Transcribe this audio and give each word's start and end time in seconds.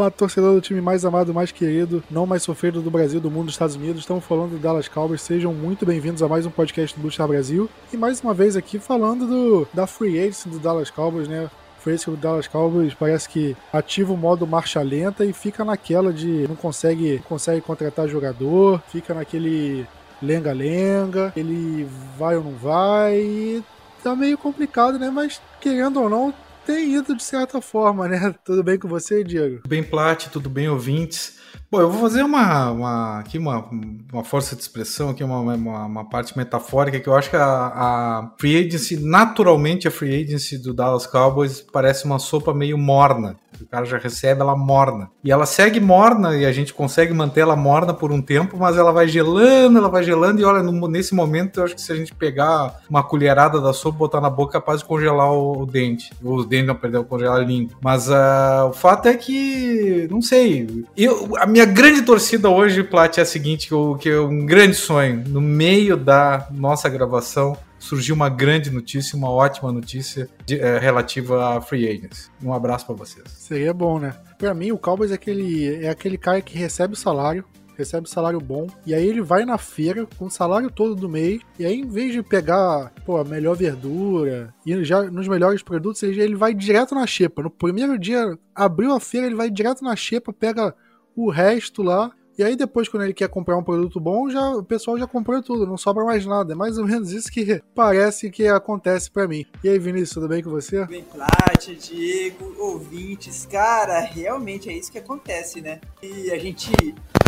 Fala, 0.00 0.10
torcedor 0.10 0.54
do 0.54 0.62
time 0.62 0.80
mais 0.80 1.04
amado, 1.04 1.34
mais 1.34 1.52
querido, 1.52 2.02
não 2.10 2.24
mais 2.24 2.42
sofrido 2.42 2.80
do 2.80 2.90
Brasil, 2.90 3.20
do 3.20 3.30
mundo 3.30 3.46
dos 3.46 3.54
Estados 3.54 3.76
Unidos. 3.76 4.00
Estamos 4.00 4.24
falando 4.24 4.52
do 4.52 4.58
Dallas 4.58 4.88
Cowboys. 4.88 5.20
Sejam 5.20 5.52
muito 5.52 5.84
bem-vindos 5.84 6.22
a 6.22 6.28
mais 6.28 6.46
um 6.46 6.50
podcast 6.50 6.96
do 6.96 7.02
Blue 7.02 7.10
Star 7.10 7.28
Brasil. 7.28 7.68
E 7.92 7.98
mais 7.98 8.18
uma 8.22 8.32
vez 8.32 8.56
aqui 8.56 8.78
falando 8.78 9.26
do, 9.26 9.68
da 9.74 9.86
Free 9.86 10.18
Agency 10.18 10.48
do 10.48 10.58
Dallas 10.58 10.88
Cowboys, 10.90 11.28
né? 11.28 11.50
Free 11.80 11.92
Agency 11.92 12.12
do 12.12 12.16
Dallas 12.16 12.48
Cowboys 12.48 12.94
parece 12.94 13.28
que 13.28 13.54
ativa 13.70 14.10
o 14.14 14.16
modo 14.16 14.46
marcha 14.46 14.80
lenta 14.80 15.22
e 15.22 15.34
fica 15.34 15.66
naquela 15.66 16.14
de 16.14 16.48
não 16.48 16.56
consegue, 16.56 17.22
consegue 17.28 17.60
contratar 17.60 18.08
jogador, 18.08 18.82
fica 18.88 19.12
naquele 19.12 19.86
lenga-lenga, 20.22 21.30
ele 21.36 21.86
vai 22.18 22.38
ou 22.38 22.44
não 22.44 22.52
vai. 22.52 23.18
E 23.18 23.62
tá 24.02 24.16
meio 24.16 24.38
complicado, 24.38 24.98
né? 24.98 25.10
Mas 25.10 25.42
querendo 25.60 26.00
ou 26.00 26.08
não, 26.08 26.32
tem 26.66 26.94
ido 26.94 27.16
de 27.16 27.22
certa 27.22 27.60
forma, 27.60 28.08
né? 28.08 28.34
Tudo 28.44 28.62
bem 28.62 28.78
com 28.78 28.88
você, 28.88 29.24
Diego? 29.24 29.56
Tudo 29.56 29.68
bem, 29.68 29.82
Plat, 29.82 30.28
tudo 30.28 30.48
bem, 30.48 30.68
ouvintes? 30.68 31.38
Bom, 31.70 31.80
eu 31.80 31.90
vou 31.90 32.00
fazer 32.00 32.22
uma, 32.22 32.70
uma, 32.70 33.18
aqui 33.20 33.38
uma, 33.38 33.68
uma 34.12 34.24
força 34.24 34.56
de 34.56 34.62
expressão, 34.62 35.10
aqui 35.10 35.22
uma, 35.22 35.38
uma, 35.38 35.86
uma, 35.86 36.08
parte 36.08 36.36
metafórica, 36.36 36.98
que 36.98 37.08
eu 37.08 37.14
acho 37.14 37.30
que 37.30 37.36
a, 37.36 37.44
a 37.44 38.34
Free 38.38 38.66
Agency, 38.66 38.96
naturalmente 38.96 39.86
a 39.86 39.90
Free 39.90 40.24
Agency 40.24 40.58
do 40.58 40.74
Dallas 40.74 41.06
Cowboys 41.06 41.60
parece 41.60 42.04
uma 42.04 42.18
sopa 42.18 42.52
meio 42.52 42.76
morna. 42.76 43.36
O 43.62 43.66
cara 43.66 43.84
já 43.84 43.98
recebe 43.98 44.40
ela 44.40 44.56
morna. 44.56 45.10
E 45.22 45.30
ela 45.30 45.46
segue 45.46 45.80
morna 45.80 46.36
e 46.36 46.44
a 46.44 46.52
gente 46.52 46.72
consegue 46.72 47.12
manter 47.12 47.40
ela 47.40 47.56
morna 47.56 47.92
por 47.92 48.12
um 48.12 48.20
tempo, 48.22 48.56
mas 48.58 48.76
ela 48.76 48.92
vai 48.92 49.08
gelando, 49.08 49.78
ela 49.78 49.88
vai 49.88 50.02
gelando. 50.02 50.40
E 50.40 50.44
olha, 50.44 50.62
no, 50.62 50.88
nesse 50.88 51.14
momento 51.14 51.60
eu 51.60 51.64
acho 51.64 51.74
que 51.74 51.82
se 51.82 51.92
a 51.92 51.96
gente 51.96 52.14
pegar 52.14 52.80
uma 52.88 53.02
colherada 53.02 53.60
da 53.60 53.72
sopa, 53.72 53.98
botar 53.98 54.20
na 54.20 54.30
boca, 54.30 54.56
é 54.56 54.60
capaz 54.60 54.80
de 54.80 54.86
congelar 54.86 55.32
o, 55.32 55.62
o 55.62 55.66
dente. 55.66 56.10
Os 56.22 56.46
dentes 56.46 56.66
não 56.66 56.74
perder, 56.74 57.02
congelar 57.04 57.40
a 57.40 57.44
língua. 57.44 57.76
Mas 57.82 58.08
uh, 58.08 58.68
o 58.68 58.72
fato 58.72 59.06
é 59.06 59.14
que, 59.14 60.08
não 60.10 60.22
sei. 60.22 60.84
Eu, 60.96 61.36
a 61.38 61.46
minha 61.46 61.64
grande 61.64 62.02
torcida 62.02 62.48
hoje, 62.48 62.82
Plat, 62.82 63.18
é 63.18 63.22
a 63.22 63.26
seguinte: 63.26 63.68
que, 63.68 63.74
eu, 63.74 63.96
que 63.98 64.08
é 64.08 64.20
um 64.20 64.44
grande 64.46 64.74
sonho. 64.74 65.22
No 65.26 65.40
meio 65.40 65.96
da 65.96 66.46
nossa 66.50 66.88
gravação, 66.88 67.56
surgiu 67.80 68.14
uma 68.14 68.28
grande 68.28 68.70
notícia, 68.70 69.16
uma 69.16 69.30
ótima 69.30 69.72
notícia 69.72 70.28
de, 70.46 70.60
é, 70.60 70.78
relativa 70.78 71.56
a 71.56 71.60
free 71.60 71.88
agents. 71.88 72.30
Um 72.40 72.52
abraço 72.52 72.86
para 72.86 72.94
vocês. 72.94 73.24
Seria 73.28 73.74
bom, 73.74 73.98
né? 73.98 74.14
Para 74.38 74.54
mim, 74.54 74.70
o 74.70 74.78
Cowboys 74.78 75.10
é 75.10 75.14
aquele, 75.14 75.84
é 75.84 75.88
aquele 75.88 76.16
cara 76.16 76.40
que 76.40 76.56
recebe 76.56 76.94
o 76.94 76.96
salário, 76.96 77.44
recebe 77.76 78.08
salário 78.08 78.38
bom, 78.38 78.66
e 78.86 78.94
aí 78.94 79.06
ele 79.06 79.22
vai 79.22 79.44
na 79.46 79.56
feira 79.56 80.06
com 80.18 80.26
o 80.26 80.30
salário 80.30 80.70
todo 80.70 80.94
do 80.94 81.08
mês, 81.08 81.40
e 81.58 81.64
aí 81.64 81.80
em 81.80 81.88
vez 81.88 82.12
de 82.12 82.22
pegar 82.22 82.92
pô, 83.06 83.16
a 83.16 83.24
melhor 83.24 83.56
verdura 83.56 84.52
e 84.66 84.84
já 84.84 85.02
nos 85.10 85.26
melhores 85.26 85.62
produtos, 85.62 86.02
ele 86.02 86.36
vai 86.36 86.52
direto 86.52 86.94
na 86.94 87.06
xepa. 87.06 87.42
No 87.42 87.50
primeiro 87.50 87.98
dia, 87.98 88.38
abriu 88.54 88.92
a 88.92 89.00
feira, 89.00 89.26
ele 89.26 89.34
vai 89.34 89.50
direto 89.50 89.82
na 89.82 89.96
xepa, 89.96 90.32
pega 90.32 90.74
o 91.16 91.30
resto 91.30 91.82
lá 91.82 92.12
e 92.40 92.42
aí 92.42 92.56
depois, 92.56 92.88
quando 92.88 93.02
ele 93.02 93.12
quer 93.12 93.28
comprar 93.28 93.54
um 93.58 93.62
produto 93.62 94.00
bom, 94.00 94.30
já 94.30 94.40
o 94.52 94.64
pessoal 94.64 94.98
já 94.98 95.06
comprou 95.06 95.42
tudo, 95.42 95.66
não 95.66 95.76
sobra 95.76 96.06
mais 96.06 96.24
nada. 96.24 96.54
É 96.54 96.56
mais 96.56 96.78
ou 96.78 96.86
menos 96.86 97.12
isso 97.12 97.30
que 97.30 97.62
parece 97.74 98.30
que 98.30 98.48
acontece 98.48 99.10
para 99.10 99.28
mim. 99.28 99.44
E 99.62 99.68
aí, 99.68 99.78
Vinícius, 99.78 100.12
tudo 100.12 100.28
bem 100.28 100.42
com 100.42 100.48
você? 100.48 100.86
Bem, 100.86 101.04
Plat, 101.04 101.66
Diego, 101.66 102.54
ouvintes. 102.58 103.44
Cara, 103.44 104.00
realmente 104.00 104.70
é 104.70 104.72
isso 104.72 104.90
que 104.90 104.96
acontece, 104.96 105.60
né? 105.60 105.82
E 106.02 106.30
a 106.30 106.38
gente 106.38 106.72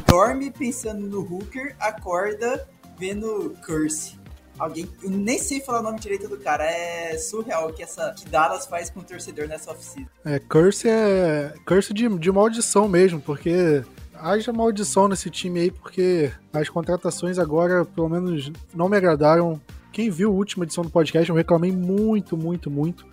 dorme 0.08 0.50
pensando 0.50 1.06
no 1.06 1.20
Hooker, 1.20 1.76
acorda 1.78 2.66
vendo 2.98 3.54
Curse. 3.66 4.18
Alguém, 4.58 4.88
eu 5.02 5.10
nem 5.10 5.38
sei 5.38 5.60
falar 5.60 5.80
o 5.80 5.82
nome 5.82 6.00
direito 6.00 6.26
do 6.26 6.38
cara, 6.38 6.64
é 6.64 7.18
surreal 7.18 7.68
o 7.68 7.72
que 7.74 7.82
essa 7.82 8.14
que 8.16 8.26
Dallas 8.30 8.64
faz 8.64 8.88
com 8.88 9.00
o 9.00 9.02
torcedor 9.02 9.46
nessa 9.46 9.72
oficina. 9.72 10.08
É, 10.24 10.38
Curse 10.38 10.88
é 10.88 11.52
Curse 11.66 11.92
de, 11.92 12.08
de 12.18 12.32
maldição 12.32 12.88
mesmo, 12.88 13.20
porque 13.20 13.82
haja 14.22 14.52
maldição 14.52 15.08
nesse 15.08 15.28
time 15.28 15.60
aí, 15.60 15.70
porque 15.70 16.30
as 16.52 16.68
contratações 16.68 17.38
agora, 17.38 17.84
pelo 17.84 18.08
menos, 18.08 18.50
não 18.74 18.88
me 18.88 18.96
agradaram. 18.96 19.60
Quem 19.92 20.08
viu 20.08 20.30
a 20.30 20.34
última 20.34 20.64
edição 20.64 20.84
do 20.84 20.90
podcast, 20.90 21.28
eu 21.28 21.36
reclamei 21.36 21.72
muito, 21.72 22.36
muito, 22.36 22.70
muito 22.70 23.04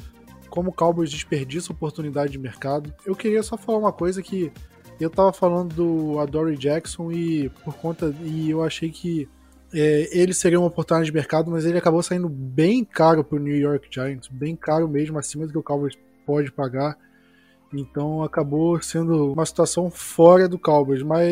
como 0.49 0.69
o 0.69 0.73
Cowboys 0.73 1.09
desperdiça 1.09 1.71
oportunidade 1.71 2.31
de 2.31 2.39
mercado. 2.39 2.93
Eu 3.05 3.15
queria 3.15 3.43
só 3.43 3.57
falar 3.57 3.77
uma 3.77 3.93
coisa 3.93 4.21
que 4.21 4.51
eu 4.99 5.09
tava 5.09 5.31
falando 5.31 5.73
do 5.73 6.19
Adoree 6.19 6.57
Jackson 6.57 7.11
e 7.11 7.49
por 7.63 7.75
conta 7.75 8.13
e 8.23 8.49
eu 8.49 8.63
achei 8.63 8.89
que 8.89 9.29
é, 9.73 10.09
ele 10.11 10.33
seria 10.33 10.59
uma 10.59 10.67
oportunidade 10.67 11.05
de 11.05 11.13
mercado, 11.13 11.51
mas 11.51 11.65
ele 11.65 11.77
acabou 11.77 12.01
saindo 12.01 12.27
bem 12.27 12.83
caro 12.83 13.23
pro 13.23 13.39
New 13.39 13.55
York 13.55 13.87
Giants, 13.89 14.27
bem 14.27 14.55
caro 14.55 14.87
mesmo, 14.87 15.17
acima 15.17 15.45
do 15.45 15.51
que 15.51 15.57
o 15.59 15.63
Cowboys 15.63 15.93
pode 16.25 16.51
pagar. 16.51 16.97
Então 17.73 18.23
acabou 18.23 18.81
sendo 18.81 19.31
uma 19.31 19.45
situação 19.45 19.91
fora 19.91 20.47
do 20.47 20.57
Cowboys, 20.57 21.03
mas 21.03 21.29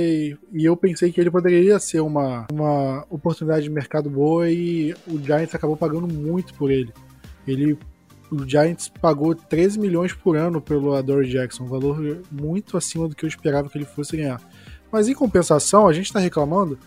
e 0.54 0.64
eu 0.66 0.78
pensei 0.78 1.12
que 1.12 1.20
ele 1.20 1.32
poderia 1.32 1.80
ser 1.80 2.00
uma, 2.02 2.46
uma 2.52 3.06
oportunidade 3.10 3.64
de 3.64 3.72
mercado 3.72 4.10
boa 4.10 4.50
e 4.50 4.94
o 5.08 5.18
Giants 5.18 5.56
acabou 5.56 5.76
pagando 5.76 6.08
muito 6.08 6.54
por 6.54 6.70
ele. 6.70 6.94
Ele 7.48 7.78
o 8.30 8.46
Giants 8.48 8.90
pagou 8.90 9.34
13 9.34 9.80
milhões 9.80 10.14
por 10.14 10.36
ano 10.36 10.62
pelo 10.62 10.94
Adore 10.94 11.30
Jackson, 11.30 11.64
um 11.64 11.68
valor 11.68 12.22
muito 12.30 12.76
acima 12.76 13.08
do 13.08 13.16
que 13.16 13.24
eu 13.24 13.30
esperava 13.30 13.70
que 13.70 13.78
ele 13.78 13.86
fosse 13.86 14.18
ganhar. 14.18 14.42
Mas 14.92 15.08
em 15.08 15.14
compensação, 15.14 15.88
a 15.88 15.94
gente 15.94 16.08
está 16.08 16.20
reclamando 16.20 16.78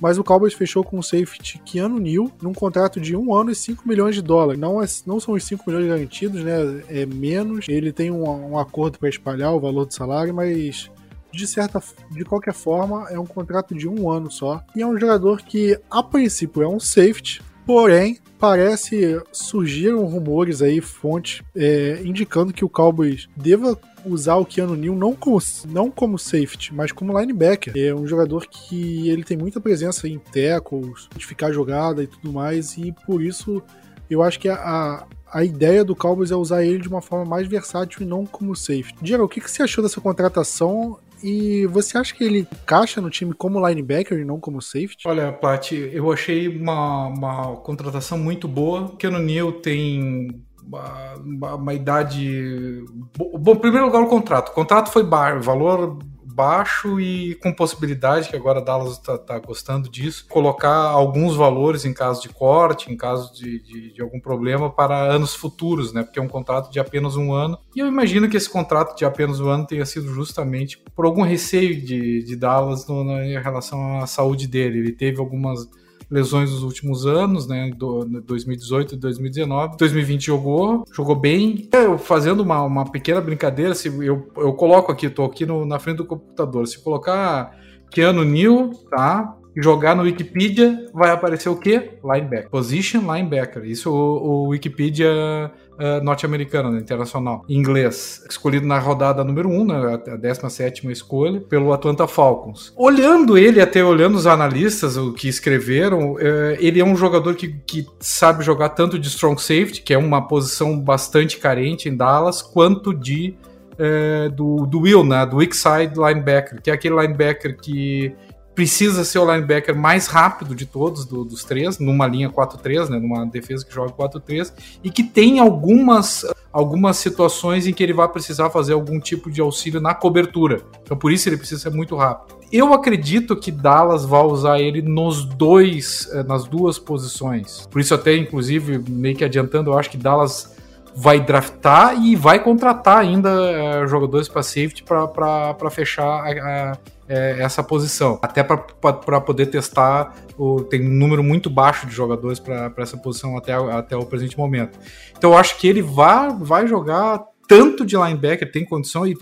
mas 0.00 0.18
o 0.18 0.24
Cowboys 0.24 0.54
fechou 0.54 0.82
com 0.82 0.98
o 0.98 1.02
safety 1.02 1.60
Keanu 1.64 1.98
Neal 1.98 2.30
num 2.40 2.54
contrato 2.54 3.00
de 3.00 3.16
um 3.16 3.34
ano 3.34 3.50
e 3.50 3.54
5 3.54 3.86
milhões 3.86 4.14
de 4.14 4.22
dólares. 4.22 4.60
Não, 4.60 4.82
é, 4.82 4.86
não 5.06 5.20
são 5.20 5.34
os 5.34 5.44
5 5.44 5.62
milhões 5.66 5.86
garantidos, 5.86 6.42
né? 6.42 6.82
É 6.88 7.06
menos. 7.06 7.66
Ele 7.68 7.92
tem 7.92 8.10
um, 8.10 8.52
um 8.52 8.58
acordo 8.58 8.98
para 8.98 9.08
espalhar 9.08 9.52
o 9.52 9.60
valor 9.60 9.84
do 9.84 9.94
salário, 9.94 10.34
mas 10.34 10.90
de 11.32 11.46
certa 11.46 11.82
de 12.10 12.24
qualquer 12.24 12.54
forma 12.54 13.08
é 13.10 13.18
um 13.18 13.26
contrato 13.26 13.74
de 13.74 13.88
um 13.88 14.10
ano 14.10 14.30
só 14.30 14.62
e 14.74 14.82
é 14.82 14.86
um 14.86 14.98
jogador 14.98 15.42
que 15.42 15.78
a 15.90 16.02
princípio 16.02 16.62
é 16.62 16.68
um 16.68 16.80
safety 16.80 17.40
porém 17.64 18.18
parece 18.38 19.20
surgiram 19.30 20.04
rumores 20.06 20.60
aí 20.62 20.80
fontes 20.80 21.42
é, 21.54 22.00
indicando 22.04 22.52
que 22.52 22.64
o 22.64 22.68
Cowboys 22.68 23.28
deva 23.36 23.78
usar 24.04 24.36
o 24.36 24.44
Keanu 24.44 24.76
Neal 24.76 24.94
não 24.94 25.14
como, 25.14 25.38
não 25.68 25.90
como 25.90 26.18
safety, 26.18 26.74
mas 26.74 26.92
como 26.92 27.18
linebacker. 27.18 27.72
É 27.76 27.94
um 27.94 28.06
jogador 28.06 28.46
que 28.46 29.08
ele 29.08 29.24
tem 29.24 29.36
muita 29.36 29.60
presença 29.60 30.08
em 30.08 30.18
tackles, 30.18 31.08
de 31.16 31.26
ficar 31.26 31.52
jogada 31.52 32.02
e 32.02 32.06
tudo 32.06 32.32
mais, 32.32 32.76
e 32.76 32.92
por 33.06 33.22
isso 33.22 33.62
eu 34.08 34.22
acho 34.22 34.40
que 34.40 34.48
a, 34.48 35.06
a, 35.32 35.44
ideia 35.44 35.84
do 35.84 35.94
Cowboys 35.94 36.32
é 36.32 36.36
usar 36.36 36.64
ele 36.64 36.78
de 36.78 36.88
uma 36.88 37.00
forma 37.00 37.24
mais 37.24 37.46
versátil 37.46 38.02
e 38.02 38.04
não 38.04 38.26
como 38.26 38.56
safety. 38.56 38.96
Diego, 39.00 39.24
o 39.24 39.28
que, 39.28 39.40
que 39.40 39.50
você 39.50 39.62
achou 39.62 39.84
dessa 39.84 40.00
contratação 40.00 40.98
e 41.22 41.66
você 41.66 41.96
acha 41.96 42.14
que 42.14 42.24
ele 42.24 42.40
encaixa 42.40 43.00
no 43.00 43.08
time 43.08 43.32
como 43.32 43.64
linebacker 43.66 44.18
e 44.18 44.24
não 44.24 44.40
como 44.40 44.60
safety? 44.60 45.06
Olha, 45.06 45.32
Pat, 45.32 45.72
eu 45.72 46.10
achei 46.10 46.48
uma, 46.48 47.06
uma 47.06 47.56
contratação 47.56 48.18
muito 48.18 48.48
boa. 48.48 48.96
Keanu 48.96 49.18
Neal 49.20 49.52
tem 49.52 50.42
uma, 50.70 51.54
uma, 51.54 51.74
idade. 51.74 52.84
Bom, 53.16 53.52
em 53.52 53.58
primeiro 53.58 53.86
lugar, 53.86 54.02
o 54.02 54.06
contrato. 54.06 54.50
O 54.50 54.54
contrato 54.54 54.90
foi 54.90 55.02
bar, 55.02 55.40
valor 55.42 55.98
baixo 56.40 56.98
e 56.98 57.34
com 57.34 57.52
possibilidade, 57.52 58.30
que 58.30 58.36
agora 58.36 58.60
a 58.60 58.62
Dallas 58.62 58.92
está 58.92 59.18
tá 59.18 59.38
gostando 59.38 59.90
disso, 59.90 60.24
colocar 60.26 60.74
alguns 60.74 61.36
valores 61.36 61.84
em 61.84 61.92
caso 61.92 62.22
de 62.22 62.30
corte, 62.30 62.90
em 62.90 62.96
caso 62.96 63.34
de, 63.34 63.60
de, 63.62 63.92
de, 63.92 64.00
algum 64.00 64.18
problema 64.18 64.70
para 64.70 64.96
anos 64.96 65.34
futuros, 65.34 65.92
né? 65.92 66.02
Porque 66.02 66.18
é 66.18 66.22
um 66.22 66.28
contrato 66.28 66.70
de 66.70 66.80
apenas 66.80 67.14
um 67.16 67.34
ano. 67.34 67.58
E 67.76 67.80
eu 67.80 67.86
imagino 67.86 68.28
que 68.28 68.38
esse 68.38 68.48
contrato 68.48 68.96
de 68.96 69.04
apenas 69.04 69.38
um 69.38 69.50
ano 69.50 69.66
tenha 69.66 69.84
sido 69.84 70.14
justamente 70.14 70.82
por 70.94 71.04
algum 71.04 71.22
receio 71.22 71.78
de, 71.78 72.22
de 72.22 72.36
Dallas 72.36 72.86
no, 72.86 73.04
na, 73.04 73.26
em 73.26 73.38
relação 73.38 74.00
à 74.00 74.06
saúde 74.06 74.46
dele. 74.46 74.78
Ele 74.78 74.92
teve 74.92 75.20
algumas 75.20 75.68
lesões 76.10 76.50
nos 76.50 76.62
últimos 76.62 77.06
anos, 77.06 77.46
né? 77.46 77.70
Do, 77.76 78.04
2018 78.04 78.94
e 78.94 78.98
2019. 78.98 79.76
2020 79.76 80.26
jogou, 80.26 80.84
jogou 80.92 81.14
bem. 81.14 81.68
Eu, 81.72 81.96
fazendo 81.98 82.40
uma, 82.40 82.62
uma 82.62 82.90
pequena 82.90 83.20
brincadeira, 83.20 83.74
se 83.74 83.88
eu, 83.88 84.28
eu 84.36 84.52
coloco 84.54 84.90
aqui, 84.90 85.08
tô 85.08 85.24
aqui 85.24 85.46
no, 85.46 85.64
na 85.64 85.78
frente 85.78 85.98
do 85.98 86.04
computador. 86.04 86.66
Se 86.66 86.78
colocar 86.82 87.56
Keanu 87.90 88.24
Neal, 88.24 88.70
tá? 88.90 89.36
jogar 89.56 89.96
no 89.96 90.02
Wikipedia, 90.02 90.86
vai 90.92 91.10
aparecer 91.10 91.48
o 91.48 91.56
quê? 91.56 91.98
Linebacker. 92.04 92.50
Position 92.50 93.00
linebacker. 93.00 93.64
Isso 93.64 93.90
o, 93.90 94.44
o 94.44 94.48
Wikipedia 94.48 95.50
uh, 95.80 96.04
norte-americano, 96.04 96.70
né, 96.70 96.80
internacional. 96.80 97.44
Inglês. 97.48 98.24
Escolhido 98.28 98.66
na 98.66 98.78
rodada 98.78 99.24
número 99.24 99.48
1, 99.48 99.64
né, 99.64 100.00
a 100.12 100.16
17 100.16 100.86
escolha, 100.90 101.40
pelo 101.40 101.72
Atlanta 101.72 102.06
Falcons. 102.06 102.72
Olhando 102.76 103.38
ele, 103.38 103.60
até 103.60 103.82
olhando 103.82 104.16
os 104.16 104.26
analistas, 104.26 104.96
o 104.96 105.12
que 105.12 105.28
escreveram, 105.28 106.12
uh, 106.12 106.18
ele 106.58 106.80
é 106.80 106.84
um 106.84 106.96
jogador 106.96 107.34
que, 107.34 107.48
que 107.66 107.86
sabe 107.98 108.44
jogar 108.44 108.70
tanto 108.70 108.98
de 108.98 109.08
strong 109.08 109.40
safety, 109.40 109.82
que 109.82 109.94
é 109.94 109.98
uma 109.98 110.28
posição 110.28 110.78
bastante 110.78 111.38
carente 111.38 111.88
em 111.88 111.96
Dallas, 111.96 112.42
quanto 112.42 112.94
de 112.94 113.34
uh, 113.74 114.30
do, 114.30 114.66
do 114.66 114.80
Will, 114.80 115.04
né, 115.04 115.24
do 115.24 115.38
weak 115.38 115.56
side 115.56 115.94
linebacker, 115.96 116.60
que 116.60 116.70
é 116.70 116.74
aquele 116.74 116.94
linebacker 117.00 117.56
que 117.56 118.14
precisa 118.60 119.06
ser 119.06 119.18
o 119.18 119.24
linebacker 119.24 119.74
mais 119.74 120.06
rápido 120.06 120.54
de 120.54 120.66
todos, 120.66 121.06
do, 121.06 121.24
dos 121.24 121.44
três, 121.44 121.78
numa 121.78 122.06
linha 122.06 122.28
4-3, 122.28 122.90
né, 122.90 122.98
numa 122.98 123.24
defesa 123.24 123.64
que 123.64 123.72
joga 123.72 123.90
4-3, 123.90 124.52
e 124.84 124.90
que 124.90 125.02
tem 125.02 125.38
algumas 125.38 126.26
algumas 126.52 126.98
situações 126.98 127.66
em 127.66 127.72
que 127.72 127.82
ele 127.82 127.94
vai 127.94 128.06
precisar 128.06 128.50
fazer 128.50 128.74
algum 128.74 129.00
tipo 129.00 129.30
de 129.30 129.40
auxílio 129.40 129.80
na 129.80 129.94
cobertura. 129.94 130.60
Então 130.82 130.94
por 130.94 131.10
isso 131.10 131.26
ele 131.26 131.38
precisa 131.38 131.58
ser 131.58 131.70
muito 131.70 131.96
rápido. 131.96 132.38
Eu 132.52 132.74
acredito 132.74 133.34
que 133.34 133.50
Dallas 133.50 134.04
vai 134.04 134.24
usar 134.24 134.60
ele 134.60 134.82
nos 134.82 135.24
dois, 135.24 136.10
eh, 136.12 136.22
nas 136.24 136.44
duas 136.44 136.78
posições. 136.78 137.66
Por 137.70 137.80
isso 137.80 137.94
até 137.94 138.14
inclusive 138.14 138.78
meio 138.90 139.16
que 139.16 139.24
adiantando, 139.24 139.70
eu 139.70 139.78
acho 139.78 139.88
que 139.88 139.96
Dallas 139.96 140.54
vai 140.94 141.18
draftar 141.18 141.98
e 142.02 142.14
vai 142.14 142.42
contratar 142.42 142.98
ainda 142.98 143.30
uh, 143.30 143.86
jogadores 143.86 144.28
para 144.28 144.42
safety 144.42 144.82
para 144.82 145.70
fechar 145.70 146.04
a, 146.04 146.72
a, 146.72 146.76
é, 147.10 147.42
essa 147.42 147.60
posição. 147.60 148.20
Até 148.22 148.44
para 148.44 149.20
poder 149.20 149.46
testar, 149.46 150.14
o, 150.38 150.62
tem 150.62 150.80
um 150.80 150.94
número 150.94 151.24
muito 151.24 151.50
baixo 151.50 151.84
de 151.88 151.92
jogadores 151.92 152.38
para 152.38 152.72
essa 152.78 152.96
posição 152.96 153.36
até, 153.36 153.52
até 153.52 153.96
o 153.96 154.06
presente 154.06 154.38
momento. 154.38 154.78
Então 155.18 155.32
eu 155.32 155.36
acho 155.36 155.58
que 155.58 155.66
ele 155.66 155.82
vai, 155.82 156.32
vai 156.38 156.68
jogar 156.68 157.24
tanto 157.48 157.84
de 157.84 157.96
linebacker, 157.96 158.52
tem 158.52 158.64
condição, 158.64 159.04
e 159.04 159.16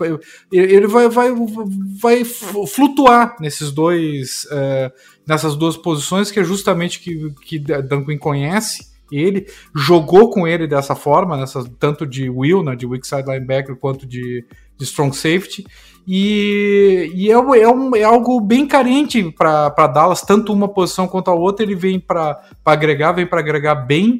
ele 0.51 0.85
vai, 0.85 1.09
vai, 1.09 1.29
vai 1.99 2.23
flutuar 2.23 3.35
nesses 3.39 3.71
dois, 3.71 4.45
uh, 4.51 4.93
nessas 5.27 5.55
duas 5.55 5.75
posições, 5.75 6.29
que 6.29 6.39
é 6.39 6.43
justamente 6.43 6.99
que, 6.99 7.33
que 7.43 7.59
Quinn 7.59 8.19
conhece 8.19 8.87
ele, 9.11 9.47
jogou 9.75 10.29
com 10.29 10.47
ele 10.47 10.67
dessa 10.67 10.93
forma, 10.93 11.37
nessa, 11.37 11.63
tanto 11.79 12.05
de 12.05 12.29
will, 12.29 12.61
né, 12.61 12.75
de 12.75 12.85
weak 12.85 13.07
side 13.07 13.27
linebacker, 13.27 13.75
quanto 13.75 14.05
de, 14.05 14.45
de 14.77 14.85
strong 14.85 15.15
safety. 15.15 15.65
E, 16.11 17.11
e 17.13 17.29
é, 17.29 17.33
é, 17.33 17.69
um, 17.69 17.95
é 17.95 18.01
algo 18.01 18.41
bem 18.41 18.65
carente 18.65 19.31
para 19.31 19.85
Dallas, 19.85 20.23
tanto 20.23 20.51
uma 20.51 20.67
posição 20.67 21.07
quanto 21.07 21.29
a 21.29 21.35
outra. 21.35 21.63
Ele 21.63 21.75
vem 21.75 21.99
para 21.99 22.49
agregar, 22.65 23.11
vem 23.11 23.27
para 23.27 23.39
agregar 23.39 23.75
bem. 23.75 24.19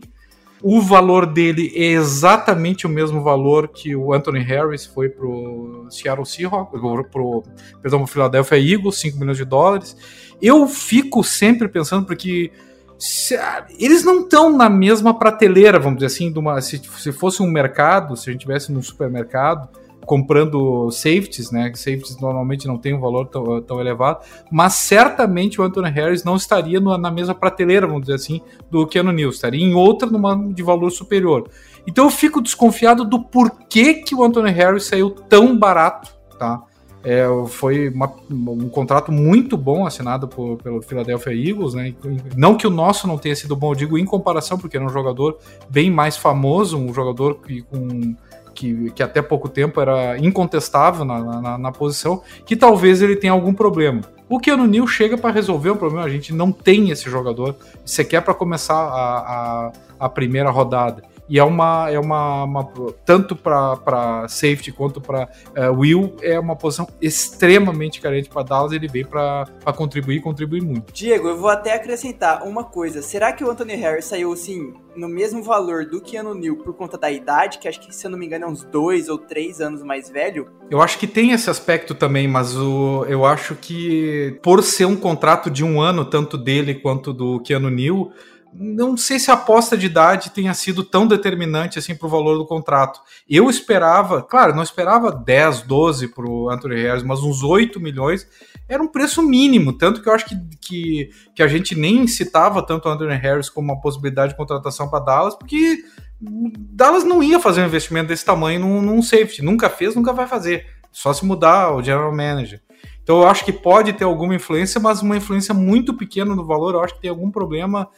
O 0.62 0.80
valor 0.82 1.26
dele 1.26 1.72
é 1.74 1.86
exatamente 1.86 2.86
o 2.86 2.90
mesmo 2.90 3.24
valor 3.24 3.70
que 3.70 3.96
o 3.96 4.14
Anthony 4.14 4.40
Harris 4.42 4.86
foi 4.86 5.10
pro 5.10 5.88
Seattle 5.90 6.28
Seahawks, 6.28 6.80
pro, 7.10 7.44
perdão, 7.82 8.04
pro 8.04 8.08
Philadelphia 8.08 8.60
Eagles, 8.60 9.00
5 9.00 9.18
milhões 9.18 9.38
de 9.38 9.46
dólares. 9.46 9.98
Eu 10.40 10.68
fico 10.68 11.24
sempre 11.24 11.68
pensando, 11.68 12.06
porque 12.06 12.52
se, 13.00 13.36
eles 13.80 14.04
não 14.04 14.20
estão 14.20 14.56
na 14.56 14.70
mesma 14.70 15.18
prateleira, 15.18 15.80
vamos 15.80 15.96
dizer 15.96 16.06
assim, 16.06 16.32
de 16.32 16.38
uma, 16.38 16.62
se, 16.62 16.80
se 17.00 17.12
fosse 17.12 17.42
um 17.42 17.50
mercado, 17.50 18.16
se 18.16 18.30
a 18.30 18.32
gente 18.32 18.42
tivesse 18.42 18.72
num 18.72 18.84
supermercado 18.84 19.70
comprando 20.10 20.90
safeties, 20.90 21.52
né? 21.52 21.72
Safeties 21.76 22.20
normalmente 22.20 22.68
não 22.68 22.80
tem 22.80 22.96
um 22.96 23.00
valor 23.00 23.28
tão, 23.28 23.62
tão 23.62 23.80
elevado, 23.80 24.26
mas 24.52 24.74
certamente 24.74 25.62
o 25.62 25.64
Anthony 25.64 25.92
Harris 25.92 26.24
não 26.24 26.36
estaria 26.36 26.80
no, 26.80 26.98
na 26.98 27.12
mesma 27.12 27.36
prateleira, 27.36 27.86
vamos 27.86 28.02
dizer 28.02 28.16
assim, 28.16 28.42
do 28.72 28.88
Keanu 28.88 29.12
Neal, 29.12 29.30
estaria 29.30 29.64
em 29.64 29.76
outra 29.76 30.10
numa, 30.10 30.36
de 30.52 30.64
valor 30.64 30.90
superior. 30.90 31.48
Então 31.86 32.06
eu 32.06 32.10
fico 32.10 32.42
desconfiado 32.42 33.06
do 33.06 33.24
porquê 33.24 33.94
que 33.94 34.16
o 34.16 34.24
Anthony 34.24 34.50
Harris 34.50 34.86
saiu 34.86 35.12
tão 35.12 35.56
barato, 35.56 36.12
tá? 36.40 36.64
É, 37.04 37.28
foi 37.48 37.90
uma, 37.90 38.12
um 38.32 38.68
contrato 38.68 39.12
muito 39.12 39.56
bom 39.56 39.86
assinado 39.86 40.28
por, 40.28 40.58
pelo 40.58 40.82
Philadelphia 40.82 41.34
Eagles, 41.34 41.76
né? 41.76 41.94
Não 42.36 42.58
que 42.58 42.66
o 42.66 42.72
nosso 42.72 43.08
não 43.08 43.20
tenha 43.20 43.36
sido 43.36 43.56
bom, 43.56 43.74
eu 43.74 43.76
digo 43.76 43.96
em 43.96 44.06
comparação, 44.06 44.58
porque 44.58 44.76
era 44.76 44.86
um 44.86 44.90
jogador 44.90 45.38
bem 45.70 45.92
mais 45.92 46.18
famoso, 46.18 46.80
um 46.80 46.92
jogador 46.92 47.36
que, 47.36 47.62
com, 47.62 48.16
que, 48.60 48.92
que 48.92 49.02
até 49.02 49.22
pouco 49.22 49.48
tempo 49.48 49.80
era 49.80 50.18
incontestável 50.18 51.06
na, 51.06 51.42
na, 51.42 51.58
na 51.58 51.72
posição, 51.72 52.22
que 52.46 52.58
talvez 52.58 53.02
ele 53.02 53.16
tenha 53.16 53.32
algum 53.32 53.54
problema. 53.54 54.02
O 54.28 54.38
Keanu 54.38 54.68
Neal 54.68 54.86
chega 54.86 55.18
para 55.18 55.34
resolver 55.34 55.70
o 55.70 55.78
problema, 55.78 56.06
a 56.06 56.10
gente 56.10 56.34
não 56.34 56.52
tem 56.52 56.90
esse 56.90 57.10
jogador, 57.10 57.56
sequer 57.86 58.22
para 58.22 58.34
começar 58.34 58.76
a, 58.76 59.20
a, 59.20 59.72
a 59.98 60.10
primeira 60.10 60.50
rodada 60.50 61.02
e 61.30 61.38
é 61.38 61.44
uma, 61.44 61.90
é 61.90 62.00
uma, 62.00 62.44
uma 62.44 62.68
tanto 63.06 63.36
para 63.36 64.26
safety 64.28 64.72
quanto 64.72 65.00
para 65.00 65.26
uh, 65.26 65.60
é, 65.60 65.70
Will, 65.70 66.16
é 66.22 66.40
uma 66.40 66.56
posição 66.56 66.88
extremamente 67.00 68.02
carente 68.02 68.30
para 68.30 68.42
Dallas. 68.42 68.72
Ele 68.72 68.88
veio 68.88 69.08
para 69.08 69.46
contribuir, 69.78 70.22
contribuir 70.22 70.62
muito. 70.62 70.92
Diego, 70.92 71.28
eu 71.28 71.38
vou 71.38 71.50
até 71.50 71.74
acrescentar 71.74 72.44
uma 72.48 72.64
coisa: 72.64 73.02
será 73.02 73.32
que 73.32 73.44
o 73.44 73.52
Anthony 73.52 73.76
Harris 73.76 74.06
saiu 74.06 74.34
assim 74.34 74.74
no 74.96 75.08
mesmo 75.08 75.44
valor 75.44 75.86
do 75.86 76.02
Keanu 76.02 76.34
Neal 76.34 76.56
por 76.58 76.74
conta 76.74 76.98
da 76.98 77.12
idade, 77.12 77.60
que 77.60 77.68
acho 77.68 77.80
que 77.80 77.94
se 77.94 78.06
eu 78.06 78.12
não 78.12 78.18
me 78.18 78.26
engano 78.26 78.46
é 78.46 78.48
uns 78.48 78.64
dois 78.64 79.08
ou 79.08 79.18
três 79.18 79.62
anos 79.62 79.84
mais 79.84 80.10
velho? 80.10 80.48
Eu 80.70 80.82
acho 80.82 80.98
que 80.98 81.08
tem 81.08 81.32
esse 81.32 81.50
aspecto 81.50 81.94
também, 81.94 82.28
mas 82.28 82.58
o, 82.58 83.06
eu 83.08 83.24
acho 83.24 83.56
que 83.56 84.38
por 84.42 84.64
ser 84.64 84.86
um 84.86 84.96
contrato 84.96 85.50
de 85.50 85.64
um 85.64 85.80
ano, 85.80 86.04
tanto 86.04 86.38
dele 86.38 86.74
quanto 86.74 87.14
do 87.14 87.40
Keanu 87.42 87.70
Neal 87.70 88.12
não 88.54 88.98
sei 88.98 89.20
se 89.20 89.30
a 89.30 89.36
aposta 89.36 89.78
de 89.78 89.86
idade 89.86 90.32
tenha 90.32 90.54
sido 90.54 90.84
tão 90.84 91.08
determinante 91.08 91.78
assim 91.78 91.96
para 91.96 92.08
o 92.08 92.10
valor 92.10 92.38
do 92.38 92.46
contrato. 92.46 93.00
Eu 93.30 93.50
esperava, 93.50 94.22
claro, 94.22 94.56
não 94.56 94.64
esperava 94.64 95.12
10, 95.12 95.62
12 95.62 96.08
para 96.10 96.30
o 96.30 96.50
Anthony 96.50 96.82
Harris, 96.82 97.04
mas 97.04 97.22
uns 97.22 97.44
8 97.44 97.80
milhões 97.80 98.28
era 98.68 98.82
um 98.82 98.88
preço 98.88 99.22
mínimo. 99.22 99.74
Tanto 99.74 100.02
que 100.02 100.10
eu 100.10 100.14
acho 100.14 100.26
que, 100.26 100.36
que, 100.60 101.10
que 101.36 101.44
a 101.44 101.48
gente 101.48 101.76
nem 101.76 102.08
citava 102.08 102.66
tanto 102.66 102.88
o 102.88 102.92
Anthony 102.92 103.16
Harris 103.16 103.50
como 103.50 103.72
uma 103.72 103.82
possibilidade 103.82 104.32
de 104.34 104.38
contratação 104.38 104.90
para 104.90 105.04
Dallas, 105.04 105.36
porque 105.36 105.84
Dallas 106.20 107.04
não 107.04 107.24
ia 107.24 107.40
fazer 107.40 107.62
um 107.62 107.66
investimento 107.66 108.08
desse 108.08 108.26
tamanho 108.26 108.60
num, 108.60 108.82
num 108.82 109.02
safety. 109.02 109.42
Nunca 109.44 109.70
fez, 109.70 109.96
nunca 109.96 110.12
vai 110.12 110.28
fazer. 110.28 110.66
Só 110.92 111.14
se 111.14 111.24
mudar 111.24 111.76
o 111.76 111.84
general 111.84 112.12
manager. 112.12 112.62
Então 113.04 113.22
eu 113.22 113.28
acho 113.28 113.44
que 113.44 113.52
pode 113.52 113.94
ter 113.94 114.04
alguma 114.04 114.36
influência, 114.36 114.80
mas 114.80 115.02
uma 115.02 115.18
influência 115.18 115.54
muito 115.54 115.96
pequena 115.96 116.36
no 116.36 116.46
valor. 116.46 116.76
Eu 116.76 116.84
acho 116.84 116.94
que 116.96 117.02
tem 117.02 117.10
algum 117.10 117.32
problema 117.32 117.90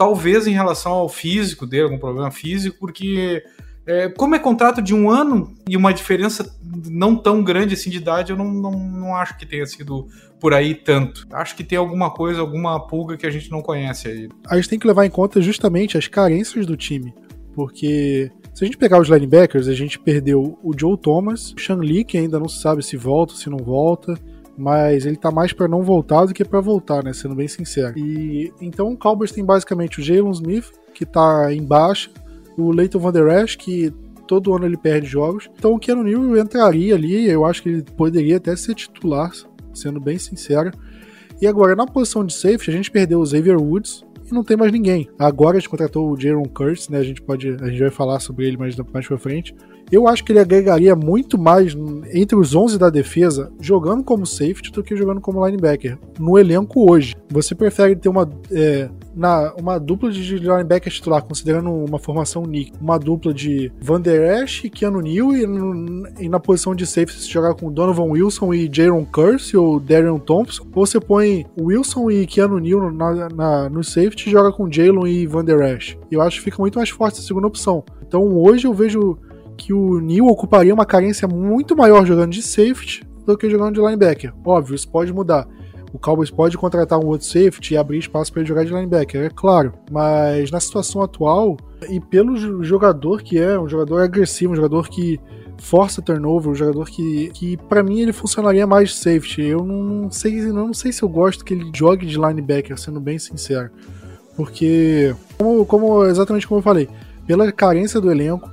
talvez 0.00 0.46
em 0.46 0.52
relação 0.52 0.92
ao 0.92 1.10
físico 1.10 1.66
dele, 1.66 1.82
algum 1.82 1.98
problema 1.98 2.30
físico, 2.30 2.74
porque 2.80 3.44
é, 3.86 4.08
como 4.08 4.34
é 4.34 4.38
contrato 4.38 4.80
de 4.80 4.94
um 4.94 5.10
ano 5.10 5.54
e 5.68 5.76
uma 5.76 5.92
diferença 5.92 6.58
não 6.88 7.14
tão 7.14 7.44
grande 7.44 7.74
assim 7.74 7.90
de 7.90 7.98
idade, 7.98 8.32
eu 8.32 8.36
não, 8.38 8.50
não, 8.50 8.70
não 8.70 9.14
acho 9.14 9.36
que 9.36 9.44
tenha 9.44 9.66
sido 9.66 10.08
por 10.40 10.54
aí 10.54 10.74
tanto. 10.74 11.26
Acho 11.30 11.54
que 11.54 11.62
tem 11.62 11.76
alguma 11.76 12.10
coisa, 12.10 12.40
alguma 12.40 12.80
pulga 12.86 13.18
que 13.18 13.26
a 13.26 13.30
gente 13.30 13.50
não 13.50 13.60
conhece 13.60 14.08
aí. 14.08 14.28
A 14.48 14.56
gente 14.56 14.70
tem 14.70 14.78
que 14.78 14.86
levar 14.86 15.04
em 15.04 15.10
conta 15.10 15.38
justamente 15.42 15.98
as 15.98 16.08
carências 16.08 16.64
do 16.64 16.78
time, 16.78 17.12
porque 17.54 18.32
se 18.54 18.64
a 18.64 18.66
gente 18.66 18.78
pegar 18.78 18.98
os 18.98 19.08
linebackers, 19.10 19.68
a 19.68 19.74
gente 19.74 19.98
perdeu 19.98 20.58
o 20.62 20.72
Joe 20.74 20.96
Thomas, 20.96 21.52
o 21.52 21.60
Sean 21.60 21.76
Lee, 21.76 22.04
que 22.06 22.16
ainda 22.16 22.38
não 22.38 22.48
se 22.48 22.62
sabe 22.62 22.82
se 22.82 22.96
volta, 22.96 23.34
se 23.34 23.50
não 23.50 23.58
volta 23.58 24.14
mas 24.60 25.06
ele 25.06 25.16
tá 25.16 25.30
mais 25.30 25.52
para 25.52 25.66
não 25.66 25.82
voltar 25.82 26.26
do 26.26 26.34
que 26.34 26.44
para 26.44 26.60
voltar, 26.60 27.02
né? 27.02 27.12
Sendo 27.14 27.34
bem 27.34 27.48
sincero. 27.48 27.98
E 27.98 28.52
então 28.60 28.92
o 28.92 28.96
Cowboys 28.96 29.32
tem 29.32 29.42
basicamente 29.42 29.98
o 29.98 30.02
Jalen 30.02 30.30
Smith, 30.32 30.70
que 30.94 31.06
tá 31.06 31.52
em 31.52 31.62
baixa, 31.62 32.10
o 32.58 32.70
Leighton 32.70 32.98
Van 32.98 33.10
Der 33.10 33.42
Esch, 33.42 33.56
que 33.56 33.90
todo 34.28 34.54
ano 34.54 34.66
ele 34.66 34.76
perde 34.76 35.06
jogos. 35.06 35.48
Então 35.58 35.72
o 35.72 35.78
Keanu 35.78 36.04
Neal 36.04 36.36
entraria 36.36 36.94
ali, 36.94 37.28
eu 37.28 37.46
acho 37.46 37.62
que 37.62 37.70
ele 37.70 37.82
poderia 37.96 38.36
até 38.36 38.54
ser 38.54 38.74
titular, 38.74 39.32
sendo 39.72 39.98
bem 39.98 40.18
sincero. 40.18 40.70
E 41.40 41.46
agora, 41.46 41.74
na 41.74 41.86
posição 41.86 42.24
de 42.24 42.34
safety, 42.34 42.68
a 42.68 42.72
gente 42.72 42.90
perdeu 42.90 43.18
o 43.18 43.26
Xavier 43.26 43.56
Woods, 43.56 44.04
e 44.30 44.34
não 44.34 44.44
tem 44.44 44.56
mais 44.56 44.70
ninguém. 44.70 45.08
Agora 45.18 45.56
a 45.56 45.60
gente 45.60 45.68
contratou 45.68 46.10
o 46.10 46.20
Jaron 46.20 46.44
Curtis, 46.44 46.88
né? 46.88 46.98
A 46.98 47.02
gente 47.02 47.20
pode, 47.20 47.48
a 47.48 47.68
gente 47.68 47.80
vai 47.80 47.90
falar 47.90 48.20
sobre 48.20 48.46
ele 48.46 48.56
mais, 48.56 48.76
mais 48.76 49.06
pra 49.06 49.18
frente. 49.18 49.54
Eu 49.90 50.06
acho 50.06 50.24
que 50.24 50.32
ele 50.32 50.38
agregaria 50.38 50.94
muito 50.94 51.36
mais 51.36 51.76
entre 52.12 52.36
os 52.36 52.54
11 52.54 52.78
da 52.78 52.90
defesa 52.90 53.52
jogando 53.60 54.04
como 54.04 54.24
safety 54.24 54.70
do 54.70 54.82
que 54.82 54.96
jogando 54.96 55.20
como 55.20 55.44
linebacker 55.44 55.98
no 56.18 56.38
elenco 56.38 56.90
hoje. 56.90 57.16
Você 57.28 57.54
prefere 57.54 57.96
ter 57.96 58.08
uma, 58.08 58.28
é, 58.52 58.88
na, 59.14 59.52
uma 59.54 59.78
dupla 59.78 60.10
de 60.10 60.38
linebacker 60.38 60.92
titular, 60.92 61.22
considerando 61.24 61.70
uma 61.70 61.98
formação 61.98 62.42
Nick, 62.42 62.72
uma 62.80 62.98
dupla 62.98 63.34
de 63.34 63.72
Van 63.80 64.00
Der 64.00 64.42
Esch 64.42 64.64
e 64.64 64.70
Keanu 64.70 65.00
Neal 65.00 65.34
e, 65.34 65.44
e 66.24 66.28
na 66.28 66.38
posição 66.38 66.74
de 66.74 66.86
safety 66.86 67.20
se 67.20 67.28
jogar 67.28 67.54
com 67.54 67.72
Donovan 67.72 68.04
Wilson 68.04 68.54
e 68.54 68.70
Jaron 68.72 69.04
Curse 69.04 69.56
ou 69.56 69.80
Darian 69.80 70.18
Thompson, 70.18 70.66
ou 70.74 70.86
você 70.86 71.00
põe 71.00 71.44
Wilson 71.58 72.10
e 72.10 72.26
Keanu 72.26 72.58
Neal 72.58 72.92
na, 72.92 73.28
na, 73.28 73.68
no 73.68 73.82
safety 73.82 74.28
e 74.28 74.32
joga 74.32 74.52
com 74.52 74.70
Jalen 74.70 75.06
e 75.06 75.26
Van 75.26 75.44
Der 75.44 75.60
Esch. 75.76 75.96
Eu 76.10 76.20
acho 76.22 76.38
que 76.38 76.44
fica 76.44 76.58
muito 76.58 76.78
mais 76.78 76.90
forte 76.90 77.18
a 77.18 77.22
segunda 77.22 77.46
opção. 77.46 77.84
Então 78.06 78.22
hoje 78.36 78.66
eu 78.66 78.74
vejo 78.74 79.18
que 79.60 79.72
o 79.72 80.00
Neil 80.00 80.26
ocuparia 80.26 80.72
uma 80.72 80.86
carência 80.86 81.28
muito 81.28 81.76
maior 81.76 82.06
jogando 82.06 82.32
de 82.32 82.42
safety 82.42 83.06
do 83.26 83.36
que 83.36 83.50
jogando 83.50 83.74
de 83.74 83.80
linebacker. 83.80 84.32
Óbvio, 84.44 84.74
isso 84.74 84.88
pode 84.88 85.12
mudar. 85.12 85.46
O 85.92 85.98
Cowboys 85.98 86.30
pode 86.30 86.56
contratar 86.56 86.98
um 86.98 87.06
outro 87.06 87.26
safety 87.26 87.74
e 87.74 87.76
abrir 87.76 87.98
espaço 87.98 88.32
para 88.32 88.40
ele 88.40 88.48
jogar 88.48 88.64
de 88.64 88.72
linebacker, 88.72 89.26
é 89.26 89.28
claro. 89.28 89.72
Mas 89.90 90.50
na 90.50 90.60
situação 90.60 91.02
atual, 91.02 91.56
e 91.88 92.00
pelo 92.00 92.62
jogador 92.62 93.22
que 93.22 93.38
é, 93.38 93.58
um 93.58 93.68
jogador 93.68 94.00
agressivo, 94.00 94.52
um 94.52 94.56
jogador 94.56 94.88
que 94.88 95.20
força 95.58 96.00
turnover, 96.00 96.50
um 96.50 96.54
jogador 96.54 96.86
que, 96.86 97.30
que 97.34 97.56
para 97.56 97.82
mim 97.82 98.00
ele 98.00 98.12
funcionaria 98.12 98.66
mais 98.66 98.90
de 98.90 98.94
safety. 98.96 99.42
Eu 99.42 99.64
não 99.64 100.10
sei, 100.10 100.40
não 100.46 100.72
sei 100.72 100.92
se 100.92 101.02
eu 101.02 101.08
gosto 101.08 101.44
que 101.44 101.52
ele 101.52 101.70
jogue 101.74 102.06
de 102.06 102.16
linebacker, 102.16 102.78
sendo 102.78 103.00
bem 103.00 103.18
sincero. 103.18 103.70
Porque, 104.36 105.14
como, 105.36 105.66
como 105.66 106.04
exatamente 106.04 106.46
como 106.48 106.60
eu 106.60 106.62
falei, 106.62 106.88
pela 107.26 107.50
carência 107.52 108.00
do 108.00 108.10
elenco, 108.10 108.48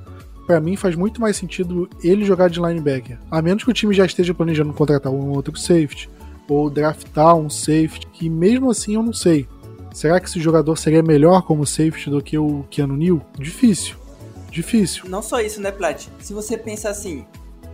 para 0.47 0.61
mim 0.61 0.77
faz 0.77 0.95
muito 0.95 1.19
mais 1.19 1.35
sentido 1.35 1.89
ele 2.01 2.23
jogar 2.23 2.49
de 2.49 2.59
linebacker. 2.59 3.19
A 3.29 3.41
menos 3.41 3.63
que 3.65 3.69
o 3.69 3.73
time 3.73 3.93
já 3.93 4.05
esteja 4.05 4.33
planejando 4.33 4.73
contratar 4.73 5.11
um 5.11 5.29
outro 5.31 5.55
safety 5.57 6.09
ou 6.47 6.69
draftar 6.69 7.35
um 7.35 7.49
safety, 7.49 8.07
que 8.13 8.29
mesmo 8.29 8.71
assim 8.71 8.95
eu 8.95 9.03
não 9.03 9.11
sei. 9.11 9.45
Será 9.93 10.19
que 10.19 10.29
esse 10.29 10.39
jogador 10.39 10.77
seria 10.77 11.03
melhor 11.03 11.41
como 11.41 11.65
safety 11.65 12.09
do 12.09 12.21
que 12.21 12.37
o 12.37 12.63
Keanu 12.69 12.95
Neal? 12.95 13.21
Difícil. 13.37 13.95
difícil. 14.49 15.03
Não 15.09 15.21
só 15.21 15.41
isso, 15.41 15.59
né, 15.59 15.71
Plat? 15.71 16.07
Se 16.19 16.33
você 16.33 16.57
pensa 16.57 16.89
assim, 16.89 17.25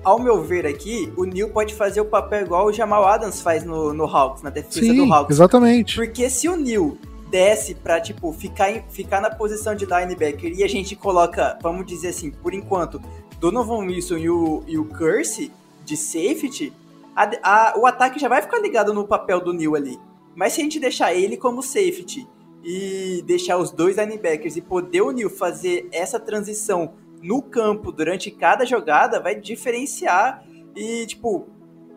ao 0.03 0.19
meu 0.19 0.43
ver 0.43 0.65
aqui, 0.65 1.11
o 1.15 1.23
Neil 1.25 1.49
pode 1.49 1.73
fazer 1.73 2.01
o 2.01 2.05
papel 2.05 2.41
igual 2.45 2.65
o 2.65 2.73
Jamal 2.73 3.05
Adams 3.05 3.41
faz 3.41 3.63
no, 3.63 3.93
no 3.93 4.05
Hawks, 4.05 4.41
na 4.41 4.49
defesa 4.49 4.79
Sim, 4.79 5.05
do 5.05 5.13
Hawks. 5.13 5.35
exatamente. 5.35 5.95
Porque 5.95 6.29
se 6.29 6.49
o 6.49 6.55
Neil 6.55 6.97
desce 7.37 7.73
pra, 7.73 7.99
tipo, 7.99 8.31
ficar, 8.31 8.69
em- 8.71 8.83
ficar 8.91 9.19
na 9.19 9.31
posição 9.31 9.73
de 9.73 9.85
linebacker 9.85 10.53
e 10.55 10.63
a 10.63 10.67
gente 10.69 10.95
coloca, 10.95 11.57
vamos 11.63 11.83
dizer 11.83 12.09
assim, 12.09 12.29
por 12.29 12.53
enquanto, 12.53 13.01
Donovan 13.39 13.87
Wilson 13.87 14.17
e 14.17 14.29
o, 14.29 14.63
e 14.67 14.77
o 14.77 14.85
Curse 14.85 15.51
de 15.83 15.97
safety, 15.97 16.71
a- 17.15 17.31
a- 17.41 17.73
o 17.75 17.87
ataque 17.87 18.19
já 18.19 18.27
vai 18.29 18.39
ficar 18.39 18.59
ligado 18.59 18.93
no 18.93 19.07
papel 19.07 19.41
do 19.41 19.51
Neil 19.51 19.75
ali. 19.75 19.97
Mas 20.35 20.53
se 20.53 20.61
a 20.61 20.63
gente 20.63 20.79
deixar 20.79 21.11
ele 21.15 21.35
como 21.35 21.63
safety 21.63 22.27
e 22.63 23.23
deixar 23.25 23.57
os 23.57 23.71
dois 23.71 23.97
linebackers 23.97 24.55
e 24.55 24.61
poder 24.61 25.01
o 25.01 25.09
Neil 25.09 25.29
fazer 25.31 25.89
essa 25.91 26.19
transição 26.19 26.93
no 27.19 27.41
campo 27.41 27.91
durante 27.91 28.29
cada 28.29 28.63
jogada, 28.63 29.19
vai 29.19 29.33
diferenciar 29.33 30.45
e, 30.75 31.07
tipo, 31.07 31.47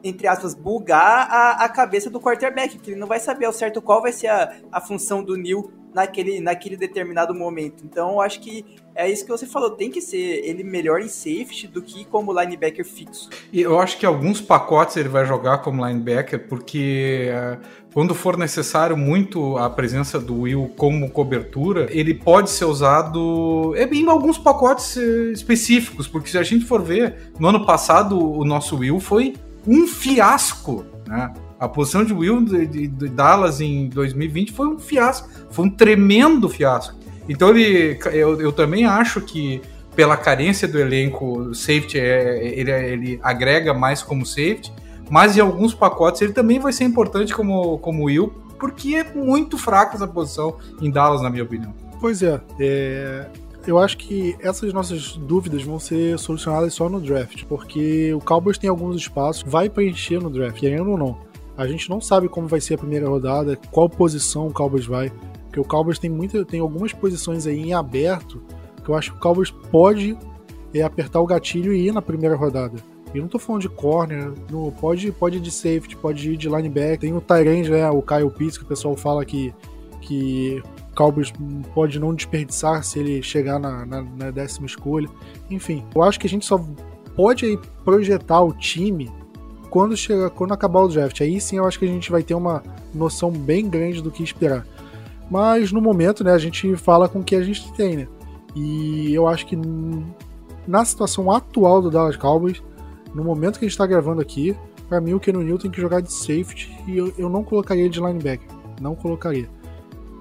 entre 0.08 0.26
aspas, 0.26 0.54
bugar 0.54 1.28
a, 1.30 1.64
a 1.64 1.68
cabeça 1.68 2.08
do 2.08 2.20
quarterback, 2.20 2.78
que 2.78 2.90
ele 2.90 3.00
não 3.00 3.06
vai 3.06 3.18
saber 3.18 3.46
ao 3.46 3.52
certo 3.52 3.82
qual 3.82 4.00
vai 4.00 4.12
ser 4.12 4.28
a, 4.28 4.52
a 4.70 4.80
função 4.80 5.22
do 5.22 5.36
Neil 5.36 5.70
naquele, 5.96 6.40
naquele 6.40 6.76
determinado 6.76 7.34
momento. 7.34 7.82
Então, 7.82 8.12
eu 8.12 8.20
acho 8.20 8.40
que 8.40 8.64
é 8.94 9.10
isso 9.10 9.24
que 9.24 9.30
você 9.30 9.46
falou, 9.46 9.70
tem 9.70 9.90
que 9.90 10.00
ser 10.02 10.42
ele 10.44 10.62
melhor 10.62 11.00
em 11.00 11.08
safety 11.08 11.66
do 11.66 11.80
que 11.80 12.04
como 12.04 12.38
linebacker 12.38 12.84
fixo. 12.84 13.30
E 13.50 13.62
eu 13.62 13.78
acho 13.80 13.98
que 13.98 14.04
alguns 14.04 14.40
pacotes 14.40 14.96
ele 14.96 15.08
vai 15.08 15.24
jogar 15.24 15.58
como 15.58 15.86
linebacker, 15.86 16.48
porque 16.48 17.28
eh, 17.30 17.58
quando 17.94 18.14
for 18.14 18.36
necessário 18.36 18.96
muito 18.96 19.56
a 19.56 19.70
presença 19.70 20.18
do 20.18 20.42
Will 20.42 20.70
como 20.76 21.10
cobertura, 21.10 21.88
ele 21.90 22.12
pode 22.12 22.50
ser 22.50 22.66
usado 22.66 23.74
eh, 23.74 23.88
em 23.90 24.06
alguns 24.06 24.36
pacotes 24.36 24.98
eh, 24.98 25.32
específicos, 25.32 26.06
porque 26.06 26.28
se 26.28 26.36
a 26.36 26.42
gente 26.42 26.66
for 26.66 26.82
ver, 26.82 27.32
no 27.38 27.48
ano 27.48 27.64
passado 27.64 28.18
o 28.18 28.44
nosso 28.44 28.76
Will 28.76 29.00
foi 29.00 29.34
um 29.66 29.86
fiasco, 29.86 30.84
né? 31.06 31.32
A 31.58 31.66
posição 31.68 32.04
de 32.04 32.12
Will 32.12 32.44
de, 32.44 32.66
de- 32.66 32.86
de 32.88 33.08
Dallas 33.08 33.60
em 33.60 33.88
2020 33.88 34.52
foi 34.52 34.66
um 34.68 34.78
fiasco, 34.78 35.28
foi 35.50 35.64
um 35.64 35.70
tremendo 35.70 36.48
fiasco. 36.48 36.98
Então 37.28 37.48
ele, 37.50 37.98
eu, 38.12 38.40
eu 38.40 38.52
também 38.52 38.84
acho 38.84 39.20
que 39.22 39.62
pela 39.96 40.16
carência 40.16 40.68
do 40.68 40.78
elenco, 40.78 41.54
safety 41.54 41.98
é, 41.98 42.46
ele, 42.58 42.70
ele 42.70 43.20
agrega 43.22 43.72
mais 43.72 44.02
como 44.02 44.26
safety, 44.26 44.70
mas 45.10 45.36
em 45.36 45.40
alguns 45.40 45.72
pacotes 45.74 46.20
ele 46.20 46.32
também 46.34 46.58
vai 46.58 46.72
ser 46.72 46.84
importante 46.84 47.34
como, 47.34 47.78
como 47.78 48.04
Will, 48.04 48.32
porque 48.60 48.94
é 48.96 49.04
muito 49.14 49.56
fraca 49.56 49.96
essa 49.96 50.06
posição 50.06 50.56
em 50.82 50.90
Dallas, 50.90 51.22
na 51.22 51.30
minha 51.30 51.42
opinião. 51.44 51.72
Pois 52.00 52.22
é, 52.22 52.38
é, 52.60 53.26
eu 53.66 53.78
acho 53.78 53.98
que 53.98 54.36
essas 54.40 54.72
nossas 54.72 55.16
dúvidas 55.16 55.62
vão 55.62 55.78
ser 55.78 56.18
solucionadas 56.18 56.72
só 56.74 56.88
no 56.88 57.00
draft, 57.00 57.44
porque 57.44 58.12
o 58.14 58.20
Cowboys 58.20 58.58
tem 58.58 58.70
alguns 58.70 58.96
espaços, 58.96 59.44
vai 59.46 59.68
preencher 59.68 60.20
no 60.20 60.30
draft, 60.30 60.58
querendo 60.58 60.90
ou 60.90 60.96
não. 60.96 61.18
A 61.56 61.66
gente 61.66 61.88
não 61.90 62.00
sabe 62.00 62.28
como 62.28 62.46
vai 62.46 62.60
ser 62.60 62.74
a 62.74 62.78
primeira 62.78 63.08
rodada, 63.08 63.56
qual 63.70 63.88
posição 63.88 64.46
o 64.46 64.52
Cowboys 64.52 64.86
vai, 64.86 65.10
porque 65.44 65.58
o 65.58 65.64
Cowboys 65.64 65.98
tem, 65.98 66.10
muita, 66.10 66.44
tem 66.44 66.60
algumas 66.60 66.92
posições 66.92 67.46
aí 67.46 67.58
em 67.58 67.72
aberto 67.72 68.42
que 68.84 68.90
eu 68.90 68.94
acho 68.94 69.12
que 69.12 69.16
o 69.16 69.20
Cowboys 69.20 69.50
pode 69.50 70.16
é, 70.72 70.82
apertar 70.82 71.20
o 71.20 71.26
gatilho 71.26 71.72
e 71.72 71.88
ir 71.88 71.92
na 71.92 72.02
primeira 72.02 72.36
rodada. 72.36 72.78
E 73.14 73.20
não 73.20 73.28
tô 73.28 73.38
falando 73.38 73.62
de 73.62 73.68
corner, 73.68 74.32
no, 74.50 74.70
pode, 74.72 75.10
pode 75.10 75.38
ir 75.38 75.40
de 75.40 75.50
safety, 75.50 75.96
pode 75.96 76.32
ir 76.32 76.36
de 76.36 76.48
linebacker. 76.48 76.98
Tem 76.98 77.16
o 77.16 77.20
Tyrande, 77.20 77.70
né, 77.70 77.88
o 77.90 78.02
Kyle 78.02 78.30
Pitts, 78.30 78.58
que 78.58 78.64
o 78.64 78.66
pessoal 78.66 78.94
fala 78.94 79.24
que, 79.24 79.54
que 80.02 80.62
Cowboys 80.96 81.32
pode 81.74 82.00
não 82.00 82.14
desperdiçar 82.14 82.82
se 82.82 82.98
ele 82.98 83.22
chegar 83.22 83.58
na, 83.58 83.84
na, 83.84 84.02
na 84.02 84.30
décima 84.30 84.66
escolha. 84.66 85.08
Enfim, 85.50 85.84
eu 85.94 86.02
acho 86.02 86.18
que 86.18 86.26
a 86.26 86.30
gente 86.30 86.46
só 86.46 86.58
pode 87.14 87.58
projetar 87.84 88.42
o 88.42 88.52
time 88.52 89.10
quando, 89.70 89.96
chegar, 89.96 90.30
quando 90.30 90.52
acabar 90.52 90.80
o 90.80 90.88
draft. 90.88 91.20
Aí 91.20 91.40
sim 91.40 91.58
eu 91.58 91.66
acho 91.66 91.78
que 91.78 91.84
a 91.84 91.88
gente 91.88 92.10
vai 92.10 92.22
ter 92.22 92.34
uma 92.34 92.62
noção 92.94 93.30
bem 93.30 93.68
grande 93.68 94.02
do 94.02 94.10
que 94.10 94.22
esperar. 94.22 94.66
Mas 95.30 95.72
no 95.72 95.80
momento, 95.80 96.24
né, 96.24 96.32
a 96.32 96.38
gente 96.38 96.76
fala 96.76 97.08
com 97.08 97.20
o 97.20 97.24
que 97.24 97.34
a 97.34 97.42
gente 97.42 97.72
tem, 97.74 97.96
né? 97.96 98.08
E 98.54 99.12
eu 99.12 99.26
acho 99.26 99.44
que 99.46 99.58
na 100.66 100.84
situação 100.84 101.30
atual 101.30 101.82
do 101.82 101.90
Dallas 101.90 102.16
Cowboys, 102.16 102.62
no 103.14 103.22
momento 103.22 103.58
que 103.58 103.64
a 103.64 103.68
gente 103.68 103.72
está 103.72 103.86
gravando 103.86 104.20
aqui, 104.20 104.56
para 104.88 105.00
mim 105.00 105.14
o 105.14 105.20
Keanu 105.20 105.42
Neal 105.42 105.58
tem 105.58 105.70
que 105.70 105.80
jogar 105.80 106.00
de 106.00 106.12
safety 106.12 106.74
e 106.86 106.96
eu, 106.96 107.12
eu 107.18 107.28
não 107.28 107.42
colocaria 107.42 107.88
de 107.88 108.00
linebacker. 108.00 108.48
Não 108.80 108.94
colocaria. 108.94 109.48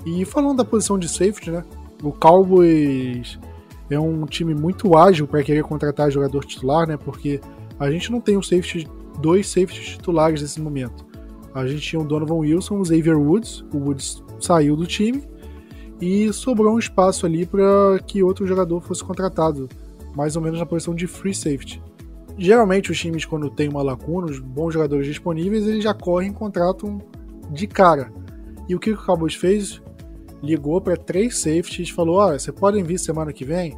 E 0.06 0.24
falando 0.24 0.58
da 0.58 0.66
posição 0.66 1.00
de 1.00 1.10
safety, 1.10 1.52
né? 1.52 1.64
O 2.04 2.12
Cowboys 2.12 3.40
é 3.90 4.00
um 4.00 4.26
time 4.26 4.54
muito 4.54 4.96
ágil 4.96 5.28
para 5.28 5.44
querer 5.44 5.64
contratar 5.64 6.12
jogador 6.12 6.46
titular, 6.46 6.88
né? 6.88 6.98
Porque 6.98 7.42
a 7.80 7.90
gente 7.90 8.12
não 8.12 8.22
tem 8.22 8.38
um 8.38 8.44
safety, 8.44 8.88
dois 9.20 9.48
safeties 9.48 9.90
titulares 9.90 10.42
nesse 10.42 10.62
momento. 10.62 11.06
A 11.54 11.66
gente 11.66 11.82
tinha 11.82 12.02
o 12.02 12.06
Donovan 12.06 12.36
Wilson, 12.36 12.80
o 12.80 12.86
Xavier 12.86 13.18
Woods, 13.18 13.64
o 13.74 13.78
Woods 13.78 14.24
saiu 14.40 14.76
do 14.76 14.86
time 14.86 15.24
e 16.02 16.32
sobrou 16.34 16.76
um 16.76 16.80
espaço 16.80 17.26
ali 17.26 17.46
para 17.46 18.00
que 18.06 18.22
outro 18.22 18.46
jogador 18.46 18.82
fosse 18.82 19.04
contratado, 19.04 19.70
mais 20.16 20.36
ou 20.36 20.42
menos 20.42 20.60
na 20.60 20.66
posição 20.66 20.94
de 20.94 21.08
free 21.08 21.34
safety. 21.34 21.82
Geralmente 22.38 22.92
os 22.92 23.00
times 23.00 23.24
quando 23.24 23.50
tem 23.50 23.70
uma 23.70 23.82
lacuna, 23.82 24.28
os 24.28 24.40
bons 24.40 24.74
jogadores 24.74 25.08
disponíveis, 25.08 25.66
eles 25.66 25.84
já 25.84 25.94
correm 25.94 26.32
e 26.32 26.34
contratam 26.34 27.02
de 27.50 27.66
cara. 27.68 28.12
E 28.68 28.76
o 28.76 28.80
que 28.80 28.92
o 28.92 28.98
Cowboys 28.98 29.36
fez? 29.36 29.82
Ligou 30.42 30.80
para 30.82 30.98
três 30.98 31.40
safeties 31.40 31.90
e 31.90 31.94
falou: 31.94 32.18
Olha, 32.18 32.38
você 32.40 32.52
podem 32.52 32.84
vir 32.84 33.00
semana 33.00 33.34
que 33.34 33.46
vem? 33.46 33.78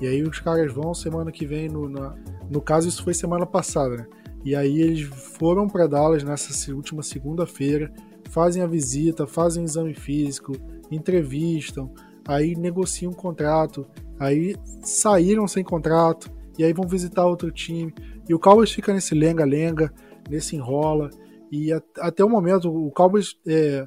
E 0.00 0.06
aí 0.06 0.22
os 0.22 0.38
caras 0.40 0.72
vão 0.72 0.92
semana 0.94 1.30
que 1.30 1.46
vem, 1.46 1.68
no, 1.68 1.88
na- 1.88 2.14
no 2.50 2.60
caso 2.60 2.88
isso 2.88 3.02
foi 3.02 3.14
semana 3.14 3.46
passada, 3.46 3.96
né? 3.96 4.06
E 4.44 4.54
aí 4.54 4.80
eles 4.80 5.02
foram 5.38 5.66
para 5.66 5.86
Dallas 5.86 6.22
nessa 6.22 6.72
última 6.74 7.02
segunda-feira, 7.02 7.90
fazem 8.28 8.62
a 8.62 8.66
visita, 8.66 9.26
fazem 9.26 9.62
o 9.62 9.66
exame 9.66 9.94
físico, 9.94 10.52
entrevistam, 10.90 11.90
aí 12.28 12.54
negociam 12.54 13.10
um 13.12 13.14
contrato, 13.14 13.86
aí 14.18 14.54
saíram 14.82 15.48
sem 15.48 15.64
contrato, 15.64 16.30
e 16.58 16.64
aí 16.64 16.72
vão 16.72 16.86
visitar 16.86 17.24
outro 17.24 17.50
time. 17.50 17.94
E 18.28 18.34
o 18.34 18.38
Cowboys 18.38 18.70
fica 18.70 18.92
nesse 18.92 19.14
lenga-lenga, 19.14 19.92
nesse 20.28 20.56
enrola. 20.56 21.10
E 21.50 21.72
até 21.98 22.24
o 22.24 22.28
momento, 22.28 22.68
o 22.70 22.90
Cowboys 22.90 23.36
é, 23.46 23.86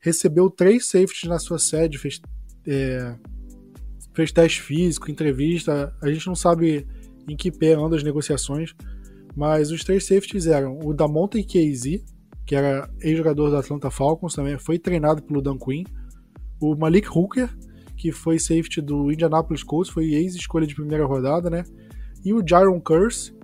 recebeu 0.00 0.48
três 0.50 0.86
safeties 0.86 1.28
na 1.28 1.38
sua 1.38 1.58
sede, 1.58 1.98
fez, 1.98 2.20
é, 2.66 3.14
fez 4.14 4.32
teste 4.32 4.62
físico, 4.62 5.10
entrevista. 5.10 5.94
A 6.02 6.10
gente 6.10 6.26
não 6.26 6.34
sabe 6.34 6.86
em 7.28 7.36
que 7.36 7.52
pé 7.52 7.74
andam 7.74 7.94
as 7.94 8.02
negociações, 8.02 8.74
mas 9.36 9.70
os 9.70 9.84
três 9.84 10.06
safeties 10.06 10.46
eram 10.46 10.78
o 10.82 10.94
Damonte 10.94 11.42
Casey, 11.42 12.02
que 12.46 12.54
era 12.54 12.90
ex-jogador 13.00 13.50
do 13.50 13.56
Atlanta 13.56 13.90
Falcons 13.90 14.34
também, 14.34 14.58
foi 14.58 14.78
treinado 14.78 15.22
pelo 15.22 15.40
Dan 15.40 15.58
Quinn, 15.58 15.84
o 16.60 16.74
Malik 16.74 17.08
Hooker, 17.08 17.48
que 17.96 18.10
foi 18.10 18.38
safety 18.38 18.80
do 18.80 19.12
Indianapolis 19.12 19.62
Colts, 19.62 19.92
foi 19.92 20.14
ex-escolha 20.14 20.66
de 20.66 20.74
primeira 20.74 21.04
rodada, 21.06 21.48
né? 21.48 21.64
E 22.24 22.32
o 22.32 22.42
Jaron 22.46 22.80
Curse, 22.80 23.34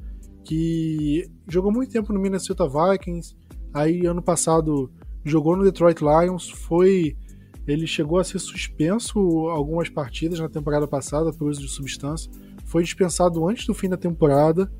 que 0.44 1.30
jogou 1.46 1.70
muito 1.70 1.92
tempo 1.92 2.12
no 2.12 2.20
Minnesota 2.20 2.66
Vikings, 2.66 3.36
aí 3.72 4.06
ano 4.06 4.22
passado 4.22 4.90
jogou 5.28 5.56
no 5.56 5.64
Detroit 5.64 6.00
Lions, 6.00 6.50
foi 6.50 7.16
ele 7.66 7.86
chegou 7.86 8.18
a 8.18 8.24
ser 8.24 8.38
suspenso 8.38 9.18
algumas 9.48 9.88
partidas 9.88 10.38
na 10.38 10.48
temporada 10.48 10.86
passada 10.86 11.32
por 11.32 11.48
uso 11.48 11.60
de 11.60 11.68
substância, 11.68 12.30
foi 12.64 12.84
dispensado 12.84 13.46
antes 13.48 13.66
do 13.66 13.74
fim 13.74 13.88
da 13.88 13.96
temporada 13.96 14.70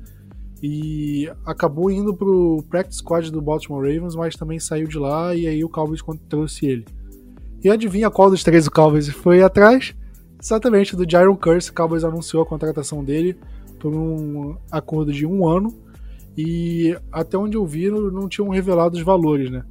e 0.63 1.29
acabou 1.45 1.91
indo 1.91 2.15
pro 2.15 2.63
practice 2.69 2.99
squad 2.99 3.31
do 3.31 3.41
Baltimore 3.41 3.81
Ravens, 3.81 4.15
mas 4.15 4.35
também 4.35 4.59
saiu 4.59 4.87
de 4.87 4.97
lá 4.97 5.35
e 5.35 5.47
aí 5.47 5.63
o 5.63 5.69
Cowboys 5.69 6.01
trouxe 6.29 6.65
ele. 6.65 6.85
E 7.63 7.69
adivinha 7.69 8.09
qual 8.09 8.29
dos 8.29 8.43
três 8.43 8.67
o 8.67 8.71
Cowboys 8.71 9.09
foi 9.09 9.41
atrás? 9.41 9.93
Exatamente, 10.41 10.95
do 10.95 11.09
Jaron 11.09 11.35
Curse. 11.35 11.71
O 11.71 11.73
Cowboys 11.73 12.03
anunciou 12.03 12.43
a 12.43 12.45
contratação 12.45 13.03
dele 13.03 13.35
por 13.79 13.93
um 13.93 14.55
acordo 14.71 15.11
de 15.11 15.25
um 15.25 15.47
ano. 15.47 15.73
E 16.37 16.95
até 17.11 17.37
onde 17.37 17.57
eu 17.57 17.65
vi, 17.65 17.89
não 17.89 18.29
tinham 18.29 18.49
revelado 18.49 18.95
os 18.95 19.03
valores, 19.03 19.49
né? 19.49 19.63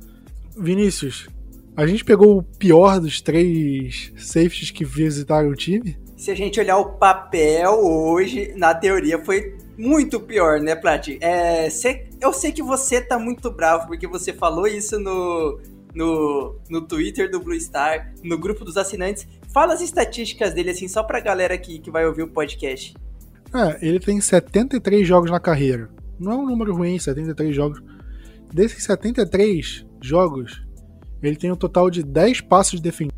Vinícius, 0.57 1.29
a 1.77 1.87
gente 1.87 2.05
pegou 2.05 2.39
o 2.39 2.43
pior 2.43 3.01
dos 3.01 3.21
três 3.21 4.13
safeties 4.17 4.71
que 4.71 4.85
visitaram 4.85 5.49
o 5.51 5.55
time? 5.55 5.97
Se 6.17 6.31
a 6.31 6.35
gente 6.35 6.59
olhar 6.59 6.79
o 6.79 6.93
papel 6.95 7.73
hoje, 7.85 8.53
na 8.57 8.75
teoria 8.75 9.23
foi 9.25 9.55
muito 9.77 10.19
pior, 10.19 10.59
né, 10.61 10.75
Plat? 10.75 11.09
É, 11.21 11.69
cê- 11.69 12.07
eu 12.21 12.33
sei 12.33 12.53
que 12.53 12.63
você 12.63 13.01
tá 13.01 13.19
muito 13.19 13.51
bravo 13.51 13.87
porque 13.89 14.07
você 14.07 14.33
falou 14.33 14.67
isso 14.67 14.99
no, 14.99 15.61
no, 15.95 16.57
no 16.71 16.81
Twitter 16.81 17.31
do 17.31 17.39
Blue 17.41 17.61
Star, 17.61 18.15
no 18.25 18.39
grupo 18.39 18.65
dos 18.65 18.79
assinantes. 18.79 19.27
Fala 19.53 19.75
as 19.75 19.83
estatísticas 19.83 20.55
dele, 20.55 20.71
assim, 20.71 20.89
só 20.89 21.03
pra 21.03 21.21
galera 21.21 21.57
que, 21.59 21.79
que 21.79 21.91
vai 21.91 22.07
ouvir 22.07 22.23
o 22.23 22.29
podcast. 22.29 22.95
É, 23.55 23.87
ele 23.87 24.01
tem 24.01 24.19
73 24.21 25.07
jogos 25.07 25.31
na 25.31 25.39
carreira. 25.39 25.91
Não 26.19 26.33
é 26.33 26.37
um 26.37 26.47
número 26.47 26.75
ruim, 26.75 26.99
73 26.99 27.55
jogos. 27.55 27.83
Desses 28.53 28.85
73 28.85 29.87
jogos, 30.01 30.65
ele 31.23 31.37
tem 31.37 31.51
um 31.51 31.57
total 31.57 31.91
de 31.91 32.03
10 32.03 32.43
passos 32.43 32.81
defendidos. 32.81 33.17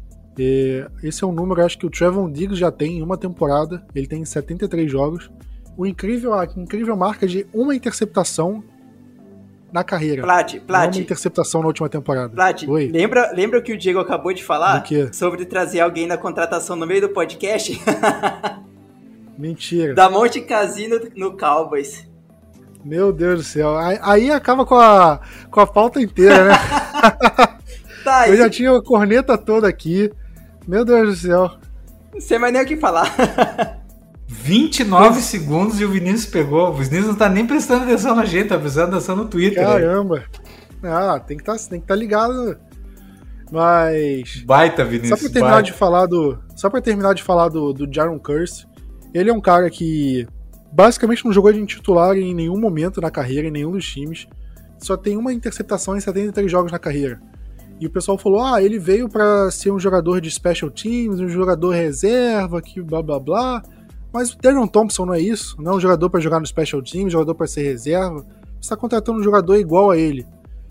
Esse 1.03 1.25
é 1.25 1.27
um 1.27 1.33
número, 1.33 1.65
acho 1.65 1.79
que 1.79 1.87
o 1.87 1.91
Trevon 1.91 2.31
Diggs 2.31 2.59
já 2.59 2.71
tem 2.71 2.99
em 2.99 3.03
uma 3.03 3.17
temporada. 3.17 3.85
Ele 3.95 4.07
tem 4.07 4.25
73 4.25 4.91
jogos. 4.91 5.31
O 5.77 5.87
incrível, 5.87 6.35
a 6.35 6.45
incrível 6.45 6.97
marca 6.97 7.27
de 7.27 7.47
uma 7.53 7.75
interceptação 7.75 8.63
na 9.73 9.85
carreira. 9.85 10.23
Plat, 10.23 10.59
Plat. 10.61 10.95
Uma 10.95 11.03
interceptação 11.03 11.61
na 11.61 11.67
última 11.67 11.89
temporada. 11.89 12.31
Plat, 12.31 12.65
Oi. 12.67 12.89
lembra, 12.89 13.33
lembra 13.33 13.59
o 13.59 13.63
que 13.63 13.73
o 13.73 13.79
Diego 13.79 13.99
acabou 13.99 14.33
de 14.33 14.43
falar? 14.43 14.85
Sobre 15.13 15.45
trazer 15.45 15.81
alguém 15.81 16.07
na 16.07 16.17
contratação 16.17 16.75
no 16.75 16.87
meio 16.87 17.03
do 17.03 17.09
podcast? 17.11 17.79
Mentira. 19.37 19.95
da 19.95 20.11
Monte 20.11 20.41
Casino 20.41 20.99
no 21.15 21.37
Cowboys. 21.37 22.08
Meu 22.85 23.13
Deus 23.13 23.39
do 23.39 23.45
céu. 23.45 23.77
Aí, 23.77 23.99
aí 24.03 24.31
acaba 24.31 24.65
com 24.65 24.77
a, 24.77 25.21
com 25.51 25.61
a 25.61 25.67
pauta 25.67 26.01
inteira, 26.01 26.47
né? 26.49 26.55
Tá 28.05 28.21
aí, 28.21 28.31
Eu 28.31 28.37
já 28.39 28.49
tinha 28.49 28.75
a 28.75 28.83
corneta 28.83 29.37
toda 29.37 29.69
aqui. 29.69 30.11
Meu 30.67 30.85
Deus 30.85 31.09
do 31.09 31.29
céu. 31.29 31.51
não 32.15 32.21
sei 32.21 32.39
mais 32.39 32.53
nem 32.53 32.63
o 32.63 32.67
que 32.67 32.77
falar. 32.77 33.13
29 34.27 35.21
segundos 35.21 35.81
e 35.81 35.85
o 35.85 35.91
Vinícius 35.91 36.27
pegou. 36.27 36.69
O 36.69 36.73
Vinícius 36.75 37.07
não 37.07 37.15
tá 37.15 37.29
nem 37.29 37.47
prestando 37.47 37.85
atenção 37.85 38.15
na 38.15 38.25
gente, 38.25 38.49
tá 38.49 38.59
prestando 38.59 38.95
atenção 38.97 39.17
no 39.17 39.27
Twitter. 39.27 39.63
né? 39.67 39.73
Caramba. 39.73 40.25
Ah, 40.83 41.19
tem 41.19 41.37
que 41.37 41.45
tá, 41.45 41.55
tem 41.57 41.81
que 41.81 41.85
estar 41.85 41.95
ligado. 41.97 42.57
Mas. 43.51 44.43
Baita, 44.47 44.85
Só 44.85 44.89
Vinícius. 44.91 45.21
pra 45.21 45.31
terminar 45.31 45.55
baita. 45.55 45.63
de 45.71 45.73
falar 45.73 46.07
do. 46.07 46.39
Só 46.55 46.71
pra 46.71 46.81
terminar 46.81 47.15
de 47.15 47.23
falar 47.23 47.49
do, 47.49 47.73
do 47.73 47.93
Jaron 47.93 48.19
Curse, 48.19 48.67
ele 49.13 49.31
é 49.31 49.33
um 49.33 49.41
cara 49.41 49.69
que 49.71 50.27
basicamente 50.79 51.25
não 51.25 51.33
jogou 51.33 51.53
de 51.53 51.67
titular 51.67 52.17
em 52.17 52.33
nenhum 52.33 52.57
momento 52.57 53.01
na 53.01 53.11
carreira, 53.11 53.49
em 53.49 53.51
nenhum 53.51 53.73
dos 53.73 53.85
times. 53.85 54.29
Só 54.79 54.97
tem 54.97 55.17
uma 55.17 55.33
interceptação 55.33 55.97
em 55.97 56.01
73 56.01 56.49
jogos 56.49 56.71
na 56.71 56.79
carreira. 56.79 57.21
E 57.81 57.87
o 57.89 57.91
pessoal 57.91 58.17
falou: 58.17 58.41
ah, 58.41 58.63
ele 58.63 58.79
veio 58.79 59.09
pra 59.09 59.51
ser 59.51 59.73
um 59.73 59.81
jogador 59.81 60.21
de 60.21 60.31
special 60.31 60.71
teams, 60.71 61.19
um 61.19 61.29
jogador 61.29 61.71
reserva, 61.71 62.63
que 62.63 62.81
blá 62.81 63.03
blá 63.03 63.19
blá. 63.19 63.63
Mas 64.13 64.31
o 64.31 64.39
Darion 64.39 64.69
Thompson 64.69 65.05
não 65.05 65.15
é 65.15 65.21
isso. 65.21 65.61
Não 65.61 65.73
é 65.73 65.75
um 65.75 65.81
jogador 65.81 66.09
pra 66.11 66.21
jogar 66.21 66.39
no 66.39 66.47
special 66.47 66.81
teams, 66.81 67.13
jogador 67.13 67.35
pra 67.35 67.49
ser 67.49 67.65
reserva. 67.65 68.25
Você 68.61 68.69
tá 68.71 68.77
contratando 68.77 69.19
um 69.19 69.23
jogador 69.23 69.57
igual 69.57 69.91
a 69.91 69.99
ele. 69.99 70.25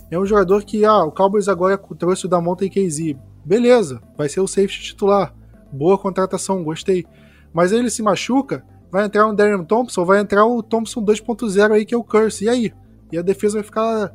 É 0.10 0.18
um 0.18 0.26
jogador 0.26 0.64
que, 0.64 0.86
ah, 0.86 1.04
o 1.04 1.12
Cowboys 1.12 1.50
agora 1.50 1.78
trouxe 1.78 2.26
o 2.26 2.30
Damonte 2.30 2.70
KZ. 2.70 3.14
Beleza, 3.44 4.02
vai 4.18 4.30
ser 4.30 4.40
o 4.40 4.48
safety 4.48 4.82
titular. 4.84 5.36
Boa 5.70 5.98
contratação, 5.98 6.64
gostei. 6.64 7.06
Mas 7.54 7.74
ele 7.74 7.90
se 7.90 8.02
machuca, 8.02 8.64
vai 8.92 9.06
entrar 9.06 9.28
um 9.28 9.36
Darren 9.36 9.64
Thompson, 9.64 10.06
vai 10.06 10.20
entrar 10.20 10.46
o 10.46 10.62
Thompson 10.64 11.04
2.0 11.04 11.72
aí, 11.74 11.86
que 11.86 11.94
é 11.94 11.98
o 11.98 12.04
Curse. 12.04 12.46
E 12.46 12.50
aí? 12.50 12.74
E 13.12 13.18
a 13.18 13.22
defesa 13.22 13.56
vai 13.56 13.64
ficar 13.64 14.14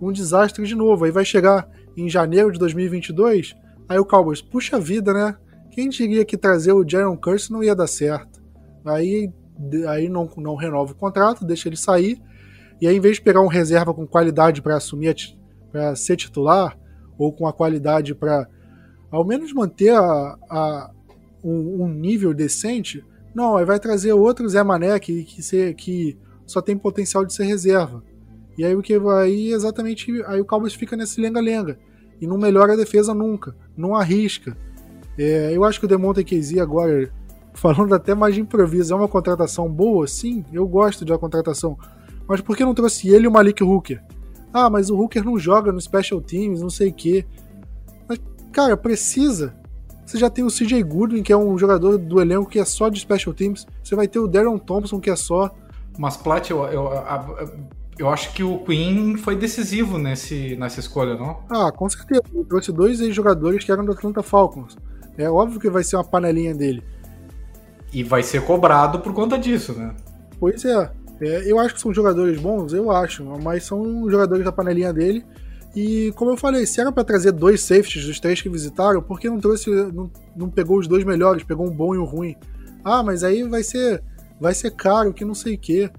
um 0.00 0.12
desastre 0.12 0.64
de 0.66 0.74
novo. 0.74 1.04
Aí 1.04 1.10
vai 1.10 1.24
chegar 1.24 1.68
em 1.96 2.08
janeiro 2.08 2.50
de 2.52 2.58
2022, 2.58 3.54
aí 3.88 3.98
o 3.98 4.04
Cowboys, 4.04 4.42
puxa 4.42 4.78
vida, 4.80 5.12
né? 5.12 5.36
Quem 5.70 5.88
diria 5.88 6.24
que 6.24 6.36
trazer 6.36 6.72
o 6.72 6.88
Jaron 6.88 7.16
Curse 7.16 7.52
não 7.52 7.62
ia 7.62 7.74
dar 7.74 7.86
certo? 7.86 8.42
Aí, 8.84 9.30
aí 9.88 10.08
não, 10.08 10.28
não 10.36 10.54
renova 10.56 10.92
o 10.92 10.96
contrato, 10.96 11.44
deixa 11.44 11.68
ele 11.68 11.76
sair. 11.76 12.20
E 12.80 12.86
aí, 12.88 12.96
em 12.96 13.00
vez 13.00 13.16
de 13.16 13.22
pegar 13.22 13.40
um 13.40 13.46
reserva 13.48 13.94
com 13.94 14.06
qualidade 14.06 14.60
para 14.60 14.76
assumir, 14.76 15.14
para 15.70 15.94
ser 15.96 16.16
titular, 16.16 16.76
ou 17.16 17.32
com 17.32 17.46
a 17.46 17.52
qualidade 17.52 18.14
para 18.14 18.48
ao 19.10 19.24
menos 19.24 19.52
manter 19.52 19.90
a, 19.94 20.36
a- 20.50 20.90
um, 21.42 21.84
um 21.84 21.88
nível 21.88 22.34
decente, 22.34 23.04
não, 23.34 23.56
aí 23.56 23.64
vai 23.64 23.80
trazer 23.80 24.12
outro 24.12 24.48
Zé 24.48 24.62
Mané 24.62 24.98
que, 24.98 25.24
que, 25.24 25.42
ser, 25.42 25.74
que 25.74 26.16
só 26.46 26.60
tem 26.60 26.76
potencial 26.76 27.24
de 27.24 27.32
ser 27.32 27.44
reserva. 27.44 28.02
E 28.56 28.64
aí 28.64 28.74
o 28.76 28.82
que 28.82 28.94
aí 28.94 29.52
exatamente 29.52 30.22
aí 30.26 30.40
o 30.40 30.44
Cowboys 30.44 30.74
fica 30.74 30.96
nesse 30.96 31.20
lenga-lenga 31.20 31.78
e 32.20 32.26
não 32.26 32.38
melhora 32.38 32.74
a 32.74 32.76
defesa 32.76 33.12
nunca, 33.12 33.56
não 33.76 33.96
arrisca. 33.96 34.56
É, 35.18 35.52
eu 35.52 35.64
acho 35.64 35.80
que 35.80 35.86
o 35.86 35.88
Demonte 35.88 36.22
KZ 36.24 36.58
agora, 36.58 37.12
falando 37.52 37.94
até 37.94 38.14
mais 38.14 38.34
de 38.34 38.40
improviso, 38.40 38.94
é 38.94 38.96
uma 38.96 39.08
contratação 39.08 39.68
boa, 39.68 40.06
sim, 40.06 40.44
eu 40.52 40.66
gosto 40.66 41.04
de 41.04 41.12
uma 41.12 41.18
contratação. 41.18 41.76
Mas 42.28 42.40
por 42.40 42.56
que 42.56 42.64
não 42.64 42.74
trouxe 42.74 43.08
ele 43.08 43.24
e 43.24 43.28
o 43.28 43.32
Malik 43.32 43.62
Hooker? 43.62 44.02
Ah, 44.52 44.70
mas 44.70 44.88
o 44.88 44.96
Hooker 44.96 45.24
não 45.24 45.38
joga 45.38 45.72
no 45.72 45.80
Special 45.80 46.20
Teams, 46.20 46.60
não 46.60 46.70
sei 46.70 46.90
o 46.90 46.94
quê. 46.94 47.26
Mas, 48.08 48.20
cara, 48.52 48.76
precisa. 48.76 49.54
Você 50.04 50.18
já 50.18 50.28
tem 50.28 50.44
o 50.44 50.48
CJ 50.50 50.82
Goodwin, 50.82 51.22
que 51.22 51.32
é 51.32 51.36
um 51.36 51.56
jogador 51.58 51.96
do 51.98 52.20
elenco 52.20 52.46
que 52.48 52.58
é 52.58 52.64
só 52.64 52.88
de 52.88 53.00
Special 53.00 53.34
Teams. 53.34 53.66
Você 53.82 53.96
vai 53.96 54.06
ter 54.06 54.18
o 54.18 54.28
Darren 54.28 54.58
Thompson, 54.58 55.00
que 55.00 55.08
é 55.10 55.16
só. 55.16 55.50
Mas, 55.98 56.16
Plat, 56.16 56.50
eu, 56.50 56.64
eu, 56.66 56.88
a- 56.88 57.46
eu 57.98 58.08
acho 58.10 58.32
que 58.34 58.42
o 58.42 58.58
Queen 58.58 59.16
foi 59.16 59.36
decisivo 59.36 59.96
nesse, 59.98 60.56
nessa 60.56 60.80
escolha, 60.80 61.14
não? 61.14 61.38
Ah, 61.48 61.70
com 61.72 61.88
certeza. 61.88 62.22
Ele 62.34 62.44
trouxe 62.44 62.70
dois 62.72 63.00
ex-jogadores 63.00 63.64
que 63.64 63.72
eram 63.72 63.84
do 63.84 63.92
Atlanta 63.92 64.22
Falcons. 64.22 64.76
É 65.16 65.30
óbvio 65.30 65.60
que 65.60 65.70
vai 65.70 65.84
ser 65.84 65.96
uma 65.96 66.04
panelinha 66.04 66.54
dele. 66.54 66.82
E 67.92 68.02
vai 68.02 68.22
ser 68.22 68.42
cobrado 68.44 68.98
por 68.98 69.14
conta 69.14 69.38
disso, 69.38 69.72
né? 69.72 69.94
Pois 70.40 70.64
é. 70.64 70.90
É, 71.20 71.50
eu 71.50 71.60
acho 71.60 71.74
que 71.76 71.80
são 71.80 71.94
jogadores 71.94 72.40
bons, 72.40 72.72
eu 72.72 72.90
acho, 72.90 73.24
mas 73.40 73.62
são 73.64 74.10
jogadores 74.10 74.44
da 74.44 74.50
panelinha 74.50 74.92
dele. 74.92 75.24
E 75.74 76.12
como 76.12 76.30
eu 76.30 76.36
falei, 76.36 76.66
se 76.66 76.80
era 76.80 76.92
pra 76.92 77.02
trazer 77.02 77.32
dois 77.32 77.62
safeties 77.62 78.06
dos 78.06 78.20
três 78.20 78.40
que 78.40 78.48
visitaram, 78.48 79.02
por 79.02 79.18
que 79.18 79.28
não 79.28 79.40
trouxe, 79.40 79.70
não, 79.92 80.10
não 80.36 80.48
pegou 80.48 80.78
os 80.78 80.86
dois 80.86 81.04
melhores, 81.04 81.42
pegou 81.42 81.66
um 81.66 81.74
bom 81.74 81.94
e 81.94 81.98
um 81.98 82.04
ruim? 82.04 82.36
Ah, 82.84 83.02
mas 83.02 83.24
aí 83.24 83.42
vai 83.42 83.64
ser, 83.64 84.02
vai 84.40 84.54
ser 84.54 84.70
caro, 84.70 85.12
que 85.12 85.24
não 85.24 85.34
sei 85.34 85.54
o 85.54 85.58
quê. 85.58 85.90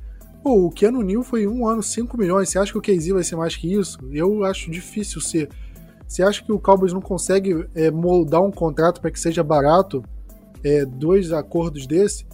Pô, 0.41 0.67
o 0.67 0.69
Keanu 0.69 1.01
Neal 1.01 1.23
foi 1.23 1.47
um 1.47 1.67
ano 1.67 1.83
5 1.83 2.17
milhões. 2.17 2.49
Você 2.49 2.59
acha 2.59 2.71
que 2.71 2.77
o 2.77 2.81
KZ 2.81 3.09
vai 3.09 3.23
ser 3.23 3.35
mais 3.35 3.55
que 3.55 3.73
isso? 3.73 3.97
Eu 4.11 4.43
acho 4.45 4.71
difícil 4.71 5.19
ser. 5.19 5.49
Você 6.07 6.21
acha 6.21 6.43
que 6.43 6.51
o 6.51 6.59
Cowboys 6.59 6.93
não 6.93 7.01
consegue 7.01 7.67
é, 7.73 7.89
moldar 7.89 8.43
um 8.43 8.51
contrato 8.51 9.01
para 9.01 9.11
que 9.11 9.19
seja 9.19 9.43
barato? 9.43 10.03
É, 10.63 10.85
dois 10.85 11.31
acordos 11.31 11.87
desse? 11.87 12.25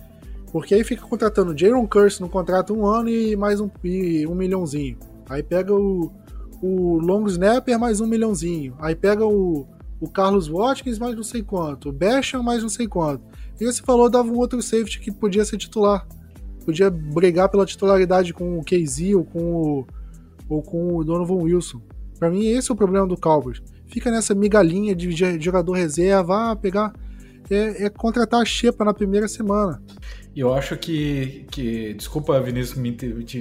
Porque 0.52 0.76
aí 0.76 0.84
fica 0.84 1.08
contratando 1.08 1.58
Jaron 1.58 1.88
Curse 1.88 2.22
no 2.22 2.30
contrato 2.30 2.74
um 2.74 2.86
ano 2.86 3.10
e 3.10 3.36
mais 3.38 3.62
um, 3.62 3.70
e 3.84 4.28
um 4.28 4.36
milhãozinho. 4.36 4.98
Aí 5.30 5.42
pega 5.42 5.74
o, 5.74 6.12
o 6.62 7.00
Long 7.00 7.26
Snapper 7.26 7.80
mais 7.80 8.00
um 8.00 8.06
milhãozinho. 8.06 8.76
Aí 8.80 8.96
pega 8.96 9.26
o, 9.26 9.68
o 10.00 10.08
Carlos 10.08 10.48
Watkins 10.48 11.00
mais 11.00 11.16
não 11.16 11.24
sei 11.24 11.42
quanto. 11.42 11.90
O 11.90 11.92
Basham 11.92 12.44
mais 12.44 12.62
não 12.62 12.70
sei 12.70 12.88
quanto. 12.88 13.24
E 13.60 13.66
você 13.66 13.82
falou, 13.82 14.10
dava 14.10 14.30
um 14.30 14.38
outro 14.38 14.62
safety 14.62 15.00
que 15.00 15.12
podia 15.12 15.44
ser 15.44 15.58
titular. 15.58 16.08
Podia 16.66 16.90
brigar 16.90 17.50
pela 17.50 17.66
titularidade 17.66 18.34
com 18.34 18.60
o 18.60 18.64
KZ 18.64 19.16
ou 19.16 19.24
com 19.24 19.40
o, 19.40 19.88
ou 20.48 20.62
com 20.62 20.96
o 20.98 21.04
Donovan 21.04 21.44
Wilson. 21.44 21.82
Pra 22.20 22.30
mim, 22.30 22.46
esse 22.46 22.70
é 22.70 22.74
o 22.74 22.78
problema 22.78 23.08
do 23.08 23.18
Cowboys. 23.18 23.62
Fica 23.88 24.12
nessa 24.12 24.36
migalhinha 24.36 24.96
de 24.96 25.12
jogador 25.40 25.74
reserva, 25.74 26.52
ah, 26.52 26.56
pegar. 26.56 26.94
É, 27.50 27.86
é 27.86 27.90
contratar 27.90 28.42
a 28.42 28.46
Xepa 28.46 28.86
na 28.86 28.94
primeira 28.94 29.28
semana. 29.28 29.82
E 30.34 30.40
eu 30.40 30.54
acho 30.54 30.78
que, 30.78 31.46
que 31.52 31.94
desculpa, 31.94 32.40
Vinícius, 32.40 32.78
me, 32.78 32.96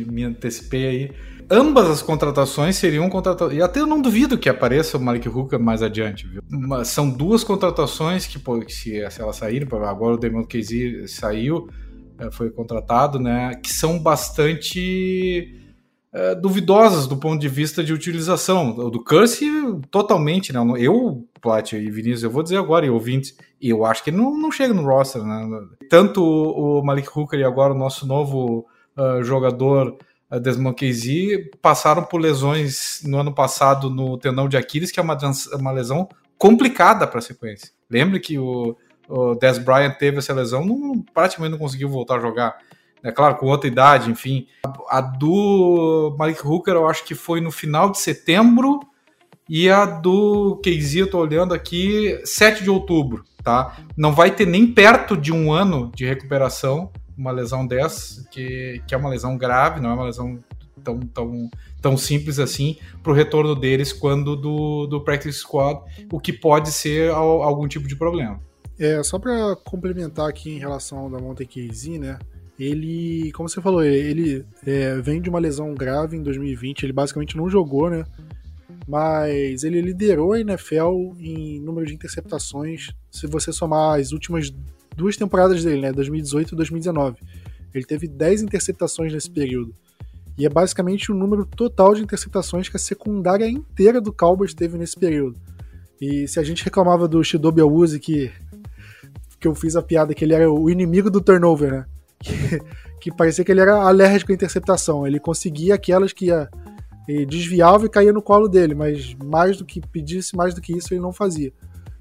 me 0.07 0.24
antecipei 0.24 0.87
aí. 0.87 1.12
Ambas 1.48 1.88
as 1.88 2.03
contratações 2.03 2.76
seriam 2.76 3.09
contratações. 3.09 3.59
E 3.59 3.62
até 3.62 3.81
eu 3.81 3.87
não 3.87 4.00
duvido 4.00 4.38
que 4.38 4.48
apareça 4.48 4.96
o 4.96 5.00
Malik 5.00 5.29
Hooker 5.29 5.59
mais 5.59 5.83
adiante, 5.83 6.26
viu? 6.26 6.42
São 6.85 7.09
duas 7.09 7.44
contratações 7.44 8.26
que, 8.26 8.38
pô, 8.38 8.61
se, 8.68 9.09
se 9.11 9.20
elas 9.20 9.37
saírem, 9.37 9.68
agora 9.85 10.14
o 10.14 10.18
Damon 10.18 10.44
Casey 10.44 11.07
saiu, 11.07 11.68
eh, 12.18 12.31
foi 12.31 12.50
contratado, 12.50 13.18
né? 13.18 13.55
Que 13.62 13.72
são 13.72 13.98
bastante 13.98 15.60
eh, 16.12 16.35
duvidosas 16.35 17.07
do 17.07 17.16
ponto 17.16 17.40
de 17.40 17.49
vista 17.49 17.85
de 17.85 17.92
utilização. 17.92 18.90
Do 18.90 19.03
Curse, 19.03 19.46
totalmente, 19.90 20.53
né? 20.53 20.61
Eu, 20.79 21.27
Plat 21.40 21.73
e 21.73 21.90
Vinícius, 21.90 22.25
eu 22.25 22.31
vou 22.31 22.42
dizer 22.42 22.57
agora, 22.57 22.85
e 22.85 22.90
ouvintes, 22.90 23.37
eu 23.61 23.85
acho 23.85 24.03
que 24.03 24.11
não, 24.11 24.37
não 24.37 24.51
chega 24.51 24.75
no 24.75 24.83
roster, 24.83 25.23
né? 25.23 25.49
Tanto 25.88 26.23
o 26.23 26.83
Malik 26.83 27.09
Hooker 27.14 27.38
e 27.38 27.44
agora 27.44 27.73
o 27.73 27.79
nosso 27.79 28.07
novo 28.07 28.66
ah, 28.96 29.23
jogador 29.23 29.96
ah, 30.31 30.38
Desmond 30.38 30.77
KZ 30.77 31.51
passaram 31.62 32.03
por 32.05 32.20
lesões 32.20 33.01
no 33.05 33.18
ano 33.18 33.35
passado 33.35 33.88
no 33.88 34.18
tendão 34.18 34.49
de 34.49 34.57
Aquiles, 34.57 34.90
que 34.90 35.01
é 35.01 35.03
uma, 35.03 35.16
uma 35.55 35.70
lesão 35.73 36.09
complicada 36.37 37.07
para 37.07 37.18
a 37.18 37.23
sequência. 37.23 37.70
Lembre 37.88 38.20
que 38.20 38.38
o, 38.38 38.77
o 39.09 39.35
Des 39.35 39.59
Bryant 39.59 39.96
teve 39.99 40.18
essa 40.18 40.35
lesão, 40.35 40.64
não, 40.64 41.03
praticamente 41.14 41.53
não 41.53 41.59
conseguiu 41.59 41.88
voltar 41.88 42.16
a 42.16 42.20
jogar. 42.20 42.59
É 43.03 43.11
claro, 43.11 43.37
com 43.37 43.47
outra 43.47 43.67
idade, 43.69 44.11
enfim. 44.11 44.47
A, 44.89 45.01
do 45.01 46.15
Malik 46.19 46.47
Hooker 46.47 46.75
eu 46.75 46.89
acho 46.89 47.05
que 47.05 47.15
foi 47.15 47.41
no 47.41 47.51
final 47.51 47.91
de 47.91 47.99
setembro 47.99 48.81
e 49.49 49.69
a 49.71 49.85
do 49.85 50.61
KZ, 50.65 50.97
eu 50.97 51.11
tô 51.11 51.19
olhando 51.19 51.53
aqui, 51.55 52.21
7 52.25 52.63
de 52.63 52.71
outubro, 52.71 53.25
tá? 53.43 53.77
Não 53.97 54.13
vai 54.13 54.31
ter 54.31 54.47
nem 54.47 54.67
perto 54.67 55.17
de 55.17 55.33
um 55.33 55.53
ano 55.53 55.91
de 55.95 56.05
recuperação 56.07 56.91
uma 57.17 57.31
lesão 57.33 57.67
dessa, 57.67 58.25
que, 58.31 58.81
que 58.87 58.95
é 58.95 58.97
uma 58.97 59.11
lesão 59.11 59.37
grave, 59.37 59.79
não 59.79 59.91
é 59.91 59.93
uma 59.93 60.05
lesão 60.05 60.39
tão, 60.83 60.99
tão, 61.01 61.51
tão 61.83 61.97
simples 61.97 62.39
assim, 62.39 62.79
para 63.03 63.13
o 63.13 63.15
retorno 63.15 63.55
deles 63.55 63.93
quando 63.93 64.35
do, 64.35 64.87
do 64.87 65.03
practice 65.03 65.39
squad, 65.41 65.81
o 66.11 66.19
que 66.19 66.33
pode 66.33 66.71
ser 66.73 67.11
al- 67.11 67.43
algum 67.43 67.69
tipo 67.69 67.87
de 67.87 67.95
problema. 67.95 68.41
É, 68.79 69.03
só 69.03 69.19
pra 69.19 69.55
complementar 69.65 70.31
aqui 70.31 70.51
em 70.51 70.59
relação 70.59 70.97
ao 70.99 71.11
da 71.11 71.19
Monte 71.19 71.45
KZ, 71.45 71.99
né? 71.99 72.19
Ele, 72.61 73.33
como 73.33 73.49
você 73.49 73.61
falou, 73.61 73.83
ele 73.83 74.44
é, 74.66 75.01
vem 75.01 75.20
de 75.20 75.31
uma 75.31 75.38
lesão 75.38 75.75
grave 75.75 76.16
em 76.16 76.23
2020, 76.23 76.83
ele 76.83 76.92
basicamente 76.92 77.37
não 77.37 77.49
jogou, 77.49 77.88
né? 77.88 78.05
mas 78.90 79.62
ele 79.62 79.81
liderou 79.81 80.33
a 80.33 80.40
NFL 80.40 81.14
em 81.20 81.61
número 81.61 81.87
de 81.87 81.94
interceptações, 81.94 82.90
se 83.09 83.27
você 83.29 83.53
somar 83.53 84.01
as 84.01 84.11
últimas 84.11 84.53
duas 84.96 85.16
temporadas 85.16 85.62
dele, 85.62 85.83
né, 85.83 85.92
2018 85.92 86.53
e 86.53 86.57
2019. 86.57 87.16
Ele 87.73 87.85
teve 87.85 88.09
10 88.09 88.42
interceptações 88.42 89.12
nesse 89.12 89.31
período. 89.31 89.73
E 90.37 90.44
é 90.44 90.49
basicamente 90.49 91.12
o 91.12 91.14
número 91.14 91.46
total 91.46 91.94
de 91.94 92.03
interceptações 92.03 92.68
que 92.68 92.77
a 92.77 92.81
secundária 92.81 93.49
inteira 93.49 94.01
do 94.01 94.12
Cowboys 94.12 94.55
teve 94.55 94.77
nesse 94.77 94.99
período. 94.99 95.38
E 96.01 96.27
se 96.27 96.40
a 96.40 96.42
gente 96.42 96.64
reclamava 96.64 97.07
do 97.07 97.23
Shidobi 97.23 97.61
Awuzi 97.61 98.01
que 98.01 98.33
que 99.38 99.49
eu 99.49 99.55
fiz 99.55 99.75
a 99.75 99.81
piada 99.81 100.12
que 100.12 100.23
ele 100.23 100.35
era 100.35 100.51
o 100.53 100.68
inimigo 100.68 101.11
do 101.11 101.18
turnover, 101.18 101.73
né? 101.73 101.87
Que, 103.01 103.11
parecia 103.11 103.43
que 103.43 103.51
ele 103.51 103.63
era 103.63 103.77
alérgico 103.77 104.31
à 104.31 104.35
interceptação. 104.35 105.07
Ele 105.07 105.19
conseguia 105.19 105.75
aquelas 105.75 106.13
que 106.13 106.27
ia, 106.27 106.51
desviava 107.27 107.87
e 107.87 107.89
caía 107.89 108.13
no 108.13 108.21
colo 108.21 108.47
dele, 108.47 108.75
mas 108.75 109.17
mais 109.25 109.57
do 109.57 109.65
que 109.65 109.81
pedisse 109.81 110.37
mais 110.37 110.53
do 110.53 110.61
que 110.61 110.77
isso 110.77 110.93
ele 110.93 111.01
não 111.01 111.13
fazia. 111.13 111.51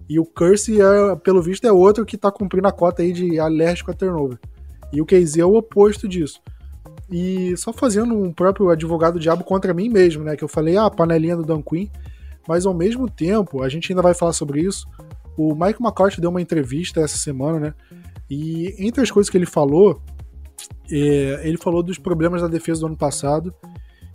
E 0.09 0.19
o 0.19 0.25
Curse, 0.25 0.81
é, 0.81 1.15
pelo 1.17 1.41
visto, 1.41 1.65
é 1.65 1.71
outro 1.71 2.05
que 2.05 2.17
tá 2.17 2.31
cumprindo 2.31 2.67
a 2.67 2.71
cota 2.71 3.03
aí 3.03 3.13
de 3.13 3.39
alérgico 3.39 3.91
a 3.91 3.93
turnover. 3.93 4.39
E 4.91 5.01
o 5.01 5.05
Casey 5.05 5.41
é 5.41 5.45
o 5.45 5.55
oposto 5.55 6.07
disso. 6.07 6.41
E 7.11 7.55
só 7.57 7.71
fazendo 7.71 8.15
um 8.15 8.33
próprio 8.33 8.69
advogado 8.69 9.19
diabo 9.19 9.43
contra 9.43 9.73
mim 9.73 9.87
mesmo, 9.87 10.23
né? 10.23 10.35
Que 10.35 10.43
eu 10.43 10.47
falei, 10.47 10.77
ah, 10.77 10.89
panelinha 10.89 11.37
do 11.37 11.43
Dan 11.43 11.61
Quinn. 11.61 11.87
Mas 12.47 12.65
ao 12.65 12.73
mesmo 12.73 13.07
tempo, 13.07 13.61
a 13.61 13.69
gente 13.69 13.91
ainda 13.91 14.01
vai 14.01 14.15
falar 14.15 14.33
sobre 14.33 14.61
isso. 14.61 14.87
O 15.37 15.53
Mike 15.53 15.81
McCarthy 15.81 16.19
deu 16.19 16.31
uma 16.31 16.41
entrevista 16.41 17.01
essa 17.01 17.17
semana, 17.17 17.59
né? 17.59 17.73
E 18.29 18.75
entre 18.77 19.01
as 19.01 19.09
coisas 19.09 19.29
que 19.29 19.37
ele 19.37 19.45
falou, 19.45 20.01
é, 20.91 21.41
ele 21.47 21.57
falou 21.57 21.81
dos 21.81 21.97
problemas 21.97 22.41
da 22.41 22.47
defesa 22.47 22.81
do 22.81 22.87
ano 22.87 22.97
passado. 22.97 23.53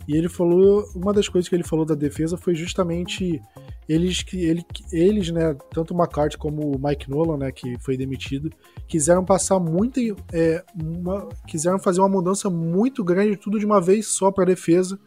E 0.07 0.15
ele 0.15 0.29
falou, 0.29 0.85
uma 0.95 1.11
das 1.11 1.27
coisas 1.27 1.49
que 1.49 1.55
ele 1.55 1.63
falou 1.63 1.83
da 1.83 1.95
defesa 1.95 2.37
foi 2.37 2.53
justamente 2.53 3.41
eles 3.89 4.21
que 4.21 4.37
ele, 4.37 4.63
eles, 4.91 5.31
né, 5.31 5.55
tanto 5.73 5.95
o 5.95 5.97
McCarthy 5.97 6.37
como 6.37 6.75
o 6.75 6.79
Mike 6.79 7.09
Nolan, 7.09 7.37
né, 7.37 7.51
que 7.51 7.75
foi 7.79 7.97
demitido, 7.97 8.51
quiseram 8.87 9.25
passar 9.25 9.59
muito, 9.59 9.99
é, 10.31 10.63
uma, 10.79 11.27
quiseram 11.47 11.79
fazer 11.79 12.01
uma 12.01 12.09
mudança 12.09 12.51
muito 12.51 13.03
grande, 13.03 13.35
tudo 13.35 13.59
de 13.59 13.65
uma 13.65 13.81
vez 13.81 14.05
só 14.07 14.31
para 14.31 14.43
a 14.43 14.47
defesa, 14.47 14.99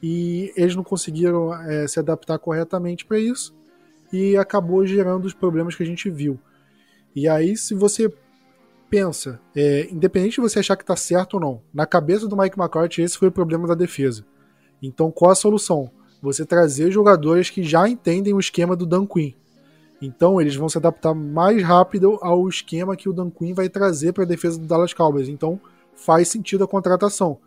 e 0.00 0.52
eles 0.56 0.76
não 0.76 0.84
conseguiram 0.84 1.52
é, 1.54 1.88
se 1.88 1.98
adaptar 1.98 2.38
corretamente 2.38 3.04
para 3.04 3.18
isso, 3.18 3.52
e 4.12 4.36
acabou 4.36 4.86
gerando 4.86 5.24
os 5.24 5.34
problemas 5.34 5.74
que 5.74 5.82
a 5.82 5.86
gente 5.86 6.08
viu. 6.08 6.38
E 7.14 7.28
aí, 7.28 7.56
se 7.56 7.74
você 7.74 8.12
pensa, 8.90 9.40
é, 9.54 9.88
independente 9.90 10.36
de 10.36 10.40
você 10.40 10.58
achar 10.58 10.76
que 10.76 10.82
está 10.82 10.96
certo 10.96 11.34
ou 11.34 11.40
não, 11.40 11.62
na 11.72 11.86
cabeça 11.86 12.26
do 12.26 12.36
Mike 12.36 12.58
McCarthy 12.58 13.02
esse 13.02 13.18
foi 13.18 13.28
o 13.28 13.32
problema 13.32 13.66
da 13.66 13.74
defesa. 13.74 14.24
Então, 14.82 15.10
qual 15.10 15.30
a 15.30 15.34
solução? 15.34 15.90
você 16.20 16.44
trazer 16.44 16.90
jogadores 16.90 17.50
que 17.50 17.62
já 17.62 17.88
entendem 17.88 18.34
o 18.34 18.40
esquema 18.40 18.76
do 18.76 18.86
Dan 18.86 19.06
Quinn. 19.06 19.32
Então 20.00 20.40
eles 20.40 20.54
vão 20.54 20.68
se 20.68 20.78
adaptar 20.78 21.14
mais 21.14 21.62
rápido 21.62 22.18
ao 22.20 22.48
esquema 22.48 22.96
que 22.96 23.08
o 23.08 23.12
Dan 23.12 23.30
Quinn 23.30 23.54
vai 23.54 23.68
trazer 23.68 24.12
para 24.12 24.24
a 24.24 24.26
defesa 24.26 24.58
do 24.58 24.66
Dallas 24.66 24.94
Cowboys. 24.94 25.28
Então 25.28 25.60
faz 25.94 26.28
sentido 26.28 26.64
a 26.64 26.68
contratação. 26.68 27.38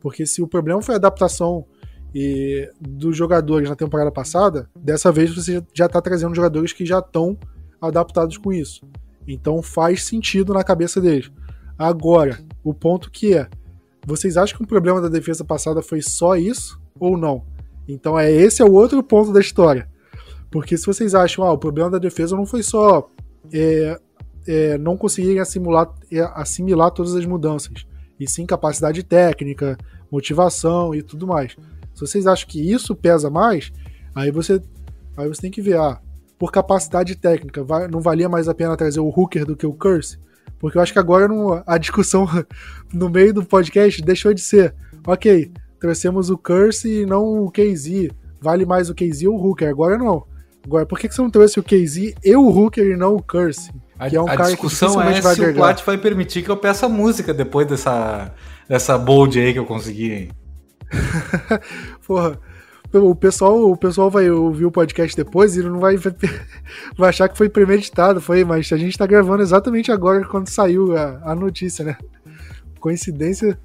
Porque 0.00 0.26
se 0.26 0.42
o 0.42 0.48
problema 0.48 0.82
foi 0.82 0.94
a 0.94 0.98
adaptação 0.98 1.64
e, 2.14 2.68
dos 2.80 3.16
jogadores 3.16 3.68
na 3.68 3.76
temporada 3.76 4.10
passada, 4.10 4.68
dessa 4.74 5.12
vez 5.12 5.34
você 5.34 5.62
já 5.72 5.86
está 5.86 6.00
trazendo 6.00 6.34
jogadores 6.34 6.72
que 6.72 6.86
já 6.86 6.98
estão 6.98 7.38
adaptados 7.80 8.36
com 8.36 8.52
isso. 8.52 8.84
Então 9.26 9.62
faz 9.62 10.04
sentido 10.04 10.52
na 10.52 10.64
cabeça 10.64 11.00
deles. 11.00 11.30
Agora, 11.78 12.38
o 12.62 12.74
ponto 12.74 13.10
que 13.10 13.34
é, 13.34 13.48
vocês 14.06 14.36
acham 14.36 14.58
que 14.58 14.64
o 14.64 14.66
problema 14.66 15.00
da 15.00 15.08
defesa 15.08 15.44
passada 15.44 15.82
foi 15.82 16.02
só 16.02 16.36
isso 16.36 16.80
ou 16.98 17.16
não? 17.16 17.44
Então 17.88 18.18
é 18.18 18.30
esse 18.30 18.62
é 18.62 18.64
o 18.64 18.72
outro 18.72 19.02
ponto 19.02 19.32
da 19.32 19.40
história. 19.40 19.88
Porque 20.50 20.76
se 20.76 20.86
vocês 20.86 21.14
acham, 21.14 21.44
ah, 21.44 21.52
o 21.52 21.58
problema 21.58 21.90
da 21.90 21.98
defesa 21.98 22.36
não 22.36 22.44
foi 22.44 22.62
só 22.62 23.08
é, 23.52 23.98
é, 24.46 24.78
não 24.78 24.96
conseguirem 24.96 25.38
assimilar, 25.38 25.92
é, 26.10 26.20
assimilar 26.34 26.90
todas 26.90 27.14
as 27.14 27.24
mudanças, 27.24 27.86
e 28.18 28.28
sim 28.28 28.44
capacidade 28.44 29.02
técnica, 29.02 29.78
motivação 30.10 30.94
e 30.94 31.02
tudo 31.02 31.26
mais. 31.26 31.56
Se 31.94 32.00
vocês 32.00 32.26
acham 32.26 32.48
que 32.48 32.60
isso 32.60 32.94
pesa 32.94 33.30
mais, 33.30 33.72
aí 34.14 34.30
você, 34.30 34.60
aí 35.16 35.28
você 35.28 35.42
tem 35.42 35.50
que 35.50 35.62
ver, 35.62 35.76
ah, 35.76 36.00
por 36.40 36.50
capacidade 36.50 37.14
técnica, 37.16 37.62
vai, 37.62 37.86
não 37.86 38.00
valia 38.00 38.26
mais 38.26 38.48
a 38.48 38.54
pena 38.54 38.74
trazer 38.74 38.98
o 38.98 39.12
Hooker 39.14 39.44
do 39.44 39.54
que 39.54 39.66
o 39.66 39.74
Curse? 39.74 40.18
Porque 40.58 40.78
eu 40.78 40.82
acho 40.82 40.90
que 40.90 40.98
agora 40.98 41.28
não, 41.28 41.62
a 41.66 41.76
discussão 41.76 42.26
no 42.90 43.10
meio 43.10 43.34
do 43.34 43.44
podcast 43.44 44.00
deixou 44.00 44.32
de 44.32 44.40
ser, 44.40 44.74
ok, 45.06 45.52
trouxemos 45.78 46.30
o 46.30 46.38
Curse 46.38 47.02
e 47.02 47.06
não 47.06 47.44
o 47.44 47.50
KZ. 47.50 48.08
Vale 48.40 48.64
mais 48.64 48.88
o 48.88 48.94
KZ 48.94 49.24
ou 49.24 49.34
o 49.34 49.48
Hooker? 49.48 49.68
Agora 49.68 49.98
não. 49.98 50.24
Agora, 50.64 50.86
por 50.86 50.98
que, 50.98 51.10
que 51.10 51.14
você 51.14 51.20
não 51.20 51.30
trouxe 51.30 51.60
o 51.60 51.62
KZ 51.62 52.14
e 52.24 52.34
o 52.34 52.48
Hooker 52.48 52.86
e 52.86 52.96
não 52.96 53.16
o 53.16 53.22
Curse? 53.22 53.70
Que 54.08 54.16
é 54.16 54.20
um 54.22 54.24
a 54.24 54.34
cara 54.34 54.48
discussão 54.48 54.98
é 55.02 55.20
se 55.20 55.42
o 55.42 55.54
Plat 55.54 55.84
vai 55.84 55.98
permitir 55.98 56.42
que 56.42 56.50
eu 56.50 56.56
peça 56.56 56.88
música 56.88 57.34
depois 57.34 57.66
dessa, 57.66 58.32
dessa 58.66 58.96
bold 58.96 59.38
aí 59.38 59.52
que 59.52 59.58
eu 59.58 59.66
consegui, 59.66 60.10
hein? 60.10 60.30
Porra, 62.06 62.40
o 62.92 63.14
pessoal, 63.14 63.70
o 63.70 63.76
pessoal 63.76 64.10
vai 64.10 64.30
ouvir 64.30 64.64
o 64.64 64.70
podcast 64.70 65.16
depois 65.16 65.56
e 65.56 65.62
não 65.62 65.78
vai, 65.78 65.96
vai 66.96 67.08
achar 67.08 67.28
que 67.28 67.38
foi 67.38 67.48
premeditado, 67.48 68.20
foi, 68.20 68.44
mas 68.44 68.72
a 68.72 68.76
gente 68.76 68.98
tá 68.98 69.06
gravando 69.06 69.42
exatamente 69.42 69.92
agora 69.92 70.24
quando 70.24 70.48
saiu 70.48 70.96
a, 70.96 71.20
a 71.24 71.34
notícia, 71.34 71.84
né? 71.84 71.96
Coincidência 72.80 73.58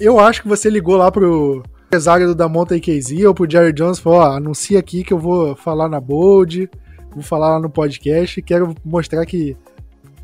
eu 0.00 0.18
acho 0.20 0.42
que 0.42 0.48
você 0.48 0.70
ligou 0.70 0.96
lá 0.96 1.10
pro 1.10 1.62
empresário 1.86 2.34
da 2.34 2.48
Monta 2.48 2.78
KZ 2.78 3.24
ou 3.26 3.34
pro 3.34 3.50
Jerry 3.50 3.72
Jones 3.72 3.98
e 3.98 4.02
falou: 4.02 4.20
ó, 4.20 4.36
anuncia 4.36 4.78
aqui 4.78 5.02
que 5.02 5.12
eu 5.12 5.18
vou 5.18 5.56
falar 5.56 5.88
na 5.88 6.00
Bold, 6.00 6.70
vou 7.12 7.22
falar 7.22 7.54
lá 7.54 7.60
no 7.60 7.70
podcast, 7.70 8.40
quero 8.42 8.74
mostrar 8.84 9.24
que 9.26 9.56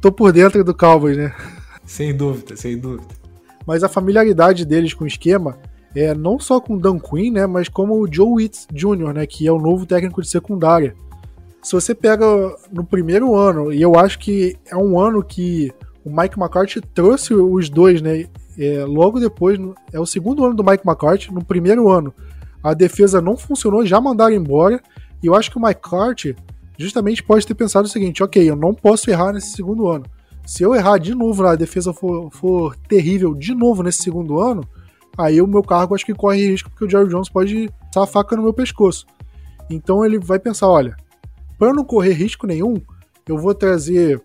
tô 0.00 0.12
por 0.12 0.32
dentro 0.32 0.62
do 0.62 0.74
Cowboys, 0.74 1.16
né? 1.16 1.34
Sem 1.84 2.16
dúvida, 2.16 2.56
sem 2.56 2.78
dúvida. 2.78 3.08
Mas 3.66 3.82
a 3.82 3.88
familiaridade 3.88 4.64
deles 4.64 4.94
com 4.94 5.04
o 5.04 5.08
esquema 5.08 5.58
é 5.94 6.14
não 6.14 6.38
só 6.38 6.60
com 6.60 6.74
o 6.74 6.80
Dan 6.80 6.98
Quinn, 6.98 7.32
né, 7.32 7.46
mas 7.46 7.68
como 7.68 7.94
o 7.94 8.12
Joe 8.12 8.28
Witts 8.28 8.66
Jr., 8.72 9.12
né, 9.14 9.26
que 9.26 9.46
é 9.46 9.52
o 9.52 9.58
novo 9.58 9.86
técnico 9.86 10.20
de 10.20 10.28
secundária. 10.28 10.94
Se 11.62 11.72
você 11.72 11.94
pega 11.94 12.26
no 12.70 12.84
primeiro 12.84 13.34
ano, 13.34 13.72
e 13.72 13.80
eu 13.80 13.98
acho 13.98 14.18
que 14.18 14.56
é 14.66 14.76
um 14.76 14.98
ano 14.98 15.22
que 15.22 15.72
o 16.04 16.10
Mike 16.10 16.38
McCarthy 16.38 16.80
trouxe 16.80 17.32
os 17.32 17.70
dois, 17.70 18.02
né? 18.02 18.26
É, 18.58 18.84
logo 18.84 19.18
depois, 19.18 19.58
é 19.90 19.98
o 19.98 20.04
segundo 20.04 20.44
ano 20.44 20.54
do 20.54 20.62
Mike 20.62 20.86
McCarthy, 20.86 21.32
no 21.32 21.42
primeiro 21.42 21.88
ano, 21.90 22.12
a 22.62 22.74
defesa 22.74 23.20
não 23.20 23.36
funcionou, 23.36 23.84
já 23.86 24.00
mandaram 24.00 24.34
embora, 24.34 24.80
e 25.22 25.26
eu 25.26 25.34
acho 25.34 25.50
que 25.50 25.58
o 25.58 25.60
McCarthy 25.60 26.36
justamente 26.78 27.22
pode 27.22 27.46
ter 27.46 27.54
pensado 27.54 27.86
o 27.86 27.90
seguinte, 27.90 28.22
ok, 28.22 28.48
eu 28.48 28.56
não 28.56 28.74
posso 28.74 29.10
errar 29.10 29.32
nesse 29.32 29.52
segundo 29.52 29.88
ano. 29.88 30.04
Se 30.44 30.62
eu 30.62 30.74
errar 30.74 30.98
de 30.98 31.14
novo, 31.14 31.46
a 31.46 31.56
defesa 31.56 31.92
for, 31.94 32.30
for 32.30 32.76
terrível 32.88 33.34
de 33.34 33.54
novo 33.54 33.82
nesse 33.82 34.02
segundo 34.02 34.38
ano, 34.38 34.62
aí 35.16 35.40
o 35.40 35.46
meu 35.46 35.62
cargo 35.62 35.94
acho 35.94 36.04
que 36.04 36.14
corre 36.14 36.46
risco, 36.46 36.70
porque 36.70 36.84
o 36.84 36.90
Jerry 36.90 37.08
Jones 37.08 37.28
pode 37.28 37.70
passar 37.86 38.04
a 38.04 38.06
faca 38.06 38.36
no 38.36 38.42
meu 38.42 38.52
pescoço. 38.52 39.06
Então 39.70 40.04
ele 40.04 40.18
vai 40.18 40.38
pensar, 40.38 40.68
olha, 40.68 40.96
para 41.58 41.72
não 41.72 41.84
correr 41.84 42.12
risco 42.12 42.46
nenhum, 42.46 42.74
eu 43.26 43.38
vou 43.38 43.54
trazer 43.54 44.20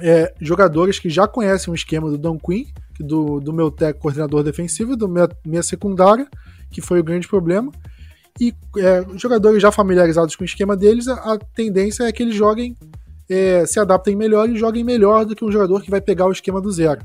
é, 0.00 0.32
jogadores 0.40 0.98
que 0.98 1.10
já 1.10 1.26
conhecem 1.26 1.72
o 1.72 1.74
esquema 1.74 2.10
do 2.10 2.18
Dan 2.18 2.38
Quinn, 2.38 2.66
do, 2.98 3.40
do 3.40 3.52
meu 3.52 3.70
técnico 3.70 4.02
coordenador 4.02 4.42
defensivo, 4.42 4.96
do 4.96 5.08
minha, 5.08 5.28
minha 5.44 5.62
secundária, 5.62 6.26
que 6.70 6.80
foi 6.80 7.00
o 7.00 7.04
grande 7.04 7.28
problema. 7.28 7.70
E 8.40 8.54
é, 8.78 9.04
jogadores 9.16 9.62
já 9.62 9.72
familiarizados 9.72 10.36
com 10.36 10.42
o 10.42 10.46
esquema 10.46 10.76
deles, 10.76 11.08
a, 11.08 11.14
a 11.34 11.38
tendência 11.38 12.04
é 12.04 12.12
que 12.12 12.22
eles 12.22 12.34
joguem, 12.34 12.76
é, 13.28 13.64
se 13.66 13.80
adaptem 13.80 14.14
melhor 14.14 14.48
e 14.48 14.56
joguem 14.56 14.84
melhor 14.84 15.24
do 15.24 15.34
que 15.34 15.44
um 15.44 15.50
jogador 15.50 15.82
que 15.82 15.90
vai 15.90 16.00
pegar 16.00 16.26
o 16.26 16.32
esquema 16.32 16.60
do 16.60 16.70
zero. 16.70 17.00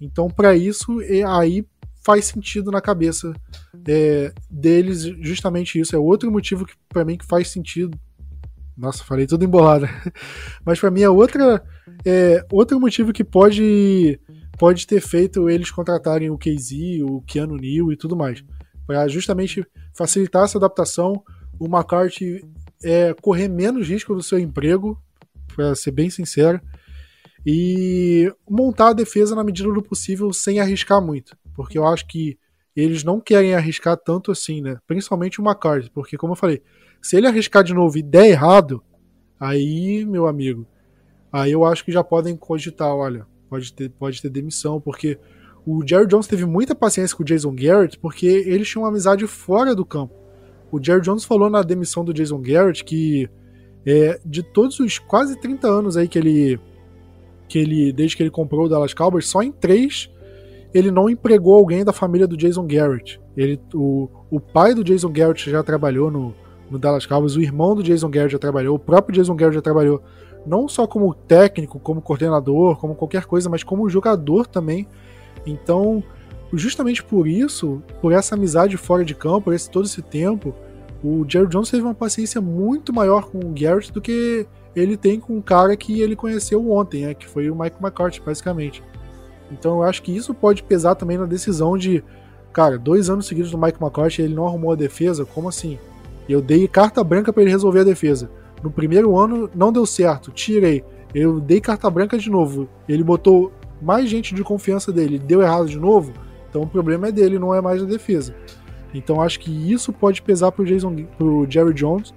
Então, 0.00 0.28
para 0.28 0.56
isso, 0.56 1.00
é, 1.02 1.22
aí 1.22 1.64
faz 2.04 2.26
sentido 2.26 2.70
na 2.70 2.80
cabeça 2.80 3.32
é, 3.88 4.32
deles 4.50 5.02
justamente 5.20 5.80
isso. 5.80 5.96
É 5.96 5.98
outro 5.98 6.30
motivo 6.30 6.66
que 6.66 6.74
para 6.88 7.04
mim 7.04 7.16
que 7.16 7.26
faz 7.26 7.48
sentido. 7.48 7.98
Nossa, 8.76 9.04
falei 9.04 9.26
tudo 9.26 9.44
embolado. 9.44 9.86
Mas 10.64 10.78
para 10.78 10.90
mim 10.90 11.02
é 11.02 11.08
outra 11.08 11.64
é 12.04 12.44
outro 12.52 12.78
motivo 12.78 13.12
que 13.12 13.24
pode 13.24 14.20
pode 14.58 14.86
ter 14.86 15.00
feito 15.00 15.48
eles 15.48 15.70
contratarem 15.70 16.30
o 16.30 16.38
KZ, 16.38 16.72
o 17.02 17.22
Keanu 17.22 17.56
Neal 17.56 17.90
e 17.90 17.96
tudo 17.96 18.16
mais. 18.16 18.44
Para 18.86 19.08
justamente 19.08 19.66
facilitar 19.94 20.44
essa 20.44 20.58
adaptação, 20.58 21.24
o 21.58 21.66
McCarthy 21.66 22.44
é, 22.82 23.14
correr 23.14 23.48
menos 23.48 23.88
risco 23.88 24.14
do 24.14 24.22
seu 24.22 24.38
emprego, 24.38 25.00
para 25.54 25.74
ser 25.74 25.90
bem 25.90 26.10
sincero, 26.10 26.60
e 27.46 28.32
montar 28.48 28.90
a 28.90 28.94
defesa 28.94 29.34
na 29.34 29.44
medida 29.44 29.70
do 29.72 29.82
possível 29.82 30.32
sem 30.32 30.60
arriscar 30.60 31.00
muito. 31.00 31.36
Porque 31.54 31.78
eu 31.78 31.86
acho 31.86 32.06
que 32.06 32.38
eles 32.74 33.04
não 33.04 33.20
querem 33.20 33.54
arriscar 33.54 33.96
tanto 33.96 34.32
assim, 34.32 34.60
né? 34.60 34.78
Principalmente 34.86 35.40
o 35.40 35.44
McCarthy, 35.44 35.90
porque 35.90 36.16
como 36.16 36.32
eu 36.32 36.36
falei, 36.36 36.62
se 37.00 37.16
ele 37.16 37.26
arriscar 37.26 37.62
de 37.62 37.74
novo 37.74 37.96
e 37.98 38.02
der 38.02 38.26
errado, 38.26 38.82
aí, 39.38 40.04
meu 40.04 40.26
amigo, 40.26 40.66
aí 41.32 41.52
eu 41.52 41.64
acho 41.64 41.84
que 41.84 41.92
já 41.92 42.02
podem 42.02 42.36
cogitar, 42.36 42.94
olha, 42.94 43.26
pode 43.48 43.72
ter, 43.72 43.90
pode 43.90 44.20
ter 44.20 44.30
demissão, 44.30 44.80
porque 44.80 45.18
o 45.66 45.86
Jerry 45.86 46.06
Jones 46.06 46.26
teve 46.26 46.44
muita 46.44 46.74
paciência 46.74 47.16
com 47.16 47.22
o 47.22 47.26
Jason 47.26 47.54
Garrett, 47.54 47.98
porque 47.98 48.26
eles 48.26 48.68
tinham 48.68 48.82
uma 48.82 48.88
amizade 48.88 49.26
fora 49.26 49.74
do 49.74 49.84
campo. 49.84 50.14
o 50.72 50.82
Jerry 50.82 51.02
Jones 51.02 51.24
falou 51.24 51.48
na 51.48 51.62
demissão 51.62 52.04
do 52.04 52.12
Jason 52.12 52.40
Garrett 52.40 52.82
que 52.84 53.28
é, 53.86 54.18
de 54.24 54.42
todos 54.42 54.80
os 54.80 54.98
quase 54.98 55.38
30 55.38 55.68
anos 55.68 55.96
aí 55.96 56.08
que 56.08 56.18
ele, 56.18 56.58
que 57.54 57.58
ele. 57.60 57.92
Desde 57.92 58.16
que 58.16 58.22
ele 58.24 58.30
comprou 58.30 58.66
o 58.66 58.68
Dallas 58.68 58.92
Cowboys, 58.92 59.28
só 59.28 59.40
em 59.40 59.52
três 59.52 60.10
ele 60.74 60.90
não 60.90 61.08
empregou 61.08 61.54
alguém 61.54 61.84
da 61.84 61.92
família 61.92 62.26
do 62.26 62.36
Jason 62.36 62.66
Garrett. 62.66 63.20
Ele, 63.36 63.60
o, 63.72 64.08
o 64.28 64.40
pai 64.40 64.74
do 64.74 64.82
Jason 64.82 65.08
Garrett 65.08 65.48
já 65.48 65.62
trabalhou 65.62 66.10
no, 66.10 66.34
no 66.68 66.80
Dallas 66.80 67.06
Cowboys, 67.06 67.36
o 67.36 67.40
irmão 67.40 67.76
do 67.76 67.82
Jason 67.84 68.10
Garrett 68.10 68.32
já 68.32 68.40
trabalhou, 68.40 68.74
o 68.74 68.78
próprio 68.78 69.14
Jason 69.14 69.36
Garrett 69.36 69.54
já 69.54 69.62
trabalhou 69.62 70.02
não 70.44 70.66
só 70.66 70.84
como 70.84 71.14
técnico, 71.14 71.78
como 71.78 72.02
coordenador, 72.02 72.76
como 72.76 72.96
qualquer 72.96 73.24
coisa, 73.24 73.48
mas 73.48 73.62
como 73.62 73.88
jogador 73.88 74.48
também. 74.48 74.88
Então, 75.46 76.02
justamente 76.52 77.04
por 77.04 77.28
isso, 77.28 77.80
por 78.02 78.12
essa 78.12 78.34
amizade 78.34 78.76
fora 78.76 79.04
de 79.04 79.14
campo, 79.14 79.42
por 79.42 79.54
esse, 79.54 79.70
todo 79.70 79.84
esse 79.84 80.02
tempo, 80.02 80.52
o 81.04 81.24
Jerry 81.28 81.46
Jones 81.46 81.70
teve 81.70 81.84
uma 81.84 81.94
paciência 81.94 82.40
muito 82.40 82.92
maior 82.92 83.30
com 83.30 83.38
o 83.38 83.54
Garrett 83.54 83.92
do 83.92 84.00
que 84.00 84.44
ele 84.74 84.96
tem 84.96 85.20
com 85.20 85.36
um 85.36 85.42
cara 85.42 85.76
que 85.76 86.00
ele 86.00 86.16
conheceu 86.16 86.70
ontem, 86.70 87.06
né, 87.06 87.14
que 87.14 87.26
foi 87.28 87.50
o 87.50 87.56
Mike 87.56 87.76
McCarthy, 87.80 88.20
basicamente. 88.20 88.82
Então 89.50 89.76
eu 89.76 89.82
acho 89.82 90.02
que 90.02 90.14
isso 90.14 90.34
pode 90.34 90.62
pesar 90.62 90.94
também 90.94 91.18
na 91.18 91.26
decisão 91.26 91.76
de, 91.76 92.02
cara, 92.52 92.78
dois 92.78 93.08
anos 93.08 93.26
seguidos 93.26 93.50
do 93.50 93.58
Mike 93.58 93.80
McCarthy 93.80 94.22
ele 94.22 94.34
não 94.34 94.46
arrumou 94.46 94.72
a 94.72 94.76
defesa, 94.76 95.24
como 95.24 95.48
assim? 95.48 95.78
Eu 96.28 96.40
dei 96.40 96.66
carta 96.66 97.04
branca 97.04 97.32
para 97.32 97.42
ele 97.42 97.50
resolver 97.50 97.80
a 97.80 97.84
defesa. 97.84 98.30
No 98.62 98.70
primeiro 98.70 99.16
ano 99.16 99.50
não 99.54 99.72
deu 99.72 99.84
certo, 99.84 100.30
tirei. 100.30 100.82
Eu 101.14 101.38
dei 101.38 101.60
carta 101.60 101.88
branca 101.90 102.18
de 102.18 102.30
novo. 102.30 102.68
Ele 102.88 103.04
botou 103.04 103.52
mais 103.80 104.08
gente 104.08 104.34
de 104.34 104.42
confiança 104.42 104.90
dele, 104.90 105.18
deu 105.18 105.42
errado 105.42 105.68
de 105.68 105.78
novo. 105.78 106.12
Então 106.48 106.62
o 106.62 106.66
problema 106.66 107.08
é 107.08 107.12
dele, 107.12 107.38
não 107.38 107.54
é 107.54 107.60
mais 107.60 107.82
da 107.82 107.86
defesa. 107.86 108.34
Então 108.94 109.20
acho 109.20 109.40
que 109.40 109.72
isso 109.72 109.92
pode 109.92 110.22
pesar 110.22 110.52
pro, 110.52 110.64
Jason, 110.64 111.04
pro 111.18 111.46
Jerry 111.48 111.74
Jones 111.74 112.14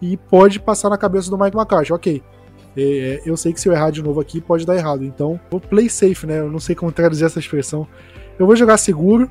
e 0.00 0.16
pode 0.16 0.60
passar 0.60 0.90
na 0.90 0.98
cabeça 0.98 1.30
do 1.30 1.38
Mike 1.38 1.56
McCarthy. 1.56 1.92
Ok, 1.92 2.22
é, 2.76 3.22
eu 3.24 3.36
sei 3.36 3.52
que 3.52 3.60
se 3.60 3.68
eu 3.68 3.72
errar 3.72 3.90
de 3.90 4.02
novo 4.02 4.20
aqui 4.20 4.40
pode 4.40 4.66
dar 4.66 4.76
errado. 4.76 5.04
Então 5.04 5.40
vou 5.50 5.60
play 5.60 5.88
safe, 5.88 6.26
né? 6.26 6.40
Eu 6.40 6.50
não 6.50 6.60
sei 6.60 6.74
como 6.74 6.92
traduzir 6.92 7.24
essa 7.24 7.38
expressão. 7.38 7.86
Eu 8.38 8.46
vou 8.46 8.54
jogar 8.54 8.76
seguro 8.76 9.30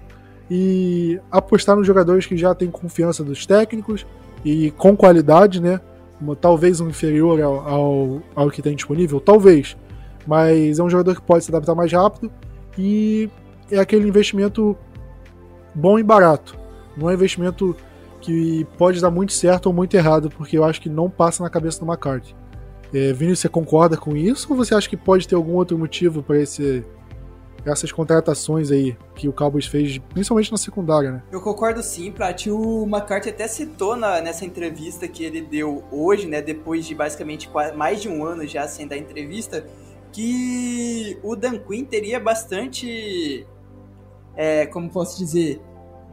e 0.49 1.19
apostar 1.31 1.75
nos 1.75 1.85
jogadores 1.85 2.25
que 2.25 2.35
já 2.37 2.53
têm 2.55 2.69
confiança 2.69 3.23
dos 3.23 3.45
técnicos 3.45 4.05
e 4.43 4.71
com 4.71 4.95
qualidade, 4.95 5.61
né? 5.61 5.79
talvez 6.39 6.79
um 6.79 6.89
inferior 6.89 7.41
ao, 7.41 7.67
ao, 7.67 8.21
ao 8.33 8.49
que 8.49 8.61
tem 8.61 8.75
disponível, 8.75 9.19
talvez, 9.19 9.75
mas 10.25 10.79
é 10.79 10.83
um 10.83 10.89
jogador 10.89 11.15
que 11.15 11.21
pode 11.21 11.43
se 11.43 11.51
adaptar 11.51 11.75
mais 11.75 11.91
rápido 11.91 12.31
e 12.77 13.29
é 13.69 13.79
aquele 13.79 14.07
investimento 14.07 14.77
bom 15.73 15.99
e 15.99 16.03
barato. 16.03 16.57
Não 16.95 17.09
é 17.09 17.13
investimento 17.13 17.75
que 18.25 18.65
pode 18.77 18.99
dar 18.99 19.11
muito 19.11 19.33
certo 19.33 19.67
ou 19.67 19.73
muito 19.73 19.95
errado, 19.95 20.29
porque 20.31 20.57
eu 20.57 20.63
acho 20.63 20.81
que 20.81 20.89
não 20.89 21.09
passa 21.09 21.43
na 21.43 21.49
cabeça 21.49 21.79
do 21.79 21.85
McCarthy. 21.85 22.35
É, 22.91 23.13
Vini, 23.13 23.35
você 23.35 23.47
concorda 23.47 23.95
com 23.95 24.15
isso 24.15 24.47
ou 24.49 24.57
você 24.57 24.73
acha 24.73 24.89
que 24.89 24.97
pode 24.97 25.27
ter 25.27 25.35
algum 25.35 25.53
outro 25.53 25.77
motivo 25.77 26.23
para 26.23 26.39
esse 26.39 26.83
essas 27.65 27.91
contratações 27.91 28.69
aí 28.69 28.95
que 29.15 29.27
o 29.27 29.33
Cowboys 29.33 29.65
fez, 29.65 29.97
principalmente 29.97 30.51
na 30.51 30.57
secundária, 30.57 31.11
né? 31.11 31.23
Eu 31.31 31.41
concordo 31.41 31.81
sim, 31.81 32.11
Prat. 32.11 32.45
O 32.47 32.83
McCarthy 32.83 33.29
até 33.29 33.47
citou 33.47 33.95
na, 33.95 34.21
nessa 34.21 34.45
entrevista 34.45 35.07
que 35.07 35.23
ele 35.23 35.41
deu 35.41 35.83
hoje, 35.91 36.27
né, 36.27 36.43
depois 36.43 36.85
de 36.85 36.93
basicamente 36.93 37.49
mais 37.75 38.03
de 38.03 38.07
um 38.07 38.23
ano 38.23 38.45
já 38.45 38.67
sem 38.67 38.87
dar 38.87 38.97
entrevista, 38.97 39.65
que 40.11 41.17
o 41.23 41.35
Dan 41.35 41.57
Quinn 41.57 41.85
teria 41.85 42.19
bastante, 42.19 43.47
é, 44.35 44.67
como 44.67 44.87
posso 44.87 45.17
dizer, 45.17 45.59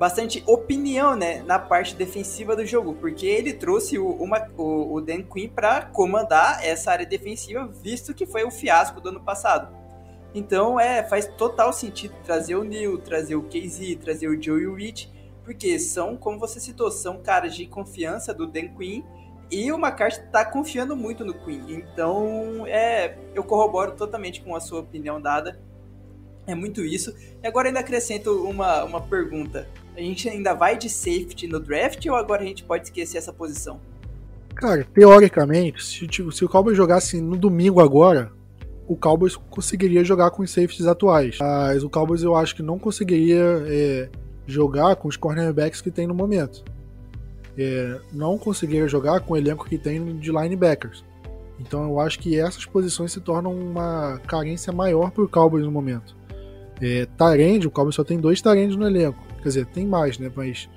bastante 0.03 0.43
opinião, 0.49 1.15
né, 1.15 1.45
na 1.45 1.61
parte 1.61 1.95
defensiva 1.95 2.57
do 2.57 2.67
jogo, 2.67 2.93
porque 2.95 3.25
ele 3.25 3.53
trouxe 3.53 4.01
o, 4.01 4.09
uma, 4.09 4.45
o, 4.59 4.95
o 4.95 5.01
Dan 5.01 5.23
Quinn 5.23 5.49
para 5.49 5.83
comandar 5.83 6.59
essa 6.67 6.91
área 6.91 7.07
defensiva, 7.07 7.69
visto 7.69 8.13
que 8.13 8.27
foi 8.27 8.43
o 8.43 8.51
fiasco 8.51 9.01
do 9.01 9.11
ano 9.11 9.21
passado. 9.21 9.73
Então, 10.35 10.81
é, 10.81 11.05
faz 11.05 11.29
total 11.29 11.73
sentido 11.73 12.17
trazer 12.25 12.57
o 12.57 12.65
Neil, 12.65 12.99
trazer 12.99 13.37
o 13.37 13.45
KZ, 13.45 13.95
trazer 14.03 14.27
o 14.27 14.43
Joey 14.43 14.75
Rich, 14.75 15.09
porque 15.45 15.79
são, 15.79 16.17
como 16.17 16.37
você 16.37 16.59
citou, 16.59 16.91
são 16.91 17.23
caras 17.23 17.55
de 17.55 17.65
confiança 17.67 18.35
do 18.35 18.45
Dan 18.45 18.75
Quinn 18.77 19.05
e 19.53 19.71
o 19.71 19.77
McCarthy 19.77 20.27
tá 20.33 20.45
confiando 20.45 20.97
muito 20.97 21.25
no 21.25 21.33
Quinn. 21.33 21.63
Então, 21.69 22.67
é, 22.67 23.17
eu 23.37 23.45
corroboro 23.45 23.93
totalmente 23.93 24.41
com 24.41 24.57
a 24.57 24.61
sua 24.61 24.81
opinião 24.81 25.21
dada. 25.21 25.61
É 26.45 26.57
muito 26.57 26.81
isso. 26.81 27.15
E 27.41 27.47
agora 27.47 27.69
ainda 27.69 27.79
acrescento 27.79 28.33
uma, 28.45 28.83
uma 28.83 29.01
pergunta. 29.01 29.69
A 29.97 30.01
gente 30.01 30.29
ainda 30.29 30.55
vai 30.55 30.77
de 30.77 30.89
safety 30.89 31.47
no 31.47 31.61
draft 31.61 32.05
ou 32.07 32.15
agora 32.15 32.43
a 32.43 32.47
gente 32.47 32.65
pode 32.65 32.85
esquecer 32.85 33.19
essa 33.19 33.33
posição? 33.33 33.81
Cara, 34.55 34.87
teoricamente, 34.95 35.85
se, 35.85 36.07
tipo, 36.07 36.31
se 36.31 36.45
o 36.45 36.49
Cowboys 36.49 36.77
jogasse 36.77 37.21
no 37.21 37.37
domingo 37.37 37.81
agora, 37.81 38.33
o 38.87 38.97
Cowboys 38.97 39.37
conseguiria 39.37 40.05
jogar 40.05 40.31
com 40.31 40.43
os 40.43 40.51
safeties 40.51 40.87
atuais. 40.87 41.39
Mas 41.41 41.83
o 41.83 41.91
Cowboys 41.91 42.23
eu 42.23 42.35
acho 42.35 42.55
que 42.55 42.63
não 42.63 42.79
conseguiria 42.79 43.65
é, 43.67 44.09
jogar 44.47 44.97
com 44.97 45.09
os 45.09 45.17
cornerbacks 45.17 45.81
que 45.81 45.91
tem 45.91 46.07
no 46.07 46.15
momento. 46.15 46.65
É, 47.57 48.01
não 48.13 48.39
conseguiria 48.39 48.89
jogar 48.89 49.21
com 49.21 49.35
o 49.35 49.37
elenco 49.37 49.67
que 49.67 49.79
tem 49.79 50.17
de 50.17 50.31
linebackers. 50.31 51.05
Então 51.61 51.85
eu 51.85 52.01
acho 52.01 52.19
que 52.19 52.39
essas 52.39 52.65
posições 52.65 53.13
se 53.13 53.21
tornam 53.21 53.55
uma 53.55 54.19
carência 54.27 54.73
maior 54.73 55.11
para 55.11 55.23
o 55.23 55.29
Cowboys 55.29 55.65
no 55.65 55.71
momento. 55.71 56.17
É, 56.81 57.07
Tarend, 57.17 57.67
o 57.67 57.71
Cowboys 57.71 57.95
só 57.95 58.03
tem 58.03 58.19
dois 58.19 58.41
Tarends 58.41 58.77
no 58.77 58.87
elenco. 58.87 59.32
Quer 59.43 59.49
dizer, 59.49 59.67
tem 59.67 59.87
mais, 59.87 60.19
né? 60.19 60.31
Mas 60.35 60.69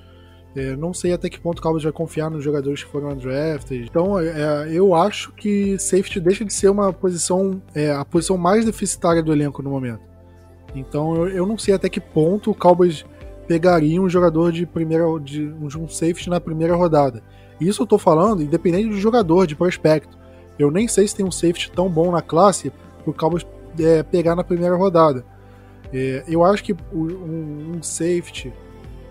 é, 0.55 0.75
não 0.75 0.93
sei 0.93 1.11
até 1.11 1.29
que 1.29 1.39
ponto 1.39 1.59
o 1.59 1.61
Cowboys 1.61 1.83
vai 1.83 1.91
confiar 1.91 2.31
nos 2.31 2.43
jogadores 2.43 2.83
que 2.83 2.89
foram 2.89 3.09
undrafted. 3.09 3.85
Então, 3.89 4.17
é, 4.17 4.69
eu 4.71 4.95
acho 4.95 5.33
que 5.33 5.77
safety 5.77 6.19
deixa 6.19 6.45
de 6.45 6.53
ser 6.53 6.69
uma 6.69 6.93
posição, 6.93 7.61
é, 7.73 7.91
a 7.91 8.05
posição 8.05 8.37
mais 8.37 8.63
deficitária 8.63 9.21
do 9.21 9.33
elenco 9.33 9.61
no 9.61 9.69
momento. 9.69 10.01
Então, 10.73 11.15
eu, 11.15 11.27
eu, 11.27 11.45
não 11.45 11.57
sei 11.57 11.73
até 11.73 11.89
que 11.89 11.99
ponto 11.99 12.51
o 12.51 12.55
Cowboys 12.55 13.05
pegaria 13.47 14.01
um 14.01 14.09
jogador 14.09 14.51
de 14.51 14.65
primeira, 14.65 15.05
de 15.21 15.53
um 15.77 15.87
safety 15.87 16.29
na 16.29 16.39
primeira 16.39 16.75
rodada. 16.75 17.21
Isso 17.59 17.83
eu 17.83 17.87
tô 17.87 17.97
falando 17.97 18.41
independente 18.41 18.89
do 18.89 18.97
jogador, 18.97 19.45
de 19.45 19.55
prospecto. 19.55 20.17
Eu 20.57 20.71
nem 20.71 20.87
sei 20.87 21.07
se 21.07 21.15
tem 21.15 21.25
um 21.25 21.31
safety 21.31 21.71
tão 21.71 21.89
bom 21.89 22.11
na 22.11 22.21
classe 22.21 22.71
para 23.03 23.11
o 23.11 23.13
Cowboys 23.13 23.45
é, 23.79 24.03
pegar 24.03 24.35
na 24.35 24.43
primeira 24.43 24.75
rodada. 24.75 25.25
É, 25.93 26.23
eu 26.27 26.43
acho 26.43 26.63
que 26.63 26.73
um, 26.91 27.77
um 27.77 27.83
safety 27.83 28.53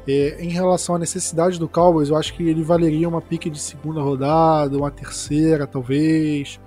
é, 0.06 0.36
em 0.38 0.50
relação 0.50 0.94
à 0.94 0.98
necessidade 0.98 1.58
do 1.58 1.68
Cowboys, 1.68 2.10
eu 2.10 2.16
acho 2.16 2.34
que 2.34 2.46
ele 2.46 2.62
valeria 2.62 3.08
uma 3.08 3.22
pique 3.22 3.48
de 3.48 3.58
segunda 3.58 4.00
rodada, 4.00 4.76
uma 4.76 4.90
terceira, 4.90 5.66
talvez. 5.66 6.60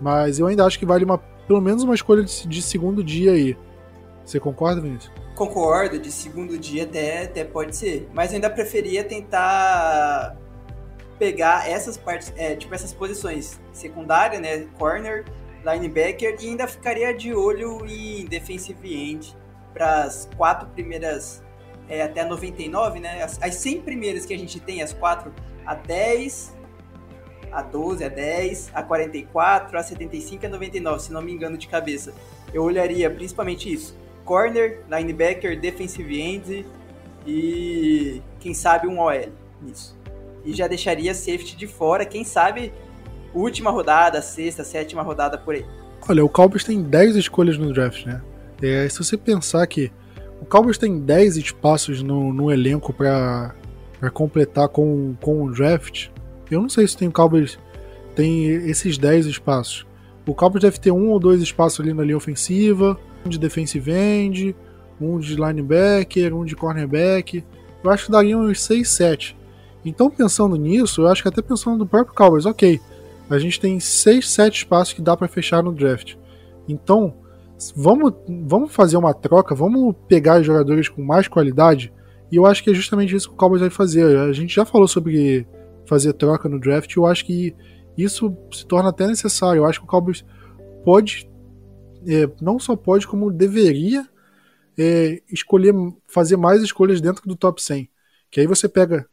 Mas 0.00 0.38
eu 0.38 0.46
ainda 0.46 0.64
acho 0.66 0.78
que 0.78 0.84
vale 0.84 1.04
uma, 1.04 1.18
pelo 1.18 1.60
menos 1.60 1.82
uma 1.82 1.94
escolha 1.94 2.22
de, 2.22 2.46
de 2.46 2.62
segundo 2.62 3.02
dia 3.02 3.32
aí. 3.32 3.56
Você 4.24 4.38
concorda, 4.38 4.80
Vinícius? 4.80 5.12
Concordo, 5.34 5.98
de 5.98 6.10
segundo 6.12 6.58
dia 6.58 6.84
até, 6.84 7.24
até 7.24 7.44
pode 7.44 7.74
ser. 7.76 8.08
Mas 8.12 8.30
eu 8.30 8.36
ainda 8.36 8.50
preferia 8.50 9.02
tentar 9.02 10.36
pegar 11.18 11.68
essas 11.68 11.96
partes, 11.96 12.32
é, 12.36 12.54
tipo 12.54 12.74
essas 12.74 12.92
posições 12.92 13.60
secundária, 13.72 14.38
né? 14.38 14.66
Corner, 14.78 15.24
linebacker, 15.64 16.36
e 16.40 16.48
ainda 16.48 16.66
ficaria 16.66 17.14
de 17.14 17.32
olho 17.34 17.84
em 17.86 18.26
defensive 18.26 18.94
end 18.94 19.34
para 19.74 20.04
as 20.04 20.28
quatro 20.36 20.66
primeiras 20.68 21.42
é, 21.88 22.00
até 22.00 22.24
99, 22.24 23.00
né? 23.00 23.22
As, 23.22 23.42
as 23.42 23.56
100 23.56 23.82
primeiras 23.82 24.24
que 24.24 24.32
a 24.32 24.38
gente 24.38 24.58
tem, 24.60 24.80
as 24.80 24.92
4 24.92 25.30
a 25.66 25.74
10, 25.74 26.54
a 27.52 27.60
12, 27.60 28.04
a 28.04 28.08
10, 28.08 28.70
a 28.72 28.82
44, 28.82 29.78
a 29.78 29.82
75 29.82 30.44
e 30.44 30.46
a 30.46 30.50
99, 30.50 31.02
se 31.02 31.12
não 31.12 31.20
me 31.20 31.32
engano 31.32 31.58
de 31.58 31.68
cabeça. 31.68 32.14
Eu 32.52 32.62
olharia 32.62 33.10
principalmente 33.10 33.70
isso. 33.70 33.96
Corner, 34.24 34.80
linebacker, 34.90 35.60
defensive 35.60 36.20
end 36.20 36.66
e 37.26 38.22
quem 38.40 38.54
sabe 38.54 38.86
um 38.86 39.00
OL 39.00 39.28
nisso. 39.60 39.96
E 40.44 40.52
já 40.52 40.66
deixaria 40.66 41.14
safety 41.14 41.56
de 41.56 41.66
fora, 41.66 42.04
quem 42.04 42.24
sabe 42.24 42.72
última 43.34 43.70
rodada, 43.70 44.22
sexta, 44.22 44.62
sétima 44.64 45.02
rodada 45.02 45.36
por 45.36 45.54
aí. 45.54 45.64
Olha, 46.08 46.24
o 46.24 46.28
Cowboys 46.28 46.64
tem 46.64 46.82
10 46.82 47.16
escolhas 47.16 47.56
no 47.56 47.72
draft, 47.72 48.04
né? 48.06 48.22
É, 48.62 48.88
se 48.88 48.98
você 48.98 49.16
pensar 49.16 49.66
que 49.66 49.90
o 50.40 50.46
Cowboys 50.46 50.76
tem 50.76 50.98
10 50.98 51.38
espaços 51.38 52.02
no, 52.02 52.32
no 52.32 52.52
elenco 52.52 52.92
para 52.92 53.54
completar 54.12 54.68
com, 54.68 55.14
com 55.20 55.42
o 55.42 55.50
draft. 55.50 56.08
Eu 56.50 56.60
não 56.60 56.68
sei 56.68 56.86
se 56.86 56.96
tem 56.96 57.08
o 57.08 57.12
Cowboys 57.12 57.58
tem 58.14 58.46
esses 58.46 58.98
10 58.98 59.26
espaços. 59.26 59.86
O 60.26 60.34
Cowboys 60.34 60.62
deve 60.62 60.78
ter 60.78 60.90
um 60.90 61.08
ou 61.08 61.18
dois 61.18 61.42
espaços 61.42 61.80
ali 61.80 61.92
na 61.92 62.02
linha 62.02 62.16
ofensiva, 62.16 62.98
um 63.24 63.28
de 63.28 63.38
defensive 63.38 63.90
end, 63.90 64.54
um 65.00 65.18
de 65.18 65.34
linebacker, 65.34 66.34
um 66.34 66.44
de 66.44 66.54
cornerback. 66.54 67.44
Eu 67.82 67.90
acho 67.90 68.06
que 68.06 68.12
daria 68.12 68.36
uns 68.36 68.60
6, 68.62 68.88
7. 68.88 69.36
Então, 69.84 70.10
pensando 70.10 70.56
nisso, 70.56 71.02
eu 71.02 71.08
acho 71.08 71.22
que 71.22 71.28
até 71.28 71.42
pensando 71.42 71.78
no 71.78 71.86
próprio 71.86 72.14
Cowboys, 72.14 72.46
ok, 72.46 72.80
a 73.28 73.38
gente 73.38 73.58
tem 73.58 73.80
6, 73.80 74.30
7 74.30 74.58
espaços 74.58 74.94
que 74.94 75.02
dá 75.02 75.16
para 75.16 75.28
fechar 75.28 75.62
no 75.62 75.72
draft. 75.72 76.16
Então, 76.68 77.14
vamos, 77.76 78.12
vamos 78.46 78.72
fazer 78.72 78.96
uma 78.96 79.14
troca, 79.14 79.54
vamos 79.54 79.94
pegar 80.08 80.42
jogadores 80.42 80.88
com 80.88 81.02
mais 81.02 81.28
qualidade 81.28 81.92
E 82.30 82.36
eu 82.36 82.46
acho 82.46 82.62
que 82.62 82.70
é 82.70 82.74
justamente 82.74 83.14
isso 83.14 83.28
que 83.28 83.34
o 83.34 83.38
Cowboys 83.38 83.60
vai 83.60 83.70
fazer. 83.70 84.18
A 84.18 84.32
gente 84.32 84.54
já 84.54 84.64
falou 84.64 84.88
sobre 84.88 85.46
fazer 85.86 86.12
troca 86.14 86.48
no 86.48 86.58
draft, 86.58 86.94
eu 86.96 87.06
acho 87.06 87.24
que 87.24 87.54
isso 87.96 88.36
se 88.52 88.66
torna 88.66 88.88
até 88.88 89.06
necessário. 89.06 89.60
Eu 89.60 89.66
acho 89.66 89.78
que 89.80 89.84
o 89.84 89.88
Cowboys 89.88 90.24
pode, 90.84 91.30
é, 92.06 92.28
não 92.40 92.58
só 92.58 92.74
pode, 92.76 93.06
como 93.06 93.30
deveria 93.30 94.06
é, 94.76 95.22
escolher, 95.30 95.74
fazer 96.06 96.36
mais 96.36 96.62
escolhas 96.62 97.00
dentro 97.00 97.26
do 97.26 97.36
top 97.36 97.62
100. 97.62 97.88
Que 98.30 98.40
aí 98.40 98.46
você 98.46 98.68
pega 98.68 99.06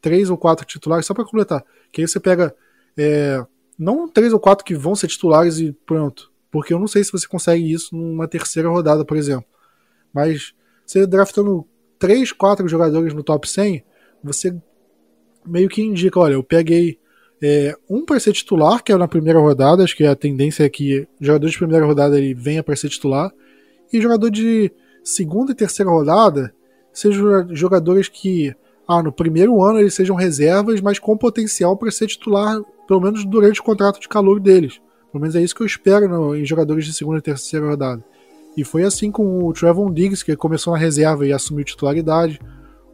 três 0.00 0.30
ou 0.30 0.36
quatro 0.36 0.66
titulares, 0.66 1.06
só 1.06 1.14
para 1.14 1.24
completar. 1.24 1.64
Que 1.90 2.02
aí 2.02 2.08
você 2.08 2.20
pega 2.20 2.54
é, 2.96 3.44
não 3.78 4.08
três 4.08 4.32
ou 4.32 4.40
quatro 4.40 4.64
que 4.64 4.74
vão 4.74 4.94
ser 4.94 5.08
titulares 5.08 5.58
e 5.58 5.72
pronto. 5.72 6.27
Porque 6.50 6.72
eu 6.72 6.78
não 6.78 6.86
sei 6.86 7.04
se 7.04 7.12
você 7.12 7.26
consegue 7.26 7.70
isso 7.70 7.94
numa 7.94 8.26
terceira 8.26 8.68
rodada, 8.68 9.04
por 9.04 9.16
exemplo. 9.16 9.46
Mas 10.12 10.54
você 10.86 11.06
draftando 11.06 11.66
três, 11.98 12.32
quatro 12.32 12.66
jogadores 12.68 13.12
no 13.12 13.22
top 13.22 13.48
100, 13.48 13.84
você 14.22 14.56
meio 15.44 15.68
que 15.68 15.82
indica, 15.82 16.18
olha, 16.18 16.34
eu 16.34 16.42
peguei 16.42 16.98
é, 17.42 17.76
um 17.88 18.04
para 18.04 18.20
ser 18.20 18.32
titular, 18.32 18.82
que 18.82 18.92
é 18.92 18.96
na 18.96 19.08
primeira 19.08 19.38
rodada, 19.38 19.82
acho 19.82 19.96
que 19.96 20.04
a 20.04 20.16
tendência 20.16 20.64
é 20.64 20.68
que 20.68 21.06
jogador 21.20 21.48
de 21.48 21.58
primeira 21.58 21.86
rodada 21.86 22.18
ele 22.18 22.34
venha 22.34 22.62
para 22.62 22.76
ser 22.76 22.88
titular, 22.88 23.32
e 23.92 24.00
jogador 24.00 24.30
de 24.30 24.72
segunda 25.02 25.52
e 25.52 25.54
terceira 25.54 25.90
rodada 25.90 26.52
sejam 26.92 27.54
jogadores 27.54 28.08
que, 28.08 28.54
ah, 28.86 29.02
no 29.02 29.12
primeiro 29.12 29.62
ano 29.62 29.78
eles 29.78 29.94
sejam 29.94 30.16
reservas, 30.16 30.80
mas 30.80 30.98
com 30.98 31.16
potencial 31.16 31.76
para 31.76 31.90
ser 31.90 32.08
titular, 32.08 32.60
pelo 32.86 33.00
menos 33.00 33.24
durante 33.24 33.60
o 33.60 33.64
contrato 33.64 34.00
de 34.00 34.08
calor 34.08 34.40
deles. 34.40 34.80
Pelo 35.18 35.22
menos 35.22 35.34
é 35.34 35.42
isso 35.42 35.54
que 35.56 35.62
eu 35.62 35.66
espero 35.66 36.08
no, 36.08 36.36
em 36.36 36.44
jogadores 36.44 36.84
de 36.84 36.94
segunda 36.94 37.18
e 37.18 37.22
terceira 37.22 37.68
rodada. 37.68 38.04
E 38.56 38.62
foi 38.62 38.84
assim 38.84 39.10
com 39.10 39.44
o 39.44 39.52
Trevon 39.52 39.92
Diggs, 39.92 40.24
que 40.24 40.36
começou 40.36 40.72
na 40.72 40.78
reserva 40.78 41.26
e 41.26 41.32
assumiu 41.32 41.64
titularidade. 41.64 42.40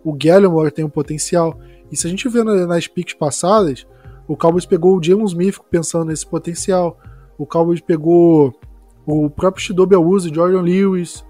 O 0.03 0.15
Gallimore 0.15 0.71
tem 0.71 0.87
um 0.87 0.89
potencial. 0.89 1.59
E 1.93 1.97
se 1.99 2.07
a 2.07 2.11
gente 2.11 2.27
vê 2.27 2.43
nas 2.43 2.89
picks 2.89 3.13
passadas, 3.13 3.87
o 4.27 4.39
Cowboys 4.39 4.65
pegou 4.65 4.97
o 4.97 5.03
Jalen 5.03 5.27
Smith 5.27 5.59
pensando 5.71 6.07
nesse 6.07 6.27
potencial. 6.27 6.99
O 7.37 7.45
Cowboys 7.45 7.83
pegou 7.83 8.59
o 9.05 9.29
próprio 9.29 9.63
Shidobi 9.63 9.95
Awuzie, 9.95 10.35
Jordan 10.35 10.63
Lewis 10.63 11.23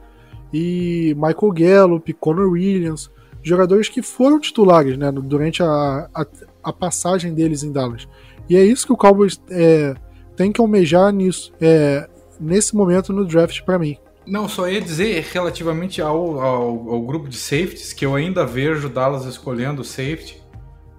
e 0.53 1.13
Michael 1.17 1.53
Gallup, 1.53 2.13
Conor 2.15 2.53
Williams, 2.53 3.11
jogadores 3.43 3.89
que 3.89 4.01
foram 4.01 4.39
titulares 4.39 4.97
né, 4.97 5.11
durante 5.11 5.61
a, 5.61 6.09
a, 6.15 6.27
a 6.63 6.73
passagem 6.73 7.35
deles 7.35 7.65
em 7.65 7.73
Dallas. 7.73 8.07
E 8.49 8.57
é 8.57 8.65
isso 8.65 8.87
que 8.87 8.93
o 8.93 8.97
Cowboys 8.97 9.41
é, 9.51 9.97
tem 10.37 10.53
que 10.53 10.61
almejar 10.61 11.12
nisso, 11.12 11.53
é, 11.61 12.09
nesse 12.40 12.75
momento 12.75 13.12
no 13.12 13.25
draft 13.25 13.62
para 13.62 13.79
mim. 13.79 13.99
Não, 14.27 14.49
só 14.49 14.68
ia 14.68 14.81
dizer 14.81 15.27
relativamente 15.33 16.01
ao, 16.01 16.40
ao, 16.40 16.90
ao, 16.90 17.03
grupo 17.03 17.29
de 17.29 17.37
safeties 17.37 17.92
que 17.92 18.07
eu 18.07 18.14
ainda 18.14 18.47
vejo 18.47 18.88
Dallas 18.88 19.27
escolhendo 19.27 19.85
safety. 19.85 20.42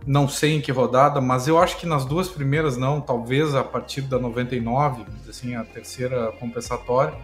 Não 0.06 0.28
sei 0.28 0.54
em 0.56 0.62
que 0.62 0.72
rodada, 0.72 1.20
mas 1.20 1.48
eu 1.48 1.58
acho 1.58 1.78
que 1.78 1.88
nas 1.88 2.06
duas 2.06 2.28
primeiras 2.28 2.78
não, 2.78 3.02
talvez 3.02 3.56
a 3.56 3.64
partir 3.64 4.02
da 4.02 4.20
99, 4.20 5.04
assim, 5.28 5.56
a 5.56 5.64
terceira 5.64 6.32
compensatória, 6.40 7.16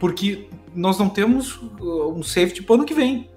porque 0.00 0.48
nós 0.74 0.98
não 0.98 1.08
temos 1.08 1.54
uh, 1.56 2.12
um 2.12 2.22
safety 2.24 2.60
para 2.64 2.72
o 2.72 2.74
ano 2.76 2.84
que 2.84 2.94
vem. 2.94 3.30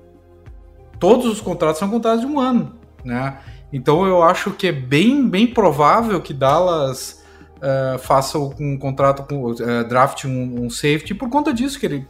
Todos 0.99 1.27
os 1.27 1.39
contratos 1.39 1.77
são 1.77 1.89
contratos 1.89 2.21
de 2.21 2.27
um 2.27 2.39
ano, 2.39 2.75
né? 3.05 3.37
Então 3.71 4.07
eu 4.07 4.23
acho 4.23 4.51
que 4.51 4.67
é 4.67 4.71
bem, 4.71 5.27
bem 5.27 5.45
provável 5.45 6.19
que 6.19 6.33
Dallas 6.33 7.20
uh, 7.61 7.99
faça 7.99 8.37
um 8.37 8.77
contrato 8.77 9.23
com 9.23 9.43
uh, 9.43 9.83
draft 9.87 10.25
um, 10.25 10.65
um, 10.65 10.69
safety 10.69 11.13
por 11.13 11.29
conta 11.29 11.53
disso 11.53 11.79
que 11.79 11.85
ele 11.85 12.07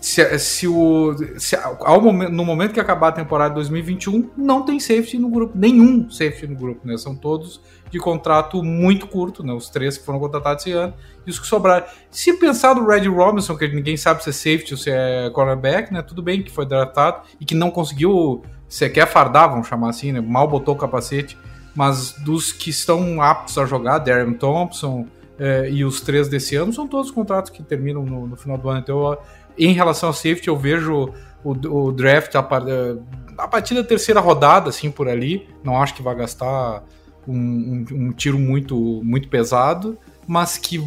se, 0.00 0.38
se 0.38 0.66
o 0.66 1.14
se, 1.38 1.54
ao 1.56 2.00
momento, 2.00 2.32
no 2.32 2.44
momento 2.44 2.72
que 2.72 2.80
acabar 2.80 3.08
a 3.08 3.12
temporada 3.12 3.50
de 3.50 3.56
2021 3.56 4.30
não 4.36 4.62
tem 4.62 4.80
safety 4.80 5.18
no 5.18 5.28
grupo 5.28 5.56
nenhum 5.56 6.10
safety 6.10 6.46
no 6.46 6.56
grupo 6.56 6.80
né? 6.86 6.96
São 6.96 7.14
todos 7.14 7.60
de 7.90 7.98
contrato 7.98 8.62
muito 8.62 9.06
curto 9.06 9.42
né? 9.42 9.52
Os 9.52 9.68
três 9.68 9.98
que 9.98 10.04
foram 10.04 10.18
contratados 10.18 10.64
esse 10.64 10.74
ano 10.74 10.94
e 11.26 11.30
os 11.30 11.38
que 11.38 11.46
sobraram. 11.46 11.84
Se 12.10 12.32
pensar 12.32 12.72
do 12.72 12.86
Red 12.86 13.08
Robinson 13.08 13.56
que 13.56 13.68
ninguém 13.68 13.96
sabe 13.98 14.22
se 14.22 14.30
é 14.30 14.32
safety 14.32 14.72
ou 14.72 14.78
se 14.78 14.90
é 14.90 15.28
cornerback 15.34 15.92
né? 15.92 16.00
Tudo 16.00 16.22
bem 16.22 16.42
que 16.42 16.50
foi 16.50 16.64
draftado 16.64 17.22
e 17.38 17.44
que 17.44 17.54
não 17.54 17.70
conseguiu 17.70 18.42
sequer 18.66 19.06
fardar 19.06 19.50
vamos 19.50 19.68
chamar 19.68 19.90
assim 19.90 20.12
né? 20.12 20.20
Mal 20.22 20.48
botou 20.48 20.74
o 20.74 20.78
capacete 20.78 21.36
mas 21.74 22.12
dos 22.12 22.52
que 22.52 22.70
estão 22.70 23.20
aptos 23.22 23.56
a 23.58 23.66
jogar, 23.66 23.98
Darren 23.98 24.32
Thompson 24.34 25.06
é, 25.38 25.70
e 25.70 25.84
os 25.84 26.00
três 26.00 26.28
desse 26.28 26.56
ano, 26.56 26.72
são 26.72 26.86
todos 26.86 27.10
contratos 27.10 27.50
que 27.50 27.62
terminam 27.62 28.04
no, 28.04 28.26
no 28.26 28.36
final 28.36 28.58
do 28.58 28.68
ano. 28.68 28.80
Então, 28.80 29.18
em 29.58 29.72
relação 29.72 30.08
ao 30.08 30.12
safety, 30.12 30.48
eu 30.48 30.56
vejo 30.56 31.12
o, 31.42 31.50
o 31.52 31.92
draft 31.92 32.34
a, 32.34 32.40
é, 32.40 32.96
a, 33.38 33.48
partir 33.48 33.74
da 33.74 33.82
terceira 33.82 34.20
rodada, 34.20 34.68
assim, 34.68 34.90
por 34.90 35.08
ali. 35.08 35.48
Não 35.64 35.80
acho 35.80 35.94
que 35.94 36.02
vai 36.02 36.14
gastar 36.14 36.84
um, 37.26 37.34
um, 37.34 37.84
um 37.90 38.12
tiro 38.12 38.38
muito, 38.38 38.76
muito 39.02 39.28
pesado 39.28 39.98
mas 40.30 40.56
que 40.56 40.78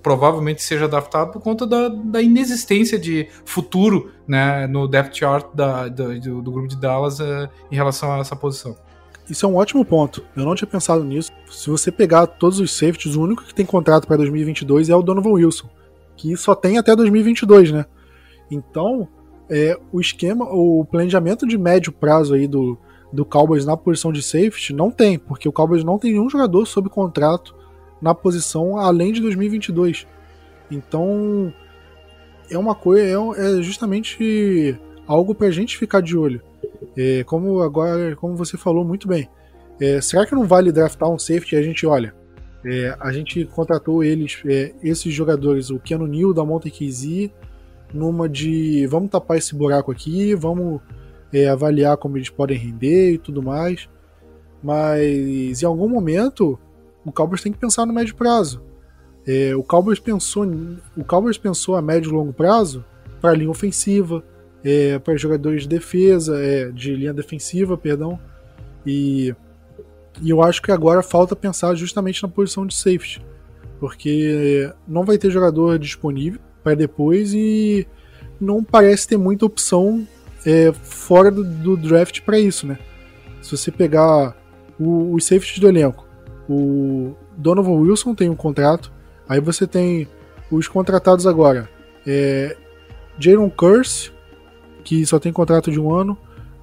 provavelmente 0.00 0.62
seja 0.62 0.86
draftado 0.86 1.32
por 1.32 1.42
conta 1.42 1.66
da, 1.66 1.88
da, 1.88 2.22
inexistência 2.22 2.96
de 2.96 3.26
futuro 3.44 4.12
né, 4.28 4.68
no 4.68 4.86
depth 4.86 5.16
chart 5.16 5.46
da, 5.52 5.88
do, 5.88 6.40
do, 6.40 6.52
grupo 6.52 6.68
de 6.68 6.76
Dallas 6.76 7.18
uh, 7.18 7.48
em 7.68 7.74
relação 7.74 8.12
a 8.12 8.18
essa 8.18 8.36
posição. 8.36 8.76
Isso 9.28 9.46
é 9.46 9.48
um 9.48 9.56
ótimo 9.56 9.84
ponto. 9.84 10.24
Eu 10.36 10.44
não 10.44 10.54
tinha 10.54 10.68
pensado 10.68 11.04
nisso. 11.04 11.30
Se 11.50 11.70
você 11.70 11.92
pegar 11.92 12.26
todos 12.26 12.58
os 12.58 12.72
safeties, 12.72 13.14
o 13.14 13.22
único 13.22 13.44
que 13.44 13.54
tem 13.54 13.64
contrato 13.64 14.06
para 14.06 14.16
2022 14.16 14.88
é 14.88 14.96
o 14.96 15.02
Donovan 15.02 15.30
Wilson, 15.30 15.68
que 16.16 16.36
só 16.36 16.54
tem 16.54 16.78
até 16.78 16.94
2022, 16.94 17.72
né? 17.72 17.86
Então, 18.50 19.08
é, 19.48 19.78
o 19.92 20.00
esquema, 20.00 20.44
o 20.44 20.84
planejamento 20.84 21.46
de 21.46 21.56
médio 21.56 21.92
prazo 21.92 22.34
aí 22.34 22.48
do, 22.48 22.76
do 23.12 23.24
Cowboys 23.24 23.64
na 23.64 23.76
posição 23.76 24.12
de 24.12 24.22
safety 24.22 24.72
não 24.72 24.90
tem, 24.90 25.18
porque 25.18 25.48
o 25.48 25.52
Cowboys 25.52 25.84
não 25.84 25.98
tem 25.98 26.12
nenhum 26.12 26.28
jogador 26.28 26.66
sob 26.66 26.88
contrato 26.88 27.54
na 28.00 28.14
posição 28.14 28.76
além 28.76 29.12
de 29.12 29.20
2022. 29.20 30.06
Então, 30.70 31.52
é 32.50 32.58
uma 32.58 32.74
coisa, 32.74 33.04
é, 33.04 33.58
é 33.58 33.62
justamente 33.62 34.78
algo 35.06 35.34
para 35.34 35.46
a 35.46 35.50
gente 35.50 35.78
ficar 35.78 36.00
de 36.00 36.16
olho. 36.16 36.42
É, 36.96 37.24
como 37.24 37.60
agora, 37.60 38.14
como 38.16 38.36
você 38.36 38.56
falou 38.56 38.84
muito 38.84 39.08
bem, 39.08 39.28
é, 39.80 40.00
será 40.00 40.26
que 40.26 40.34
não 40.34 40.44
vale 40.44 40.70
draftar 40.70 41.08
um 41.08 41.18
safety? 41.18 41.56
A 41.56 41.62
gente 41.62 41.86
olha, 41.86 42.14
é, 42.64 42.96
a 43.00 43.12
gente 43.12 43.44
contratou 43.46 44.04
eles, 44.04 44.40
é, 44.46 44.72
esses 44.82 45.12
jogadores, 45.12 45.70
o 45.70 45.78
Keanu 45.78 46.06
Neal 46.06 46.32
da 46.32 46.44
Monte 46.44 47.32
numa 47.92 48.28
de 48.28 48.86
vamos 48.86 49.10
tapar 49.10 49.36
esse 49.36 49.54
buraco 49.54 49.90
aqui, 49.90 50.34
vamos 50.34 50.80
é, 51.32 51.48
avaliar 51.48 51.96
como 51.96 52.16
eles 52.16 52.30
podem 52.30 52.56
render 52.56 53.12
e 53.12 53.18
tudo 53.18 53.42
mais. 53.42 53.88
Mas 54.62 55.62
em 55.62 55.66
algum 55.66 55.88
momento 55.88 56.58
o 57.04 57.10
Cowboys 57.10 57.42
tem 57.42 57.52
que 57.52 57.58
pensar 57.58 57.84
no 57.84 57.92
médio 57.92 58.14
prazo. 58.14 58.62
É, 59.26 59.54
o 59.54 59.62
Cowboys 59.62 59.98
pensou, 59.98 60.44
o 60.96 61.04
Cowboys 61.04 61.38
pensou 61.38 61.76
a 61.76 61.82
médio 61.82 62.10
e 62.10 62.14
longo 62.14 62.32
prazo 62.32 62.84
para 63.20 63.30
a 63.30 63.34
linha 63.34 63.50
ofensiva, 63.50 64.22
é, 64.64 64.98
para 64.98 65.16
jogadores 65.16 65.62
de 65.62 65.68
defesa, 65.68 66.38
é, 66.38 66.70
de 66.70 66.94
linha 66.94 67.12
defensiva, 67.12 67.76
perdão. 67.76 68.18
E, 68.86 69.34
e 70.20 70.30
eu 70.30 70.42
acho 70.42 70.62
que 70.62 70.70
agora 70.70 71.02
falta 71.02 71.34
pensar 71.34 71.74
justamente 71.74 72.22
na 72.22 72.28
posição 72.28 72.66
de 72.66 72.74
safety, 72.74 73.24
porque 73.80 74.70
não 74.86 75.04
vai 75.04 75.18
ter 75.18 75.30
jogador 75.30 75.78
disponível 75.78 76.40
para 76.62 76.74
depois 76.74 77.34
e 77.34 77.86
não 78.40 78.62
parece 78.62 79.08
ter 79.08 79.16
muita 79.16 79.46
opção 79.46 80.06
é, 80.46 80.72
fora 80.72 81.30
do, 81.30 81.44
do 81.44 81.76
draft 81.76 82.20
para 82.22 82.38
isso, 82.38 82.66
né? 82.66 82.78
Se 83.40 83.56
você 83.56 83.70
pegar 83.70 84.36
o, 84.78 85.14
os 85.14 85.24
safeties 85.24 85.58
do 85.58 85.68
elenco, 85.68 86.06
o 86.48 87.14
Donovan 87.36 87.72
Wilson 87.72 88.14
tem 88.14 88.28
um 88.28 88.36
contrato, 88.36 88.92
aí 89.28 89.40
você 89.40 89.66
tem 89.66 90.08
os 90.50 90.68
contratados 90.68 91.26
agora, 91.26 91.68
é, 92.06 92.56
Jaron 93.18 93.50
Curse, 93.50 94.12
que 94.82 95.04
só 95.06 95.18
tem 95.18 95.32
contrato 95.32 95.70
de 95.70 95.80
um 95.80 95.92
ano. 95.94 96.16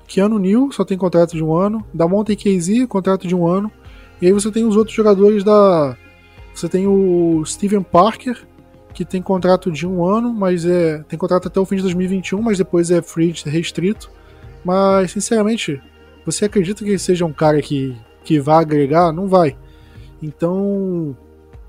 Keanu 0.08 0.40
Neal 0.40 0.72
só 0.72 0.84
tem 0.84 0.98
contrato 0.98 1.36
de 1.36 1.44
um 1.44 1.56
ano. 1.56 1.86
Damonte 1.94 2.36
KZ, 2.36 2.86
contrato 2.88 3.28
de 3.28 3.36
um 3.36 3.48
ano. 3.48 3.72
E 4.22 4.26
aí 4.26 4.32
você 4.32 4.52
tem 4.52 4.66
os 4.66 4.76
outros 4.76 4.96
jogadores 4.96 5.44
da. 5.44 5.96
Você 6.54 6.68
tem 6.68 6.88
o 6.88 7.44
Steven 7.46 7.84
Parker, 7.84 8.46
que 8.94 9.06
tem 9.06 9.22
contrato 9.22 9.72
de 9.72 9.88
um 9.88 10.04
ano, 10.04 10.34
mas 10.34 10.66
é. 10.66 11.04
Tem 11.08 11.18
contrato 11.18 11.48
até 11.48 11.60
o 11.60 11.66
fim 11.66 11.78
de 11.78 11.84
2021, 11.84 12.42
mas 12.42 12.58
depois 12.58 12.92
é 12.92 13.02
free 13.02 13.34
restrito. 13.46 14.12
Mas, 14.64 15.12
sinceramente, 15.12 15.82
você 16.26 16.46
acredita 16.46 16.84
que 16.84 16.90
ele 16.90 17.00
seja 17.00 17.26
um 17.26 17.32
cara 17.32 17.62
que, 17.62 17.96
que 18.24 18.40
vai 18.40 18.58
agregar? 18.58 19.14
Não 19.14 19.28
vai. 19.28 19.56
Então. 20.22 21.16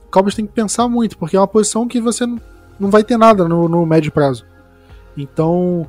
O 0.06 0.10
Cowboys 0.10 0.34
tem 0.34 0.44
que 0.44 0.52
pensar 0.52 0.88
muito, 0.88 1.16
porque 1.16 1.36
é 1.36 1.40
uma 1.40 1.46
posição 1.46 1.86
que 1.86 2.00
você 2.00 2.26
não 2.26 2.90
vai 2.90 3.04
ter 3.04 3.16
nada 3.16 3.46
no, 3.46 3.68
no 3.68 3.86
médio 3.86 4.10
prazo. 4.10 4.44
Então, 5.16 5.86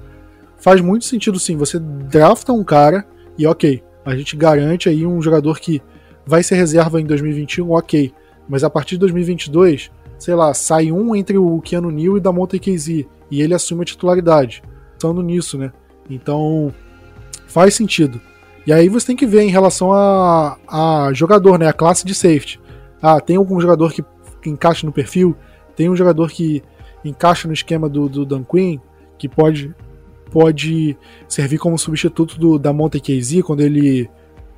faz 0.61 0.79
muito 0.79 1.05
sentido 1.05 1.37
sim. 1.39 1.57
Você 1.57 1.77
drafta 1.79 2.53
um 2.53 2.63
cara 2.63 3.05
e 3.37 3.45
ok, 3.45 3.83
a 4.05 4.15
gente 4.15 4.37
garante 4.37 4.87
aí 4.87 5.05
um 5.05 5.21
jogador 5.21 5.59
que 5.59 5.81
vai 6.25 6.43
ser 6.43 6.55
reserva 6.55 7.01
em 7.01 7.05
2021, 7.05 7.71
ok. 7.71 8.13
Mas 8.47 8.63
a 8.63 8.69
partir 8.69 8.95
de 8.95 8.99
2022, 8.99 9.91
sei 10.17 10.35
lá, 10.35 10.53
sai 10.53 10.91
um 10.91 11.15
entre 11.15 11.37
o 11.37 11.59
Keanu 11.61 11.91
Neal 11.91 12.17
e 12.17 12.21
da 12.21 12.31
Monte 12.31 12.59
KZ 12.59 13.05
e 13.29 13.41
ele 13.41 13.53
assume 13.53 13.81
a 13.81 13.85
titularidade. 13.85 14.61
Pensando 14.93 15.21
nisso, 15.21 15.57
né? 15.57 15.71
Então 16.09 16.73
faz 17.47 17.73
sentido. 17.73 18.21
E 18.65 18.71
aí 18.71 18.87
você 18.87 19.07
tem 19.07 19.15
que 19.15 19.25
ver 19.25 19.41
em 19.41 19.49
relação 19.49 19.91
a, 19.91 20.57
a 20.67 21.11
jogador, 21.13 21.57
né? 21.57 21.67
A 21.67 21.73
classe 21.73 22.05
de 22.05 22.13
safety. 22.13 22.59
Ah, 23.01 23.19
tem 23.19 23.35
algum 23.35 23.59
jogador 23.59 23.91
que, 23.91 24.03
encaixa 24.45 24.85
no 24.85 24.93
perfil, 24.93 25.35
tem 25.75 25.89
um 25.89 25.95
jogador 25.95 26.29
que 26.29 26.61
encaixa 27.03 27.47
no 27.47 27.53
esquema 27.53 27.89
do, 27.89 28.07
do 28.07 28.25
Dan 28.25 28.43
Quinn, 28.43 28.79
que 29.17 29.27
pode, 29.27 29.73
pode 30.31 30.97
servir 31.27 31.57
como 31.57 31.77
substituto 31.77 32.39
do, 32.39 32.57
da 32.57 32.71
Monte 32.73 32.99
KZ 32.99 33.41
quando 33.43 33.61
ele. 33.61 34.09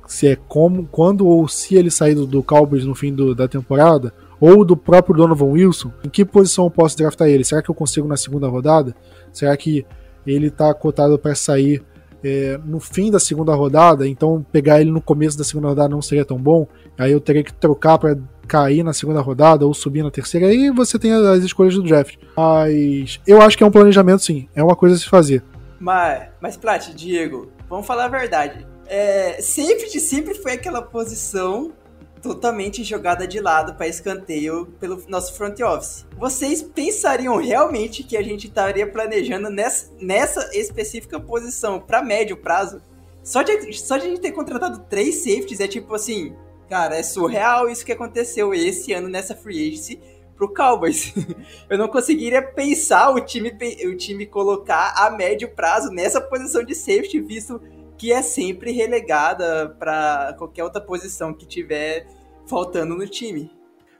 Se 0.06 0.28
é 0.28 0.36
como, 0.36 0.86
quando 0.86 1.26
ou 1.26 1.48
se 1.48 1.76
ele 1.76 1.90
sair 1.90 2.14
do, 2.14 2.26
do 2.26 2.42
Cowboys 2.42 2.84
no 2.84 2.94
fim 2.94 3.12
do, 3.14 3.34
da 3.34 3.48
temporada, 3.48 4.12
ou 4.38 4.62
do 4.62 4.76
próprio 4.76 5.16
Donovan 5.16 5.46
Wilson, 5.46 5.90
em 6.04 6.10
que 6.10 6.26
posição 6.26 6.64
eu 6.64 6.70
posso 6.70 6.96
draftar 6.96 7.28
ele? 7.28 7.42
Será 7.42 7.62
que 7.62 7.70
eu 7.70 7.74
consigo 7.74 8.06
na 8.06 8.16
segunda 8.16 8.46
rodada? 8.46 8.94
Será 9.32 9.56
que 9.56 9.86
ele 10.26 10.48
está 10.48 10.72
cotado 10.74 11.18
para 11.18 11.34
sair 11.34 11.82
é, 12.24 12.58
no 12.64 12.80
fim 12.80 13.10
da 13.10 13.20
segunda 13.20 13.54
rodada, 13.54 14.08
então 14.08 14.44
pegar 14.50 14.80
ele 14.80 14.90
no 14.90 15.00
começo 15.00 15.36
da 15.36 15.44
segunda 15.44 15.68
rodada 15.68 15.90
não 15.90 16.00
seria 16.00 16.24
tão 16.24 16.38
bom. 16.38 16.66
Aí 16.98 17.12
eu 17.12 17.20
teria 17.20 17.44
que 17.44 17.52
trocar 17.52 17.98
para 17.98 18.16
cair 18.48 18.82
na 18.82 18.92
segunda 18.92 19.20
rodada 19.20 19.66
ou 19.66 19.74
subir 19.74 20.02
na 20.02 20.10
terceira. 20.10 20.46
Aí 20.46 20.70
você 20.70 20.98
tem 20.98 21.12
as 21.12 21.42
escolhas 21.44 21.74
do 21.74 21.82
draft. 21.82 22.16
Mas 22.36 23.20
eu 23.26 23.42
acho 23.42 23.58
que 23.58 23.62
é 23.62 23.66
um 23.66 23.70
planejamento, 23.70 24.22
sim. 24.22 24.48
É 24.54 24.62
uma 24.62 24.74
coisa 24.74 24.96
a 24.96 24.98
se 24.98 25.06
fazer. 25.06 25.42
Mas, 25.84 26.28
mas 26.40 26.56
Plat, 26.56 26.94
Diego, 26.94 27.52
vamos 27.68 27.86
falar 27.86 28.06
a 28.06 28.08
verdade. 28.08 28.66
É, 28.86 29.38
safety 29.42 30.00
sempre 30.00 30.32
foi 30.32 30.52
aquela 30.52 30.80
posição 30.80 31.74
totalmente 32.22 32.82
jogada 32.82 33.28
de 33.28 33.38
lado 33.38 33.74
para 33.74 33.86
escanteio 33.86 34.64
pelo 34.80 35.04
nosso 35.08 35.34
front 35.34 35.60
office. 35.60 36.06
Vocês 36.16 36.62
pensariam 36.62 37.36
realmente 37.36 38.02
que 38.02 38.16
a 38.16 38.22
gente 38.22 38.46
estaria 38.46 38.90
planejando 38.90 39.50
nessa, 39.50 39.92
nessa 40.00 40.56
específica 40.56 41.20
posição 41.20 41.78
para 41.78 42.02
médio 42.02 42.38
prazo? 42.38 42.80
Só 43.22 43.42
de, 43.42 43.74
só 43.74 43.98
de 43.98 44.06
a 44.06 44.08
gente 44.08 44.22
ter 44.22 44.32
contratado 44.32 44.86
três 44.88 45.16
safeties 45.16 45.60
é 45.60 45.68
tipo 45.68 45.94
assim, 45.94 46.34
cara, 46.66 46.96
é 46.96 47.02
surreal 47.02 47.68
isso 47.68 47.84
que 47.84 47.92
aconteceu 47.92 48.54
esse 48.54 48.94
ano 48.94 49.10
nessa 49.10 49.36
free 49.36 49.68
agency 49.68 50.00
pro 50.36 50.52
Cowboys. 50.52 51.14
Eu 51.68 51.78
não 51.78 51.88
conseguiria 51.88 52.42
pensar 52.42 53.10
o 53.10 53.20
time, 53.20 53.52
o 53.86 53.96
time 53.96 54.26
colocar 54.26 54.94
a 54.96 55.10
médio 55.10 55.48
prazo 55.54 55.90
nessa 55.90 56.20
posição 56.20 56.64
de 56.64 56.74
safety, 56.74 57.20
visto 57.20 57.60
que 57.96 58.12
é 58.12 58.22
sempre 58.22 58.72
relegada 58.72 59.74
para 59.78 60.34
qualquer 60.36 60.64
outra 60.64 60.80
posição 60.80 61.32
que 61.32 61.46
tiver 61.46 62.06
faltando 62.46 62.94
no 62.94 63.06
time. 63.06 63.50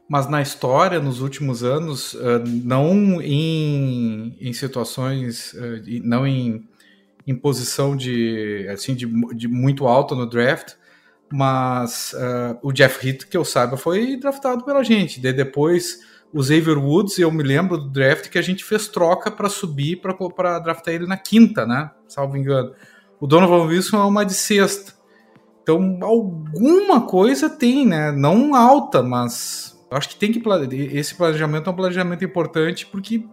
Mas 0.09 0.29
na 0.29 0.43
história, 0.43 1.01
nos 1.01 1.21
últimos 1.21 1.65
anos, 1.65 2.15
eh, 2.15 2.43
não 2.63 3.23
em, 3.23 4.37
em 4.39 4.53
situações, 4.53 5.55
eh, 5.55 6.01
não 6.03 6.27
em, 6.27 6.69
em 7.27 7.35
posição 7.35 7.97
de, 7.97 8.69
assim, 8.71 8.95
de, 8.95 9.07
de 9.35 9.49
muito 9.49 9.87
alto 9.87 10.15
no 10.15 10.27
draft, 10.27 10.75
mas 11.33 12.13
uh, 12.13 12.59
o 12.63 12.73
Jeff 12.73 13.07
Hitt, 13.07 13.27
que 13.27 13.37
eu 13.37 13.45
saiba, 13.45 13.77
foi 13.77 14.17
draftado 14.17 14.65
pela 14.65 14.85
gente. 14.85 15.21
Daí 15.21 15.33
depois 15.33 16.01
o 16.35 16.43
Xavier 16.43 16.77
Woods, 16.77 17.17
eu 17.21 17.31
me 17.31 17.45
lembro 17.45 17.79
do 17.79 17.89
draft 17.89 18.29
que 18.29 18.37
a 18.37 18.43
gente 18.43 18.65
fez 18.65 18.89
troca 18.89 19.31
para 19.31 19.49
subir 19.49 20.01
para 20.01 20.59
draftar 20.59 20.93
ele 20.93 21.07
na 21.07 21.17
quinta, 21.17 21.65
né? 21.65 21.93
Salvo 22.09 22.37
engano. 22.37 22.73
O 23.21 23.27
Donovan 23.27 23.67
Wilson 23.67 23.99
é 23.99 24.05
uma 24.05 24.25
de 24.25 24.35
sexta. 24.35 24.95
Então, 25.63 26.01
alguma 26.03 27.03
coisa 27.03 27.49
tem, 27.49 27.87
né? 27.87 28.11
Não 28.11 28.53
alta, 28.57 29.01
mas 29.01 29.81
acho 29.93 30.09
que 30.09 30.17
tem 30.17 30.33
que 30.33 30.43
esse 30.93 31.15
planejamento 31.15 31.71
é 31.71 31.73
um 31.73 31.77
planejamento 31.77 32.25
importante 32.25 32.85
porque 32.85 33.25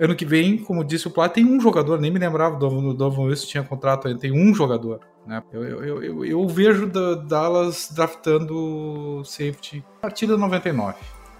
ano 0.00 0.16
que 0.16 0.24
vem, 0.24 0.58
como 0.58 0.84
disse 0.84 1.06
o 1.06 1.12
Plá, 1.12 1.28
tem 1.28 1.44
um 1.44 1.60
jogador, 1.60 2.00
nem 2.00 2.10
me 2.10 2.18
lembrava 2.18 2.56
do 2.56 2.92
Donovan 2.92 3.22
Wilson 3.22 3.46
tinha 3.46 3.62
contrato, 3.62 4.12
tem 4.18 4.32
um 4.32 4.52
jogador, 4.52 4.98
né? 5.24 5.40
Eu, 5.52 5.62
eu, 5.62 6.02
eu, 6.02 6.24
eu 6.24 6.48
vejo 6.48 6.88
da 6.88 7.14
Dallas 7.14 7.88
draftando 7.94 9.22
safety 9.24 9.84
a 9.98 10.00
partir 10.00 10.26
da 10.26 10.36
99. 10.36 10.96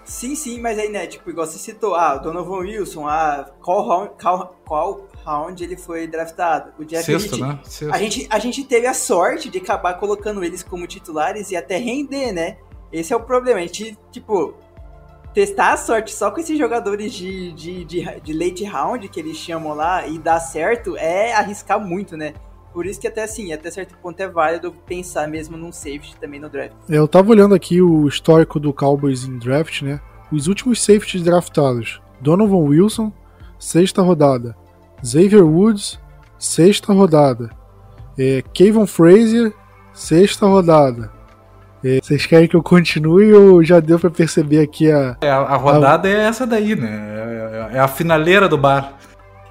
Sim, 0.07 0.36
sim, 0.36 0.61
mas 0.61 0.78
aí, 0.78 0.88
né, 0.88 1.04
tipo, 1.09 1.28
igual 1.28 1.46
você 1.46 1.59
citou, 1.59 1.96
ah, 1.96 2.14
o 2.14 2.20
Donovan 2.20 2.59
Wilson, 2.59 3.09
ah, 3.09 3.44
qual 3.61 3.86
round, 3.86 4.12
qual, 4.22 4.57
qual 4.64 5.09
round 5.24 5.62
ele 5.62 5.76
foi 5.76 6.07
draftado? 6.07 6.72
O 6.78 6.84
Jeff 6.84 7.04
Sexto, 7.04 7.36
né? 7.36 7.59
Sexto. 7.64 7.92
A, 7.92 7.98
gente, 7.98 8.26
a 8.30 8.38
gente 8.38 8.62
teve 8.62 8.86
a 8.86 8.94
sorte 8.94 9.48
de 9.48 9.59
acabar 9.59 9.94
colocando 9.94 10.44
eles 10.44 10.62
como 10.62 10.86
titulares 10.86 11.50
e 11.50 11.57
até 11.57 11.76
render, 11.76 12.32
né? 12.32 12.57
Esse 12.92 13.12
é 13.12 13.16
o 13.16 13.20
problema, 13.20 13.59
a 13.59 13.62
gente, 13.62 13.98
tipo, 14.12 14.54
testar 15.34 15.72
a 15.72 15.76
sorte 15.76 16.14
só 16.14 16.30
com 16.30 16.38
esses 16.38 16.57
jogadores 16.57 17.12
de, 17.12 17.52
de, 17.52 17.84
de, 17.84 18.20
de 18.20 18.32
late 18.32 18.64
round, 18.64 19.09
que 19.09 19.18
eles 19.18 19.36
chamam 19.36 19.74
lá, 19.74 20.07
e 20.07 20.20
dar 20.20 20.38
certo, 20.38 20.96
é 20.96 21.32
arriscar 21.34 21.80
muito, 21.80 22.16
né? 22.16 22.32
Por 22.77 22.85
isso 22.85 23.01
que 23.01 23.09
até 23.09 23.24
assim, 23.24 23.55
até 23.55 23.70
certo 23.70 23.97
ponto 24.03 24.20
é 24.20 24.29
válido 24.29 24.70
pensar 24.70 25.27
mesmo 25.27 25.57
num 25.57 25.72
safety 25.72 26.14
também 26.20 26.39
no 26.39 26.51
draft. 26.51 26.74
É, 26.91 26.99
eu 26.99 27.09
tava 27.09 27.31
olhando 27.31 27.55
aqui 27.55 27.81
o 27.81 28.07
histórico 28.07 28.61
do 28.61 28.70
Cowboys 28.70 29.24
em 29.24 29.39
draft, 29.39 29.81
né? 29.81 29.99
Os 30.31 30.47
últimos 30.47 30.83
safeties 30.83 31.22
draftados: 31.22 32.03
Donovan 32.20 32.68
Wilson, 32.68 33.11
sexta 33.59 34.03
rodada. 34.03 34.55
Xavier 35.03 35.43
Woods, 35.43 35.99
sexta 36.39 36.93
rodada. 36.93 37.49
É, 38.18 38.43
Kevin 38.53 38.87
Frazier, 38.87 39.55
sexta 39.95 40.45
rodada. 40.45 41.11
É, 41.83 41.99
vocês 42.03 42.27
querem 42.27 42.47
que 42.47 42.57
eu 42.57 42.62
continue 42.62 43.33
ou 43.33 43.64
já 43.64 43.81
deu 43.81 43.99
para 43.99 44.11
perceber 44.11 44.61
aqui 44.61 44.93
a. 44.93 45.16
É, 45.22 45.31
a, 45.31 45.57
rodada 45.57 46.09
a... 46.09 46.11
é 46.11 46.27
essa 46.27 46.47
daí, 46.47 46.77
né? 46.77 46.91
É, 47.72 47.77
é 47.77 47.79
a 47.79 47.89
finaleira 47.89 48.47
do 48.47 48.59
bar 48.59 48.99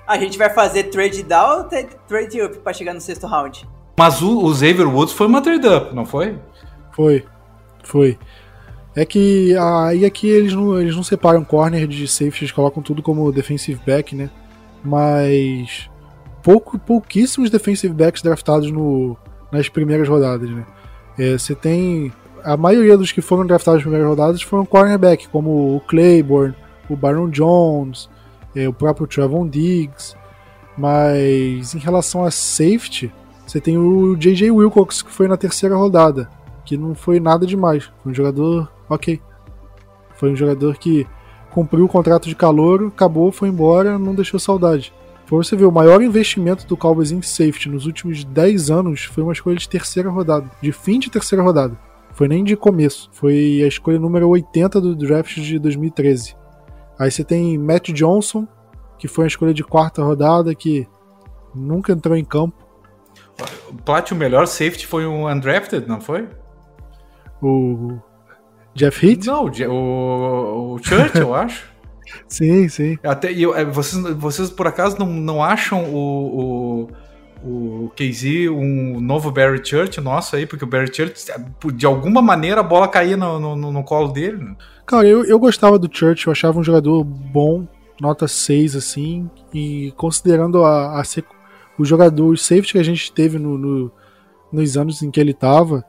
a 0.08 0.18
gente 0.18 0.38
vai 0.38 0.50
fazer 0.50 0.86
trade 0.86 1.24
down 1.24 1.60
ou 1.60 1.64
trade 2.08 2.42
up 2.42 2.58
para 2.60 2.74
chegar 2.74 2.94
no 2.94 3.02
sexto 3.02 3.28
round? 3.28 3.68
Mas 3.98 4.22
o, 4.22 4.46
o 4.46 4.54
Xavier 4.54 4.88
Woods 4.88 5.14
foi 5.14 5.28
uma 5.28 5.42
trade 5.42 5.68
up, 5.68 5.96
não 5.96 6.06
foi? 6.06 6.38
Foi, 6.92 7.26
foi. 7.84 8.18
É 8.96 9.06
que 9.06 9.56
aí 9.58 10.06
aqui 10.06 10.28
eles 10.28 10.54
não, 10.54 10.80
eles 10.80 10.96
não 10.96 11.04
separam 11.04 11.44
corner 11.44 11.88
de 11.88 12.08
safety, 12.08 12.44
eles 12.44 12.52
colocam 12.52 12.82
tudo 12.82 13.02
como 13.02 13.32
defensive 13.32 13.80
back, 13.86 14.16
né? 14.16 14.30
Mas 14.84 15.90
pouco, 16.42 16.78
pouquíssimos 16.78 17.50
defensive 17.50 17.94
backs 17.94 18.22
draftados 18.22 18.72
no, 18.72 19.18
nas 19.52 19.68
primeiras 19.68 20.08
rodadas, 20.08 20.50
né? 20.50 20.66
É, 21.18 21.38
você 21.38 21.56
tem 21.56 22.12
a 22.44 22.56
maioria 22.56 22.98
dos 22.98 23.12
que 23.12 23.22
foram 23.22 23.46
draftados 23.46 23.80
nas 23.80 23.84
primeiras 23.84 24.08
rodadas 24.08 24.42
foram 24.42 24.66
cornerback, 24.66 25.28
como 25.30 25.76
o 25.76 25.82
Claiborne, 25.82 26.56
o 26.90 26.96
Baron 26.96 27.30
Jones, 27.30 28.10
é, 28.56 28.68
o 28.68 28.74
próprio 28.74 29.08
Trevon 29.08 29.48
Diggs. 29.48 30.16
Mas 30.78 31.74
em 31.74 31.80
relação 31.80 32.24
a 32.26 32.32
safety, 32.32 33.12
você 33.46 33.62
tem 33.62 33.78
o 33.78 34.16
J.J. 34.16 34.52
Wilcox, 34.52 35.02
que 35.02 35.12
foi 35.12 35.28
na 35.28 35.38
terceira 35.38 35.76
rodada, 35.76 36.30
que 36.66 36.78
não 36.78 36.96
foi 36.96 37.20
nada 37.20 37.46
demais. 37.46 37.92
Foi 38.04 38.12
um 38.12 38.16
jogador 38.16 38.72
ok. 38.90 39.22
Foi 40.16 40.32
um 40.32 40.36
jogador 40.36 40.78
que 40.78 41.08
cumpriu 41.52 41.86
o 41.86 41.90
contrato 41.90 42.28
de 42.28 42.36
calor, 42.36 42.88
acabou, 42.88 43.32
foi 43.32 43.48
embora, 43.48 43.98
não 43.98 44.14
deixou 44.14 44.40
saudade. 44.40 44.94
Por 45.26 45.44
você 45.44 45.56
ver, 45.56 45.66
o 45.66 45.72
maior 45.72 46.02
investimento 46.02 46.68
do 46.68 46.78
Cowboys 46.78 47.12
em 47.12 47.22
safety 47.22 47.70
nos 47.70 47.86
últimos 47.86 48.24
10 48.24 48.70
anos 48.70 49.06
foi 49.06 49.24
uma 49.24 49.34
escolha 49.34 49.56
de 49.56 49.68
terceira 49.68 50.10
rodada, 50.10 50.50
de 50.62 50.72
fim 50.72 51.00
de 51.00 51.10
terceira 51.10 51.44
rodada. 51.44 51.78
Foi 52.14 52.28
nem 52.28 52.44
de 52.44 52.56
começo, 52.56 53.10
foi 53.12 53.62
a 53.64 53.68
escolha 53.68 54.00
número 54.00 54.30
80 54.30 54.80
do 54.80 54.96
draft 54.96 55.36
de 55.36 55.58
2013. 55.58 56.36
Aí 57.00 57.12
você 57.12 57.24
tem 57.24 57.58
Matt 57.58 57.90
Johnson, 57.90 58.48
que 58.98 59.08
foi 59.08 59.26
uma 59.26 59.30
escolha 59.30 59.54
de 59.54 59.64
quarta 59.64 60.04
rodada, 60.04 60.54
que 60.56 60.88
nunca 61.54 61.94
entrou 61.94 62.16
em 62.16 62.24
campo. 62.24 62.66
Plat, 63.84 64.12
o 64.12 64.16
melhor 64.16 64.48
safety 64.48 64.88
foi 64.88 65.06
um 65.06 65.28
undrafted, 65.28 65.88
não 65.88 66.00
foi? 66.00 66.28
O 67.42 67.98
Jeff 68.74 69.06
Heath? 69.06 69.26
Não, 69.26 69.46
o, 69.46 70.74
o 70.74 70.84
Church, 70.84 71.18
eu 71.18 71.34
acho. 71.36 71.76
Sim, 72.28 72.70
sim. 72.70 72.98
Até, 73.04 73.32
eu, 73.32 73.56
é, 73.56 73.66
vocês, 73.66 74.02
vocês 74.16 74.50
por 74.50 74.68
acaso 74.68 74.98
não, 74.98 75.08
não 75.08 75.44
acham 75.44 75.84
o, 75.86 76.88
o, 77.44 77.86
o 77.86 77.92
KZ 77.96 78.50
um 78.50 79.00
novo 79.02 79.32
Barry 79.32 79.66
Church 79.66 80.00
nosso 80.00 80.36
aí? 80.36 80.46
Porque 80.46 80.64
o 80.64 80.68
Barry 80.68 80.94
Church, 80.94 81.26
de 81.74 81.86
alguma 81.86 82.22
maneira, 82.22 82.62
a 82.62 82.64
bola 82.64 82.88
caía 82.88 83.18
no, 83.18 83.40
no, 83.40 83.72
no 83.72 83.84
colo 83.84 84.10
dele. 84.10 84.38
Né? 84.38 84.56
Cara, 84.86 85.08
eu, 85.08 85.24
eu 85.26 85.40
gostava 85.40 85.80
do 85.80 85.90
Church, 85.92 86.28
eu 86.28 86.32
achava 86.32 86.60
um 86.60 86.64
jogador 86.64 87.04
bom, 87.04 87.68
nota 88.00 88.28
6, 88.28 88.76
assim, 88.76 89.30
e 89.54 89.92
considerando 89.98 90.64
a, 90.64 91.02
a 91.02 91.04
o 91.78 91.84
jogador, 91.84 92.32
o 92.32 92.38
safety 92.38 92.74
que 92.74 92.80
a 92.80 92.84
gente 92.84 93.12
teve 93.12 93.38
no, 93.38 93.58
no 93.58 93.92
nos 94.52 94.78
anos 94.78 95.02
em 95.02 95.12
que 95.12 95.20
ele 95.20 95.34
tava, 95.34 95.84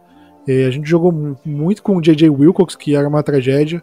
é, 0.48 0.64
a 0.64 0.70
gente 0.70 0.88
jogou 0.88 1.12
muito 1.44 1.82
com 1.82 1.96
o 1.96 2.00
J.J. 2.00 2.30
Wilcox, 2.30 2.74
que 2.74 2.96
era 2.96 3.06
uma 3.06 3.22
tragédia, 3.22 3.82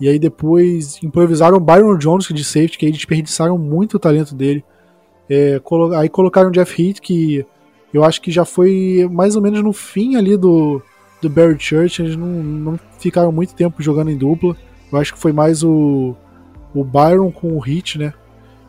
e 0.00 0.08
aí 0.08 0.18
depois 0.18 1.02
improvisaram 1.02 1.60
Byron 1.60 1.96
Jones 1.98 2.26
de 2.26 2.44
safety, 2.44 2.78
que 2.78 2.86
aí 2.86 2.92
desperdiçaram 2.92 3.58
muito 3.58 3.94
o 3.94 4.00
talento 4.00 4.34
dele. 4.34 4.64
É, 5.28 5.58
colo 5.58 5.94
aí 5.94 6.08
colocaram 6.08 6.50
Jeff 6.50 6.80
Heath, 6.80 7.00
que 7.00 7.44
eu 7.92 8.04
acho 8.04 8.20
que 8.20 8.30
já 8.30 8.44
foi 8.44 9.08
mais 9.10 9.36
ou 9.36 9.42
menos 9.42 9.62
no 9.62 9.72
fim 9.72 10.16
ali 10.16 10.36
do, 10.36 10.82
do 11.20 11.30
Barry 11.30 11.56
Church, 11.58 12.02
eles 12.02 12.16
não, 12.16 12.26
não 12.26 12.80
ficaram 12.98 13.32
muito 13.32 13.54
tempo 13.54 13.82
jogando 13.82 14.10
em 14.10 14.16
dupla. 14.16 14.56
Eu 14.92 14.98
acho 14.98 15.12
que 15.14 15.18
foi 15.18 15.32
mais 15.32 15.62
o, 15.62 16.14
o 16.74 16.84
Byron 16.84 17.30
com 17.30 17.56
o 17.56 17.58
Hit, 17.58 17.98
né? 17.98 18.12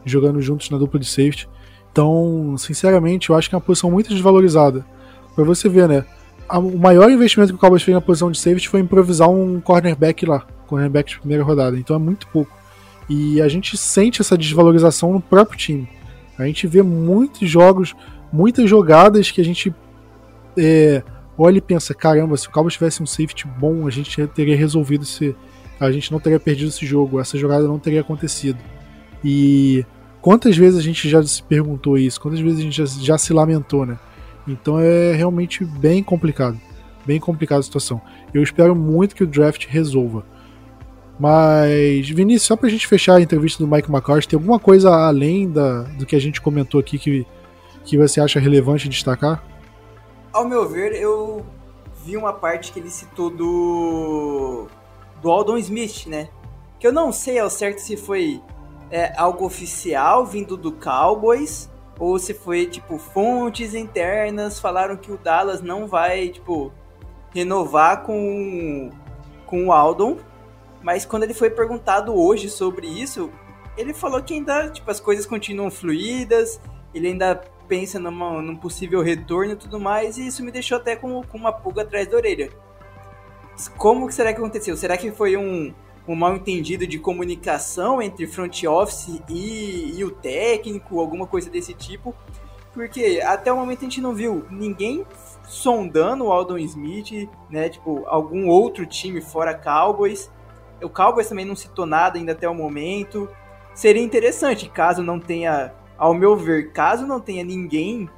Jogando 0.05 0.41
juntos 0.41 0.69
na 0.69 0.77
dupla 0.77 0.99
de 0.99 1.05
safety. 1.05 1.47
Então, 1.91 2.55
sinceramente, 2.57 3.29
eu 3.29 3.35
acho 3.35 3.49
que 3.49 3.55
é 3.55 3.57
uma 3.57 3.63
posição 3.63 3.91
muito 3.91 4.09
desvalorizada. 4.09 4.85
Pra 5.35 5.43
você 5.43 5.67
ver, 5.67 5.87
né? 5.87 6.05
O 6.49 6.77
maior 6.77 7.11
investimento 7.11 7.51
que 7.51 7.57
o 7.57 7.59
Cowboys 7.59 7.83
fez 7.83 7.93
na 7.93 8.01
posição 8.01 8.31
de 8.31 8.39
safety 8.39 8.69
foi 8.69 8.79
improvisar 8.79 9.29
um 9.29 9.59
cornerback 9.59 10.25
lá, 10.25 10.47
cornerback 10.65 11.09
de 11.11 11.19
primeira 11.19 11.43
rodada. 11.43 11.77
Então 11.77 11.95
é 11.95 11.99
muito 11.99 12.27
pouco. 12.27 12.55
E 13.09 13.41
a 13.41 13.47
gente 13.47 13.77
sente 13.77 14.21
essa 14.21 14.37
desvalorização 14.37 15.11
no 15.11 15.19
próprio 15.19 15.57
time. 15.57 15.89
A 16.37 16.45
gente 16.45 16.67
vê 16.67 16.81
muitos 16.81 17.49
jogos, 17.49 17.95
muitas 18.31 18.69
jogadas 18.69 19.31
que 19.31 19.41
a 19.41 19.43
gente 19.43 19.73
é, 20.57 21.03
olha 21.37 21.57
e 21.57 21.61
pensa: 21.61 21.93
caramba, 21.93 22.35
se 22.37 22.47
o 22.47 22.51
Cowboys 22.51 22.73
tivesse 22.73 23.01
um 23.01 23.05
safety 23.05 23.47
bom, 23.47 23.87
a 23.87 23.91
gente 23.91 24.25
teria 24.27 24.55
resolvido 24.55 25.03
esse. 25.03 25.35
A 25.79 25.91
gente 25.91 26.11
não 26.11 26.19
teria 26.19 26.39
perdido 26.39 26.69
esse 26.69 26.85
jogo, 26.85 27.19
essa 27.19 27.37
jogada 27.37 27.67
não 27.67 27.77
teria 27.77 28.01
acontecido. 28.01 28.57
E 29.23 29.85
quantas 30.21 30.57
vezes 30.57 30.79
a 30.79 30.81
gente 30.81 31.07
já 31.07 31.21
se 31.21 31.43
perguntou 31.43 31.97
isso? 31.97 32.19
Quantas 32.19 32.39
vezes 32.39 32.59
a 32.59 32.63
gente 32.63 32.77
já, 32.77 32.85
já 32.85 33.17
se 33.17 33.31
lamentou, 33.31 33.85
né? 33.85 33.99
Então 34.47 34.79
é 34.79 35.13
realmente 35.13 35.63
bem 35.63 36.01
complicado. 36.01 36.59
Bem 37.05 37.19
complicada 37.19 37.59
a 37.59 37.63
situação. 37.63 38.01
Eu 38.33 38.41
espero 38.41 38.75
muito 38.75 39.15
que 39.15 39.23
o 39.23 39.27
draft 39.27 39.67
resolva. 39.67 40.25
Mas, 41.19 42.09
Vinícius, 42.09 42.47
só 42.47 42.55
pra 42.55 42.69
gente 42.69 42.87
fechar 42.87 43.15
a 43.15 43.21
entrevista 43.21 43.63
do 43.63 43.69
Mike 43.69 43.89
McCarthy, 43.89 44.27
tem 44.27 44.37
alguma 44.37 44.59
coisa 44.59 44.89
além 44.89 45.49
da, 45.49 45.83
do 45.83 46.05
que 46.05 46.15
a 46.15 46.19
gente 46.19 46.39
comentou 46.39 46.79
aqui 46.79 46.99
que, 46.99 47.25
que 47.85 47.97
você 47.97 48.21
acha 48.21 48.39
relevante 48.39 48.87
destacar? 48.87 49.43
Ao 50.37 50.47
meu 50.47 50.69
ver, 50.69 50.93
eu 50.93 51.43
vi 52.05 52.15
uma 52.15 52.31
parte 52.31 52.71
que 52.71 52.79
ele 52.79 52.91
citou 52.91 53.31
do. 53.31 54.67
do 55.19 55.31
Aldon 55.31 55.57
Smith, 55.57 56.05
né? 56.05 56.29
Que 56.79 56.85
eu 56.85 56.93
não 56.93 57.11
sei 57.11 57.39
ao 57.39 57.49
certo 57.49 57.79
se 57.79 57.97
foi 57.97 58.39
é, 58.91 59.11
algo 59.17 59.43
oficial 59.43 60.27
vindo 60.27 60.55
do 60.55 60.71
Cowboys 60.71 61.67
ou 61.99 62.19
se 62.19 62.35
foi 62.35 62.67
tipo 62.67 62.99
fontes 62.99 63.73
internas 63.73 64.59
falaram 64.59 64.95
que 64.95 65.11
o 65.11 65.17
Dallas 65.17 65.59
não 65.63 65.87
vai 65.87 66.29
tipo 66.29 66.71
renovar 67.33 68.03
com 68.03 68.91
com 69.47 69.65
o 69.65 69.71
Aldon 69.71 70.17
mas 70.83 71.03
quando 71.03 71.23
ele 71.23 71.33
foi 71.33 71.49
perguntado 71.49 72.15
hoje 72.15 72.47
sobre 72.47 72.85
isso, 72.85 73.31
ele 73.75 73.91
falou 73.91 74.21
que 74.21 74.35
ainda, 74.35 74.69
tipo, 74.69 74.89
as 74.91 74.99
coisas 74.99 75.25
continuam 75.25 75.71
fluídas, 75.71 76.61
ele 76.93 77.07
ainda 77.07 77.41
pensa 77.67 77.99
numa, 77.99 78.41
num 78.41 78.55
possível 78.55 79.01
retorno 79.01 79.53
e 79.53 79.55
tudo 79.55 79.79
mais, 79.79 80.17
e 80.17 80.27
isso 80.27 80.43
me 80.43 80.51
deixou 80.51 80.77
até 80.77 80.95
com, 80.95 81.21
com 81.23 81.37
uma 81.37 81.51
pulga 81.51 81.81
atrás 81.81 82.07
da 82.07 82.17
orelha. 82.17 82.49
Como 83.77 84.07
que 84.07 84.13
será 84.13 84.33
que 84.33 84.39
aconteceu? 84.39 84.77
Será 84.77 84.97
que 84.97 85.11
foi 85.11 85.35
um, 85.35 85.73
um 86.07 86.15
mal 86.15 86.35
entendido 86.35 86.85
de 86.85 86.99
comunicação 86.99 88.01
entre 88.01 88.27
front 88.27 88.63
office 88.63 89.21
e, 89.29 89.97
e 89.97 90.03
o 90.03 90.11
técnico, 90.11 90.99
alguma 90.99 91.25
coisa 91.25 91.49
desse 91.49 91.73
tipo? 91.73 92.15
Porque 92.73 93.21
até 93.25 93.51
o 93.51 93.55
momento 93.57 93.79
a 93.79 93.83
gente 93.83 93.99
não 93.99 94.13
viu 94.13 94.45
ninguém 94.51 95.03
sondando 95.47 96.25
o 96.25 96.31
Aldon 96.31 96.59
Smith, 96.59 97.27
né? 97.49 97.69
Tipo, 97.69 98.03
algum 98.05 98.47
outro 98.47 98.85
time 98.85 99.19
fora 99.19 99.55
Cowboys. 99.55 100.29
O 100.83 100.87
Cowboys 100.87 101.27
também 101.27 101.45
não 101.45 101.55
citou 101.55 101.87
nada 101.87 102.19
ainda 102.19 102.33
até 102.33 102.47
o 102.47 102.53
momento. 102.53 103.27
Seria 103.73 104.03
interessante, 104.03 104.69
caso 104.69 105.01
não 105.01 105.19
tenha, 105.19 105.73
ao 105.97 106.13
meu 106.13 106.35
ver, 106.35 106.71
caso 106.71 107.05
não 107.05 107.19
tenha 107.19 107.43
ninguém 107.43 108.09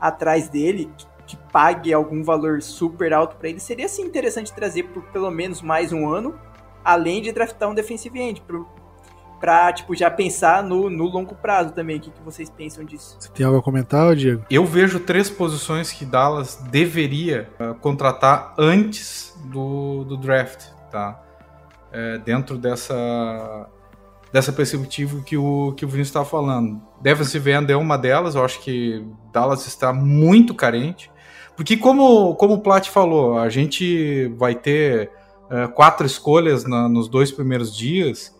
atrás 0.00 0.48
dele 0.48 0.90
que, 0.96 1.06
que 1.28 1.36
pague 1.52 1.92
algum 1.92 2.22
valor 2.22 2.62
super 2.62 3.12
alto 3.12 3.36
para 3.36 3.48
ele, 3.48 3.60
seria 3.60 3.88
sim 3.88 4.02
interessante 4.02 4.52
trazer 4.52 4.84
por 4.84 5.02
pelo 5.04 5.30
menos 5.30 5.62
mais 5.62 5.92
um 5.92 6.08
ano, 6.08 6.34
além 6.84 7.20
de 7.20 7.32
draftar 7.32 7.68
um 7.68 7.74
defensive 7.74 8.18
end, 8.18 8.42
para 9.38 9.72
tipo, 9.72 9.94
já 9.94 10.10
pensar 10.10 10.62
no, 10.62 10.88
no 10.90 11.04
longo 11.04 11.34
prazo 11.34 11.72
também. 11.72 11.96
O 11.96 12.00
que, 12.00 12.10
que 12.10 12.22
vocês 12.22 12.50
pensam 12.50 12.84
disso? 12.84 13.16
Você 13.18 13.28
tem 13.30 13.44
algo 13.44 13.58
a 13.58 13.62
comentar, 13.62 14.14
Diego? 14.14 14.44
Eu 14.50 14.64
vejo 14.64 15.00
três 15.00 15.30
posições 15.30 15.92
que 15.92 16.04
Dallas 16.04 16.56
deveria 16.70 17.50
uh, 17.58 17.74
contratar 17.74 18.54
antes 18.58 19.34
do, 19.44 20.04
do 20.04 20.16
draft, 20.16 20.70
tá? 20.90 21.22
é, 21.92 22.18
dentro 22.18 22.56
dessa 22.56 23.68
dessa 24.32 24.52
perspectiva 24.52 25.20
que 25.22 25.36
o 25.36 25.72
que 25.72 25.84
o 25.84 25.88
Vinícius 25.88 26.08
estava 26.08 26.24
falando. 26.24 26.80
Defensive 27.00 27.50
end 27.50 27.72
é 27.72 27.76
uma 27.76 27.96
delas, 27.96 28.34
eu 28.34 28.44
acho 28.44 28.60
que 28.60 29.04
Dallas 29.32 29.66
está 29.66 29.92
muito 29.92 30.54
carente, 30.54 31.10
porque 31.56 31.76
como 31.76 32.34
como 32.36 32.54
o 32.54 32.60
Plat 32.60 32.88
falou, 32.88 33.38
a 33.38 33.48
gente 33.48 34.28
vai 34.36 34.54
ter 34.54 35.10
é, 35.50 35.66
quatro 35.66 36.06
escolhas 36.06 36.64
na, 36.64 36.88
nos 36.88 37.08
dois 37.08 37.32
primeiros 37.32 37.76
dias. 37.76 38.38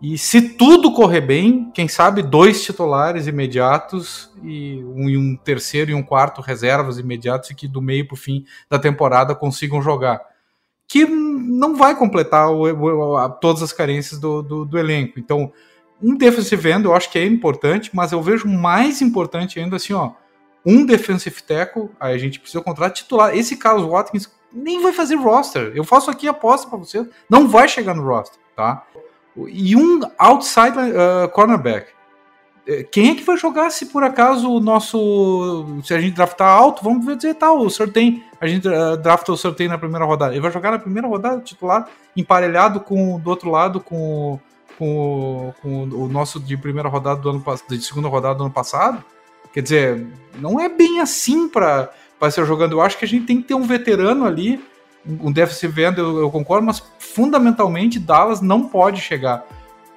E 0.00 0.16
se 0.16 0.50
tudo 0.50 0.92
correr 0.92 1.22
bem, 1.22 1.72
quem 1.74 1.88
sabe 1.88 2.22
dois 2.22 2.62
titulares 2.62 3.26
imediatos 3.26 4.30
e 4.44 4.80
um, 4.94 5.08
e 5.08 5.16
um 5.16 5.36
terceiro 5.36 5.90
e 5.90 5.94
um 5.94 6.04
quarto 6.04 6.40
reservas 6.40 6.98
imediatos 6.98 7.50
e 7.50 7.54
que 7.54 7.66
do 7.66 7.82
meio 7.82 8.06
para 8.06 8.14
o 8.14 8.16
fim 8.16 8.44
da 8.70 8.78
temporada 8.78 9.34
consigam 9.34 9.82
jogar 9.82 10.20
que 10.88 11.04
não 11.04 11.76
vai 11.76 11.94
completar 11.94 12.50
o, 12.50 12.64
o, 12.64 13.28
todas 13.28 13.62
as 13.62 13.72
carências 13.74 14.18
do, 14.18 14.42
do, 14.42 14.64
do, 14.64 14.78
elenco. 14.78 15.20
Então, 15.20 15.52
um 16.02 16.16
defensive 16.16 16.70
end 16.70 16.86
eu 16.86 16.94
acho 16.94 17.10
que 17.12 17.18
é 17.18 17.26
importante, 17.26 17.90
mas 17.92 18.10
eu 18.10 18.22
vejo 18.22 18.48
mais 18.48 19.02
importante 19.02 19.60
ainda 19.60 19.76
assim, 19.76 19.92
ó, 19.92 20.12
um 20.64 20.86
defensive 20.86 21.42
tackle, 21.42 21.90
aí 22.00 22.14
a 22.14 22.18
gente 22.18 22.40
precisa 22.40 22.64
contratar 22.64 22.92
titular. 22.92 23.36
Esse 23.36 23.56
Carlos 23.56 23.86
Watkins 23.86 24.32
nem 24.50 24.82
vai 24.82 24.92
fazer 24.92 25.16
roster. 25.16 25.72
Eu 25.74 25.84
faço 25.84 26.10
aqui 26.10 26.26
aposta 26.26 26.68
para 26.68 26.78
você, 26.78 27.06
não 27.28 27.46
vai 27.46 27.68
chegar 27.68 27.94
no 27.94 28.02
roster, 28.02 28.40
tá? 28.56 28.82
E 29.36 29.76
um 29.76 30.00
outside 30.18 30.76
uh, 30.76 31.28
cornerback. 31.32 31.92
É, 32.68 32.82
quem 32.82 33.08
é 33.08 33.14
que 33.14 33.24
vai 33.24 33.38
jogar 33.38 33.70
se 33.70 33.86
por 33.86 34.04
acaso 34.04 34.52
o 34.52 34.60
nosso. 34.60 35.80
Se 35.82 35.94
a 35.94 36.00
gente 36.00 36.14
draftar 36.14 36.48
alto, 36.48 36.84
vamos 36.84 37.06
dizer 37.16 37.34
tal, 37.34 37.56
tá, 37.56 37.62
o 37.64 37.70
sorteio. 37.70 38.22
A 38.38 38.46
gente 38.46 38.68
uh, 38.68 38.94
drafta 38.98 39.32
o 39.32 39.36
sorteio 39.38 39.70
na 39.70 39.78
primeira 39.78 40.04
rodada. 40.04 40.34
Ele 40.34 40.42
vai 40.42 40.52
jogar 40.52 40.72
na 40.72 40.78
primeira 40.78 41.08
rodada 41.08 41.40
titular, 41.40 41.88
emparelhado 42.14 42.80
com 42.80 43.18
do 43.18 43.30
outro 43.30 43.50
lado 43.50 43.80
com, 43.80 44.38
com, 44.78 45.54
com 45.62 45.84
o 45.84 46.08
nosso 46.08 46.38
de 46.38 46.58
primeira 46.58 46.90
rodada 46.90 47.18
do 47.18 47.30
ano 47.30 47.42
de 47.70 47.80
segunda 47.80 48.06
rodada 48.06 48.34
do 48.34 48.44
ano 48.44 48.52
passado. 48.52 49.02
Quer 49.50 49.62
dizer, 49.62 50.06
não 50.38 50.60
é 50.60 50.68
bem 50.68 51.00
assim 51.00 51.48
para 51.48 51.90
ser 52.30 52.44
jogando. 52.44 52.72
Eu 52.72 52.82
acho 52.82 52.98
que 52.98 53.04
a 53.06 53.08
gente 53.08 53.24
tem 53.24 53.40
que 53.40 53.48
ter 53.48 53.54
um 53.54 53.62
veterano 53.62 54.26
ali, 54.26 54.62
um 55.06 55.32
defensive 55.32 55.84
end, 55.84 55.98
eu, 55.98 56.18
eu 56.18 56.30
concordo, 56.30 56.66
mas 56.66 56.82
fundamentalmente 56.98 57.98
Dallas 57.98 58.42
não 58.42 58.68
pode 58.68 59.00
chegar 59.00 59.42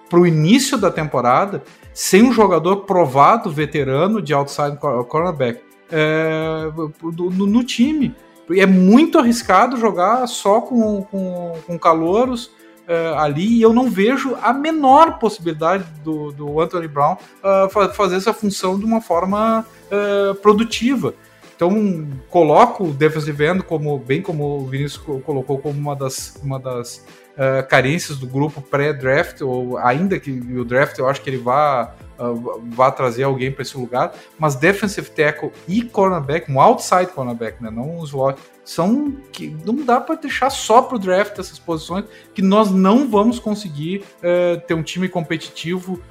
para 0.10 0.20
o 0.20 0.26
início 0.26 0.78
da 0.78 0.90
temporada 0.90 1.64
sem 1.94 2.24
um 2.24 2.32
jogador 2.32 2.78
provado, 2.78 3.50
veterano 3.50 4.22
de 4.22 4.34
outside 4.34 4.78
cornerback 5.08 5.62
é, 5.92 6.72
no, 7.02 7.64
time. 7.64 8.16
É 8.52 8.66
muito 8.66 9.18
arriscado 9.18 9.78
jogar 9.78 10.28
só 10.28 10.62
com, 10.62 11.04
com, 11.04 11.54
com 11.66 11.80
calouros 11.80 12.52
é, 12.88 13.14
ali 13.18 13.58
e 13.58 13.62
eu 13.62 13.72
não 13.72 13.90
vejo 13.90 14.36
a 14.42 14.52
menor 14.52 15.20
possibilidade 15.20 15.86
do, 16.04 16.32
do 16.32 16.60
Anthony 16.60 16.88
Brown 16.88 17.14
uh, 17.14 17.90
fazer 17.94 18.18
essa 18.18 18.34
função 18.34 18.78
de 18.78 18.86
uma 18.86 19.00
forma 19.00 19.66
uh, 19.88 20.36
produtiva. 20.36 21.14
Então, 21.56 22.08
coloco 22.28 22.86
o 22.86 22.92
defensive 22.92 23.46
end 23.46 23.64
como, 23.64 24.00
bem 24.00 24.20
como 24.20 24.62
o 24.62 24.66
Vinícius 24.66 24.98
colocou, 25.24 25.60
como 25.60 25.80
uma 25.80 25.96
das, 25.96 26.36
uma 26.44 26.60
das 26.60 27.06
uh, 27.34 27.68
carências 27.68 28.18
do 28.18 28.28
grupo 28.28 28.62
pré-draft, 28.62 29.42
ou 29.42 29.78
ainda 29.78 30.20
que 30.20 30.32
o 30.32 30.66
draft 30.66 30.98
eu 30.98 31.08
acho 31.08 31.22
que 31.22 31.30
ele 31.30 31.38
vá, 31.38 31.94
uh, 32.20 32.62
vá 32.70 32.92
trazer 32.92 33.24
alguém 33.24 33.52
para 33.52 33.62
esse 33.62 33.78
lugar, 33.78 34.14
mas 34.38 34.56
defensive 34.56 35.10
tackle 35.10 35.52
e 35.68 35.82
cornerback, 35.82 36.52
um 36.52 36.60
outside 36.60 37.08
cornerback, 37.08 37.62
né, 37.62 37.70
não 37.70 38.00
um 38.00 38.04
slot, 38.04 38.40
são 38.64 39.12
que 39.32 39.56
não 39.66 39.76
dá 39.84 40.00
para 40.00 40.16
deixar 40.16 40.50
só 40.50 40.82
para 40.82 40.96
o 40.96 41.00
draft 41.00 41.38
essas 41.40 41.60
posições, 41.60 42.06
que 42.34 42.42
nós 42.42 42.72
não 42.72 43.10
vamos 43.10 43.40
conseguir 43.40 44.04
uh, 44.18 44.60
ter 44.68 44.74
um 44.74 44.84
time 44.84 45.08
competitivo 45.08 46.02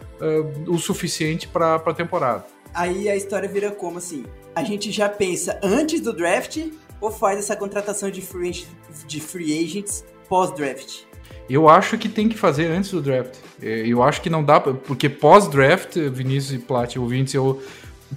o 0.68 0.76
suficiente 0.76 1.48
para 1.48 1.76
a 1.76 1.94
temporada. 1.94 2.44
Aí 2.74 3.08
a 3.08 3.16
história 3.16 3.48
vira 3.48 3.70
como 3.70 3.96
assim? 3.96 4.26
A 4.54 4.62
gente 4.62 4.92
já 4.92 5.08
pensa 5.08 5.58
antes 5.62 6.02
do 6.02 6.12
draft 6.12 6.58
ou 7.00 7.10
faz 7.10 7.38
essa 7.38 7.56
contratação 7.56 8.10
de 8.10 8.20
free, 8.20 8.66
de 9.06 9.18
free 9.18 9.64
agents 9.64 10.04
pós-draft? 10.28 11.04
Eu 11.50 11.68
acho 11.68 11.98
que 11.98 12.08
tem 12.08 12.28
que 12.28 12.38
fazer 12.38 12.66
antes 12.66 12.92
do 12.92 13.02
draft. 13.02 13.34
É, 13.60 13.84
eu 13.84 14.04
acho 14.04 14.22
que 14.22 14.30
não 14.30 14.44
dá, 14.44 14.60
porque 14.60 15.08
pós-draft, 15.08 15.96
Vinícius 15.96 16.52
e 16.52 16.64
Plat, 16.64 16.96
ouvintes, 16.96 17.34
eu, 17.34 17.60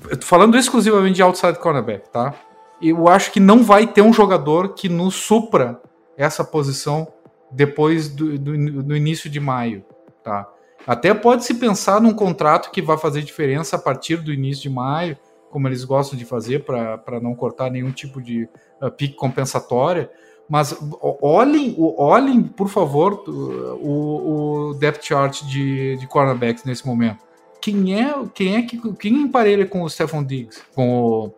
eu 0.07 0.17
tô 0.17 0.25
falando 0.27 0.55
exclusivamente 0.55 1.15
de 1.15 1.23
outside 1.23 1.57
cornerback, 1.57 2.11
tá? 2.11 2.35
Eu 2.79 3.07
acho 3.07 3.31
que 3.31 3.39
não 3.39 3.63
vai 3.63 3.87
ter 3.87 4.03
um 4.03 4.13
jogador 4.13 4.75
que 4.75 4.87
nos 4.87 5.15
supra 5.15 5.81
essa 6.15 6.43
posição 6.43 7.11
depois 7.51 8.07
do, 8.07 8.37
do, 8.37 8.83
do 8.83 8.95
início 8.95 9.27
de 9.27 9.39
maio, 9.39 9.83
tá? 10.23 10.47
Até 10.85 11.11
pode 11.11 11.43
se 11.43 11.55
pensar 11.55 11.99
num 11.99 12.13
contrato 12.13 12.69
que 12.69 12.83
vai 12.83 12.99
fazer 12.99 13.23
diferença 13.23 13.77
a 13.77 13.79
partir 13.79 14.17
do 14.17 14.31
início 14.31 14.61
de 14.61 14.69
maio, 14.69 15.17
como 15.49 15.67
eles 15.67 15.83
gostam 15.83 16.19
de 16.19 16.25
fazer 16.25 16.65
para 16.65 17.19
não 17.19 17.33
cortar 17.33 17.71
nenhum 17.71 17.91
tipo 17.91 18.21
de 18.21 18.47
uh, 18.79 18.91
pique 18.91 19.15
compensatória. 19.15 20.11
Mas 20.49 20.77
olhem, 21.21 21.75
olhem 21.77 22.43
por 22.43 22.67
favor, 22.67 23.23
o, 23.27 24.69
o 24.69 24.73
depth 24.75 25.03
chart 25.03 25.41
de, 25.43 25.97
de 25.97 26.07
cornerbacks 26.07 26.63
nesse 26.63 26.85
momento. 26.85 27.19
quem 27.61 27.99
é, 27.99 28.13
quem 28.33 28.55
é 28.55 28.61
que 28.61 28.77
quem 28.95 29.13
emparelha 29.21 29.65
com 29.65 29.83
o 29.83 29.89
Stephon 29.89 30.23
Diggs, 30.23 30.61
com 30.75 31.01
o, 31.01 31.33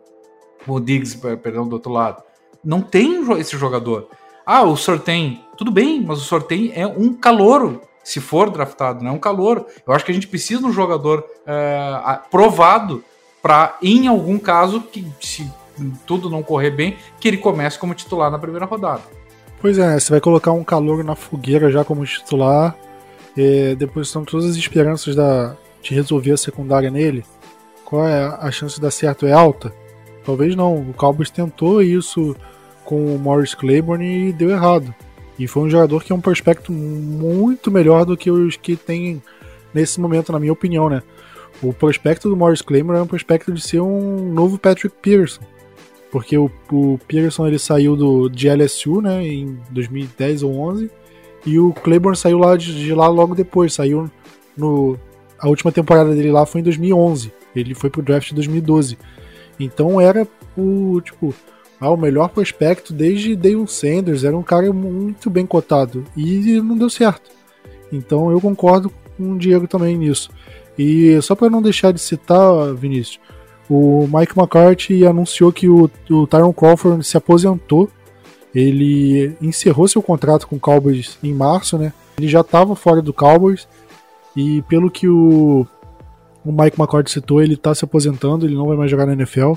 com 0.64 0.72
o 0.72 0.80
Diggs, 0.80 1.16
perdão, 1.38 1.68
do 1.68 1.74
outro 1.74 1.92
lado? 1.92 2.22
Não 2.64 2.80
tem 2.82 3.24
esse 3.38 3.56
jogador. 3.56 4.08
Ah, 4.44 4.64
o 4.64 4.76
sorteio, 4.76 5.38
tudo 5.56 5.70
bem, 5.70 6.00
mas 6.00 6.18
o 6.18 6.24
sorteio 6.24 6.72
é 6.74 6.86
um 6.86 7.14
calouro, 7.14 7.80
se 8.02 8.20
for 8.20 8.50
draftado, 8.50 9.02
não 9.02 9.12
é 9.12 9.14
um 9.14 9.18
calouro. 9.18 9.66
Eu 9.86 9.92
acho 9.92 10.04
que 10.04 10.10
a 10.10 10.14
gente 10.14 10.28
precisa 10.28 10.60
de 10.60 10.66
um 10.66 10.72
jogador 10.72 11.24
é, 11.46 12.20
provado 12.30 13.02
para, 13.40 13.76
em 13.80 14.08
algum 14.08 14.38
caso, 14.38 14.80
que 14.80 15.06
se 15.20 15.48
tudo 16.06 16.30
não 16.30 16.42
correr 16.42 16.70
bem, 16.70 16.96
que 17.20 17.28
ele 17.28 17.36
comece 17.36 17.78
como 17.78 17.94
titular 17.94 18.30
na 18.30 18.38
primeira 18.38 18.66
rodada. 18.66 19.02
Pois 19.60 19.78
é, 19.78 19.98
você 19.98 20.10
vai 20.10 20.20
colocar 20.20 20.52
um 20.52 20.64
calor 20.64 21.02
na 21.02 21.14
fogueira 21.14 21.70
já 21.70 21.84
como 21.84 22.04
titular, 22.04 22.76
depois 23.78 24.08
são 24.08 24.24
todas 24.24 24.46
as 24.46 24.56
esperanças 24.56 25.14
da, 25.14 25.56
de 25.82 25.94
resolver 25.94 26.32
a 26.32 26.36
secundária 26.36 26.90
nele. 26.90 27.24
Qual 27.84 28.06
é 28.06 28.24
a 28.40 28.50
chance 28.50 28.76
de 28.76 28.80
dar 28.80 28.90
certo? 28.90 29.26
É 29.26 29.32
alta? 29.32 29.72
Talvez 30.24 30.56
não. 30.56 30.74
O 30.74 30.92
Cowboys 30.92 31.30
tentou 31.30 31.80
isso 31.80 32.34
com 32.84 33.14
o 33.14 33.18
Morris 33.18 33.54
Claiborne 33.54 34.28
e 34.28 34.32
deu 34.32 34.50
errado. 34.50 34.94
E 35.38 35.46
foi 35.46 35.62
um 35.62 35.70
jogador 35.70 36.02
que 36.02 36.12
é 36.12 36.14
um 36.14 36.20
prospecto 36.20 36.72
muito 36.72 37.70
melhor 37.70 38.04
do 38.04 38.16
que 38.16 38.30
os 38.30 38.56
que 38.56 38.74
tem 38.74 39.22
nesse 39.72 40.00
momento, 40.00 40.32
na 40.32 40.40
minha 40.40 40.52
opinião, 40.52 40.88
né? 40.88 41.02
O 41.62 41.72
prospecto 41.72 42.28
do 42.28 42.36
Morris 42.36 42.62
Claiborne 42.62 43.00
é 43.00 43.02
um 43.02 43.06
prospecto 43.06 43.52
de 43.52 43.60
ser 43.60 43.80
um 43.80 44.32
novo 44.32 44.58
Patrick 44.58 44.96
Pearson. 45.00 45.42
Porque 46.10 46.36
o, 46.38 46.50
o 46.70 46.98
Pearson 47.06 47.46
ele 47.46 47.58
saiu 47.58 47.96
do, 47.96 48.28
de 48.28 48.48
LSU 48.48 49.00
né, 49.00 49.26
em 49.26 49.58
2010 49.70 50.42
ou 50.42 50.58
11 50.58 50.90
e 51.44 51.58
o 51.58 51.72
Claiborne 51.72 52.16
saiu 52.16 52.38
lá 52.38 52.56
de, 52.56 52.74
de, 52.74 52.94
lá 52.94 53.08
logo 53.08 53.34
depois, 53.34 53.74
saiu 53.74 54.10
no 54.56 54.98
a 55.38 55.48
última 55.48 55.70
temporada 55.70 56.14
dele 56.14 56.32
lá 56.32 56.46
foi 56.46 56.60
em 56.60 56.64
2011. 56.64 57.32
Ele 57.54 57.74
foi 57.74 57.90
pro 57.90 58.02
draft 58.02 58.28
de 58.28 58.34
2012. 58.34 58.98
Então 59.60 60.00
era 60.00 60.26
o 60.56 61.00
tipo 61.02 61.34
ah, 61.80 61.90
o 61.90 61.96
melhor 61.96 62.30
prospecto 62.30 62.92
desde 62.92 63.36
Deion 63.36 63.66
Sanders, 63.66 64.24
era 64.24 64.36
um 64.36 64.42
cara 64.42 64.72
muito 64.72 65.28
bem 65.28 65.44
cotado 65.44 66.04
e 66.16 66.60
não 66.62 66.76
deu 66.76 66.88
certo. 66.88 67.30
Então 67.92 68.30
eu 68.30 68.40
concordo 68.40 68.90
com 69.16 69.32
o 69.32 69.38
Diego 69.38 69.68
também 69.68 69.96
nisso. 69.96 70.30
E 70.78 71.20
só 71.22 71.34
para 71.34 71.50
não 71.50 71.62
deixar 71.62 71.92
de 71.92 72.00
citar, 72.00 72.74
Vinícius, 72.74 73.20
o 73.68 74.08
Mike 74.12 74.38
McCarthy 74.38 75.06
anunciou 75.06 75.52
que 75.52 75.68
o, 75.68 75.90
o 76.10 76.26
Tyron 76.26 76.52
Crawford 76.52 77.04
se 77.04 77.16
aposentou. 77.16 77.90
Ele 78.54 79.36
encerrou 79.40 79.86
seu 79.86 80.00
contrato 80.00 80.46
com 80.46 80.56
o 80.56 80.60
Cowboys 80.60 81.18
em 81.22 81.34
março, 81.34 81.76
né? 81.76 81.92
Ele 82.16 82.28
já 82.28 82.40
estava 82.40 82.74
fora 82.74 83.02
do 83.02 83.12
Cowboys 83.12 83.68
e 84.34 84.62
pelo 84.62 84.90
que 84.90 85.08
o, 85.08 85.66
o 86.44 86.52
Mike 86.52 86.78
McCarthy 86.78 87.10
citou, 87.10 87.42
ele 87.42 87.54
está 87.54 87.74
se 87.74 87.84
aposentando, 87.84 88.46
ele 88.46 88.54
não 88.54 88.66
vai 88.66 88.76
mais 88.76 88.90
jogar 88.90 89.06
na 89.06 89.12
NFL. 89.12 89.54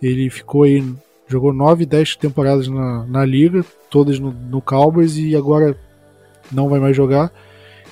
Ele 0.00 0.30
ficou 0.30 0.62
aí, 0.62 0.82
jogou 1.26 1.52
9, 1.52 1.84
10 1.84 2.16
temporadas 2.16 2.68
na, 2.68 3.04
na 3.06 3.24
liga, 3.24 3.64
todas 3.90 4.18
no, 4.18 4.30
no 4.30 4.62
Cowboys 4.62 5.16
e 5.16 5.36
agora 5.36 5.76
não 6.50 6.68
vai 6.68 6.80
mais 6.80 6.96
jogar. 6.96 7.32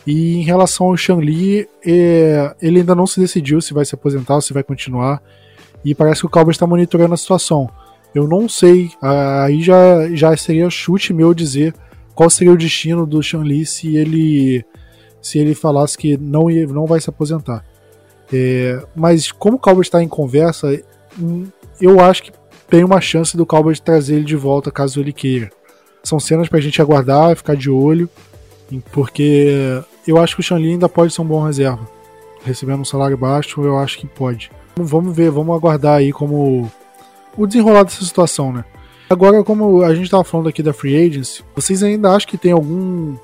E 0.06 0.36
em 0.36 0.42
relação 0.42 0.86
ao 0.86 0.96
Sean 0.96 1.16
Lee, 1.16 1.68
é, 1.84 2.54
ele 2.62 2.80
ainda 2.80 2.94
não 2.94 3.06
se 3.06 3.20
decidiu 3.20 3.60
se 3.60 3.74
vai 3.74 3.84
se 3.84 3.94
aposentar 3.94 4.36
ou 4.36 4.40
se 4.40 4.54
vai 4.54 4.62
continuar. 4.62 5.22
E 5.84 5.94
parece 5.94 6.20
que 6.20 6.26
o 6.26 6.30
Cowboys 6.30 6.56
está 6.56 6.66
monitorando 6.66 7.14
a 7.14 7.16
situação. 7.16 7.68
Eu 8.14 8.26
não 8.26 8.48
sei, 8.48 8.90
aí 9.00 9.62
já, 9.62 10.08
já 10.12 10.36
seria 10.36 10.70
chute 10.70 11.12
meu 11.12 11.34
dizer 11.34 11.74
qual 12.14 12.28
seria 12.30 12.52
o 12.52 12.56
destino 12.56 13.06
do 13.06 13.20
Lee 13.42 13.66
se 13.66 13.96
ele 13.96 14.64
se 15.20 15.38
ele 15.38 15.54
falasse 15.54 15.96
que 15.98 16.16
não, 16.16 16.50
ia, 16.50 16.66
não 16.66 16.86
vai 16.86 17.00
se 17.00 17.10
aposentar. 17.10 17.64
É, 18.32 18.82
mas 18.94 19.30
como 19.30 19.56
o 19.56 19.58
Cowboys 19.58 19.86
está 19.86 20.02
em 20.02 20.08
conversa, 20.08 20.80
hum, 21.18 21.46
eu 21.80 22.00
acho 22.00 22.22
que 22.22 22.32
tem 22.68 22.84
uma 22.84 23.00
chance 23.00 23.36
do 23.36 23.46
Cowboys 23.46 23.80
trazer 23.80 24.16
ele 24.16 24.24
de 24.24 24.36
volta 24.36 24.70
caso 24.70 25.00
ele 25.00 25.12
queira. 25.12 25.50
São 26.02 26.20
cenas 26.20 26.48
para 26.48 26.58
a 26.58 26.62
gente 26.62 26.80
aguardar, 26.80 27.36
ficar 27.36 27.56
de 27.56 27.70
olho, 27.70 28.08
porque 28.92 29.82
eu 30.06 30.18
acho 30.18 30.36
que 30.36 30.52
o 30.52 30.56
Lee 30.56 30.72
ainda 30.72 30.88
pode 30.88 31.12
ser 31.12 31.20
um 31.20 31.26
bom 31.26 31.44
reserva. 31.44 31.88
Recebendo 32.44 32.80
um 32.80 32.84
salário 32.84 33.16
baixo, 33.16 33.62
eu 33.62 33.78
acho 33.78 33.98
que 33.98 34.06
pode. 34.06 34.50
Vamos 34.84 35.14
ver, 35.14 35.30
vamos 35.30 35.54
aguardar 35.54 35.96
aí 35.96 36.12
como 36.12 36.70
o 37.36 37.46
desenrolar 37.46 37.84
dessa 37.84 38.04
situação, 38.04 38.52
né? 38.52 38.64
Agora, 39.10 39.42
como 39.42 39.82
a 39.82 39.94
gente 39.94 40.04
estava 40.04 40.24
falando 40.24 40.48
aqui 40.48 40.62
da 40.62 40.72
Free 40.72 40.96
Agency, 40.96 41.42
vocês 41.54 41.82
ainda 41.82 42.10
acham 42.10 42.28
que 42.28 42.36
tem 42.36 42.52
algum 42.52 43.16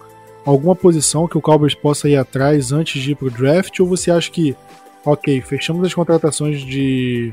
alguma 0.45 0.77
posição 0.77 1.27
que 1.27 1.39
o 1.39 1.41
Cowboys 1.41 1.75
possa 1.75 2.09
ir 2.09 2.17
atrás 2.17 2.73
antes 2.73 3.03
de 3.03 3.13
ir 3.13 3.15
pro 3.15 3.31
draft? 3.31 3.81
Ou 3.81 3.87
você 3.87 4.11
acha 4.11 4.31
que, 4.31 4.57
ok, 5.05 5.41
fechamos 5.41 5.87
as 5.87 5.95
contratações 5.95 6.61
de 6.61 7.33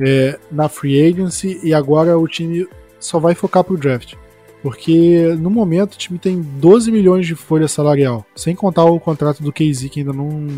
é, 0.00 0.38
na 0.50 0.68
Free 0.68 1.02
Agency 1.02 1.60
e 1.62 1.74
agora 1.74 2.18
o 2.18 2.28
time 2.28 2.66
só 3.00 3.18
vai 3.18 3.34
focar 3.34 3.64
pro 3.64 3.76
draft? 3.76 4.14
Porque 4.62 5.34
no 5.38 5.50
momento 5.50 5.94
o 5.94 5.98
time 5.98 6.18
tem 6.18 6.40
12 6.40 6.92
milhões 6.92 7.26
de 7.26 7.34
folha 7.34 7.66
salarial, 7.66 8.24
sem 8.36 8.54
contar 8.54 8.84
o 8.84 9.00
contrato 9.00 9.42
do 9.42 9.52
KZ 9.52 9.88
que 9.90 10.00
ainda 10.00 10.12
não, 10.12 10.48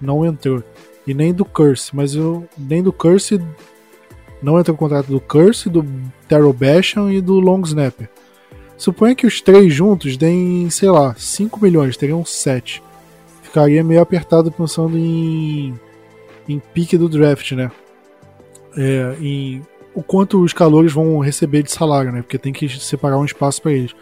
não 0.00 0.24
entrou. 0.24 0.62
E 1.08 1.14
nem 1.14 1.32
do 1.32 1.42
Curse, 1.42 1.96
mas 1.96 2.14
eu, 2.14 2.46
nem 2.58 2.82
do 2.82 2.92
Curse 2.92 3.40
não 4.42 4.60
entra 4.60 4.74
o 4.74 4.76
contrato 4.76 5.06
do 5.06 5.18
Curse, 5.18 5.70
do 5.70 5.82
Terrell 6.28 6.52
Basham 6.52 7.10
e 7.10 7.18
do 7.22 7.40
Long 7.40 7.62
Snapper. 7.62 8.10
Suponha 8.76 9.14
que 9.14 9.26
os 9.26 9.40
três 9.40 9.72
juntos 9.72 10.18
deem, 10.18 10.68
sei 10.68 10.90
lá, 10.90 11.14
5 11.16 11.58
milhões, 11.62 11.96
teriam 11.96 12.22
7. 12.26 12.82
Ficaria 13.42 13.82
meio 13.82 14.02
apertado 14.02 14.52
pensando 14.52 14.98
em, 14.98 15.74
em 16.46 16.58
pique 16.74 16.98
do 16.98 17.08
draft, 17.08 17.52
né? 17.52 17.70
É, 18.76 19.16
em 19.18 19.62
o 19.94 20.02
quanto 20.02 20.42
os 20.42 20.52
calores 20.52 20.92
vão 20.92 21.18
receber 21.20 21.62
de 21.62 21.72
salário, 21.72 22.12
né? 22.12 22.20
Porque 22.20 22.36
tem 22.36 22.52
que 22.52 22.68
separar 22.68 23.16
um 23.16 23.24
espaço 23.24 23.62
para 23.62 23.72
eles. 23.72 23.96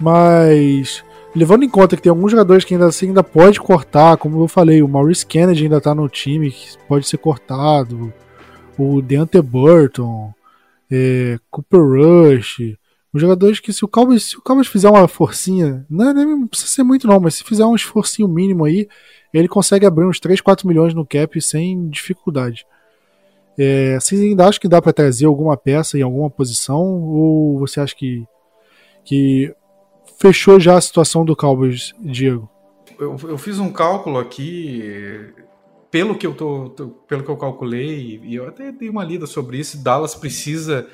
Mas 0.00 1.04
levando 1.34 1.64
em 1.64 1.68
conta 1.68 1.96
que 1.96 2.02
tem 2.02 2.10
alguns 2.10 2.30
jogadores 2.30 2.64
que 2.64 2.74
ainda 2.74 2.86
assim 2.86 3.08
ainda 3.08 3.24
pode 3.24 3.60
cortar, 3.60 4.16
como 4.16 4.42
eu 4.42 4.48
falei, 4.48 4.82
o 4.82 4.88
Maurice 4.88 5.26
Kennedy 5.26 5.64
ainda 5.64 5.80
tá 5.80 5.94
no 5.94 6.08
time, 6.08 6.50
que 6.50 6.78
pode 6.86 7.08
ser 7.08 7.18
cortado, 7.18 8.12
o 8.78 9.02
Deante 9.02 9.40
Burton, 9.42 10.32
é, 10.90 11.38
Cooper 11.50 11.80
Rush, 11.80 12.76
os 13.12 13.20
jogadores 13.20 13.60
que 13.60 13.72
se 13.72 13.84
o 13.84 13.88
Cowboys, 13.88 14.24
se 14.24 14.38
o 14.38 14.42
Cowboys 14.42 14.66
fizer 14.66 14.88
uma 14.88 15.06
forcinha, 15.08 15.86
não, 15.88 16.12
não 16.12 16.46
precisa 16.46 16.70
ser 16.70 16.82
muito 16.82 17.06
não, 17.06 17.20
mas 17.20 17.36
se 17.36 17.44
fizer 17.44 17.64
um 17.64 17.74
esforcinho 17.74 18.28
mínimo 18.28 18.64
aí, 18.64 18.88
ele 19.32 19.48
consegue 19.48 19.86
abrir 19.86 20.04
uns 20.04 20.20
3, 20.20 20.40
4 20.40 20.66
milhões 20.66 20.94
no 20.94 21.06
cap 21.06 21.40
sem 21.40 21.88
dificuldade. 21.88 22.64
É, 23.58 23.98
vocês 23.98 24.20
ainda 24.20 24.46
acham 24.46 24.60
que 24.60 24.68
dá 24.68 24.82
para 24.82 24.92
trazer 24.92 25.26
alguma 25.26 25.56
peça 25.56 25.96
em 25.98 26.02
alguma 26.02 26.28
posição? 26.28 26.80
Ou 26.80 27.58
você 27.58 27.80
acha 27.80 27.94
que, 27.94 28.24
que 29.04 29.54
fechou 30.18 30.58
já 30.58 30.76
a 30.76 30.80
situação 30.80 31.24
do 31.24 31.36
Cowboys, 31.36 31.92
Diego? 32.00 32.48
Eu, 32.98 33.16
eu 33.24 33.38
fiz 33.38 33.58
um 33.58 33.70
cálculo 33.72 34.18
aqui, 34.18 34.82
pelo 35.90 36.16
que 36.16 36.26
eu, 36.26 36.34
tô, 36.34 36.68
tô, 36.70 36.88
pelo 36.88 37.24
que 37.24 37.30
eu 37.30 37.36
calculei, 37.36 38.20
e 38.22 38.34
eu 38.34 38.48
até 38.48 38.70
dei 38.70 38.88
uma 38.88 39.04
lida 39.04 39.26
sobre 39.26 39.58
isso, 39.58 39.82
Dallas 39.82 40.14
precisa 40.14 40.88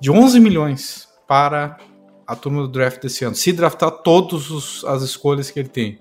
de 0.00 0.10
11 0.10 0.40
milhões 0.40 1.08
para 1.26 1.78
a 2.26 2.36
turma 2.36 2.62
do 2.62 2.68
draft 2.68 3.00
desse 3.00 3.24
ano, 3.24 3.34
se 3.34 3.52
draftar 3.52 3.90
todas 3.90 4.84
as 4.84 5.02
escolhas 5.02 5.50
que 5.50 5.58
ele 5.58 5.68
tem. 5.68 5.98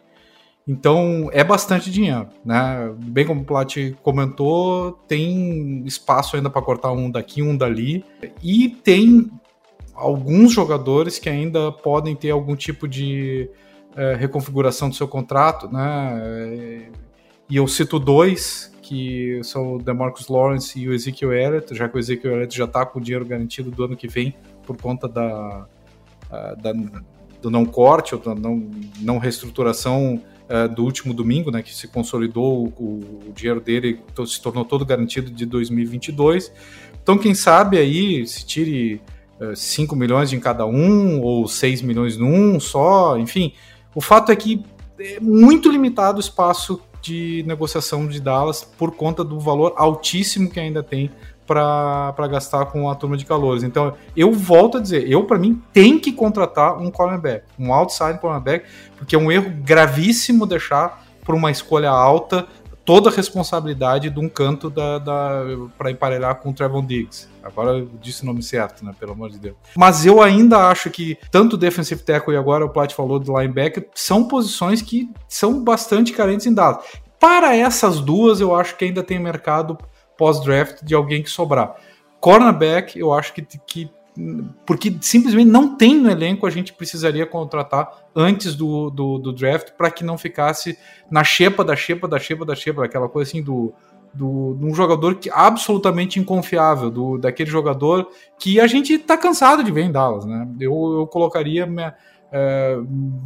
Então 0.67 1.29
é 1.31 1.45
bastante 1.45 1.89
dinheiro, 1.89 2.27
né? 2.43 2.93
Bem 2.97 3.25
como 3.25 3.41
o 3.41 3.45
Plat 3.45 3.73
comentou, 4.03 4.91
tem 5.07 5.81
espaço 5.85 6.35
ainda 6.35 6.49
para 6.49 6.61
cortar 6.61 6.91
um 6.91 7.09
daqui, 7.09 7.41
um 7.41 7.55
dali, 7.55 8.03
e 8.43 8.67
tem 8.67 9.31
alguns 9.97 10.53
jogadores 10.53 11.19
que 11.19 11.27
ainda 11.27 11.71
podem 11.71 12.15
ter 12.15 12.29
algum 12.29 12.55
tipo 12.55 12.87
de 12.87 13.49
é, 13.95 14.15
reconfiguração 14.15 14.89
do 14.89 14.95
seu 14.95 15.07
contrato, 15.07 15.67
né? 15.69 16.89
E 17.49 17.55
eu 17.55 17.67
cito 17.67 17.97
dois, 17.97 18.71
que 18.81 19.41
são 19.43 19.75
o 19.75 19.81
DeMarcus 19.81 20.27
Lawrence 20.27 20.79
e 20.79 20.87
o 20.87 20.93
Ezekiel 20.93 21.33
Elliott, 21.33 21.73
já 21.73 21.89
que 21.89 21.97
o 21.97 21.99
Ezekiel 21.99 22.35
Elliott 22.35 22.55
já 22.55 22.65
está 22.65 22.85
com 22.85 22.99
o 22.99 23.01
dinheiro 23.01 23.25
garantido 23.25 23.71
do 23.71 23.83
ano 23.83 23.97
que 23.97 24.07
vem 24.07 24.35
por 24.65 24.77
conta 24.77 25.07
da, 25.07 25.65
da 26.61 26.73
do 27.41 27.49
não 27.49 27.65
corte 27.65 28.15
ou 28.15 28.21
da 28.21 28.35
não, 28.35 28.69
não 28.99 29.17
reestruturação 29.17 30.21
uh, 30.49 30.73
do 30.73 30.83
último 30.83 31.13
domingo, 31.13 31.51
né, 31.51 31.61
que 31.61 31.73
se 31.73 31.87
consolidou, 31.87 32.73
o, 32.77 33.23
o 33.27 33.33
dinheiro 33.33 33.61
dele 33.61 33.99
se 34.25 34.41
tornou 34.41 34.65
todo 34.65 34.85
garantido 34.85 35.29
de 35.29 35.45
2022. 35.45 36.51
Então, 37.01 37.17
quem 37.17 37.33
sabe 37.33 37.77
aí 37.77 38.25
se 38.27 38.45
tire 38.45 39.01
5 39.55 39.95
milhões 39.95 40.33
em 40.33 40.39
cada 40.39 40.65
um 40.65 41.21
ou 41.21 41.47
6 41.47 41.81
milhões 41.81 42.17
num 42.17 42.59
só, 42.59 43.17
enfim. 43.17 43.53
O 43.93 44.01
fato 44.01 44.31
é 44.31 44.35
que 44.35 44.63
é 44.99 45.19
muito 45.19 45.71
limitado 45.71 46.17
o 46.17 46.19
espaço 46.19 46.81
de 47.01 47.43
negociação 47.47 48.07
de 48.07 48.19
Dallas 48.19 48.63
por 48.63 48.91
conta 48.95 49.23
do 49.23 49.39
valor 49.39 49.73
altíssimo 49.77 50.49
que 50.49 50.59
ainda 50.59 50.81
tem 50.81 51.11
para 51.45 52.27
gastar 52.29 52.65
com 52.65 52.89
a 52.89 52.95
turma 52.95 53.15
de 53.15 53.25
calores. 53.25 53.63
Então, 53.63 53.93
eu 54.17 54.33
volto 54.33 54.77
a 54.77 54.81
dizer, 54.81 55.09
eu 55.09 55.23
para 55.23 55.37
mim 55.37 55.61
tem 55.71 55.97
que 55.97 56.11
contratar 56.11 56.77
um 56.77 56.91
cornerback, 56.91 57.45
um 57.57 57.71
outside 57.71 58.19
cornerback, 58.19 58.65
porque 58.97 59.15
é 59.15 59.19
um 59.19 59.31
erro 59.31 59.53
gravíssimo 59.63 60.45
deixar 60.45 61.05
por 61.23 61.35
uma 61.35 61.49
escolha 61.51 61.89
alta 61.89 62.47
toda 62.87 63.09
a 63.09 63.13
responsabilidade 63.13 64.09
de 64.09 64.17
um 64.17 64.29
canto 64.29 64.69
da, 64.69 64.97
da 64.97 65.43
para 65.77 65.91
emparelhar 65.91 66.35
com 66.35 66.51
o 66.51 66.53
Trevon 66.53 66.85
Diggs. 66.85 67.27
Agora 67.43 67.79
eu 67.79 67.89
disse 68.01 68.23
o 68.23 68.25
nome 68.25 68.41
certo, 68.41 68.85
né? 68.85 68.95
Pelo 68.97 69.11
amor 69.11 69.29
de 69.29 69.37
Deus. 69.37 69.57
Mas 69.75 70.05
eu 70.05 70.21
ainda 70.21 70.69
acho 70.69 70.89
que 70.89 71.17
tanto 71.29 71.55
o 71.55 71.57
defensive 71.57 72.01
tackle 72.01 72.33
e 72.33 72.37
agora 72.37 72.65
o 72.65 72.69
Plat 72.69 72.93
falou 72.93 73.19
do 73.19 73.37
linebacker 73.37 73.89
são 73.93 74.25
posições 74.25 74.81
que 74.81 75.11
são 75.27 75.61
bastante 75.61 76.13
carentes 76.13 76.47
em 76.47 76.53
dados. 76.53 76.85
Para 77.19 77.53
essas 77.53 77.99
duas, 77.99 78.39
eu 78.39 78.55
acho 78.55 78.77
que 78.77 78.85
ainda 78.85 79.03
tem 79.03 79.19
mercado 79.19 79.77
pós-draft 80.17 80.81
de 80.81 80.95
alguém 80.95 81.21
que 81.21 81.29
sobrar. 81.29 81.75
Cornerback, 82.21 82.97
eu 82.97 83.11
acho 83.11 83.33
que, 83.33 83.41
que 83.41 83.91
porque 84.65 84.95
simplesmente 85.01 85.49
não 85.49 85.75
tem 85.75 85.95
no 85.95 86.09
elenco, 86.09 86.45
a 86.45 86.49
gente 86.49 86.73
precisaria 86.73 87.25
contratar 87.25 88.09
antes 88.15 88.55
do, 88.55 88.89
do, 88.89 89.17
do 89.17 89.33
draft 89.33 89.71
para 89.77 89.91
que 89.91 90.03
não 90.03 90.17
ficasse 90.17 90.77
na 91.09 91.23
xepa 91.23 91.63
da 91.63 91.75
xepa 91.75 92.07
da 92.07 92.19
xepa 92.19 92.45
da 92.45 92.55
xepa, 92.55 92.85
aquela 92.85 93.07
coisa 93.07 93.29
assim 93.29 93.43
do, 93.43 93.73
do, 94.13 94.55
de 94.55 94.65
um 94.65 94.73
jogador 94.73 95.15
que 95.15 95.29
absolutamente 95.31 96.19
inconfiável, 96.19 96.89
do, 96.89 97.17
daquele 97.17 97.49
jogador 97.49 98.09
que 98.39 98.59
a 98.59 98.67
gente 98.67 98.93
está 98.93 99.17
cansado 99.17 99.63
de 99.63 99.71
ver 99.71 99.83
em 99.83 99.91
Dallas. 99.91 100.25
Né? 100.25 100.47
Eu, 100.59 100.97
eu 100.99 101.07
colocaria 101.07 101.65
minha, 101.65 101.95
é, 102.31 102.77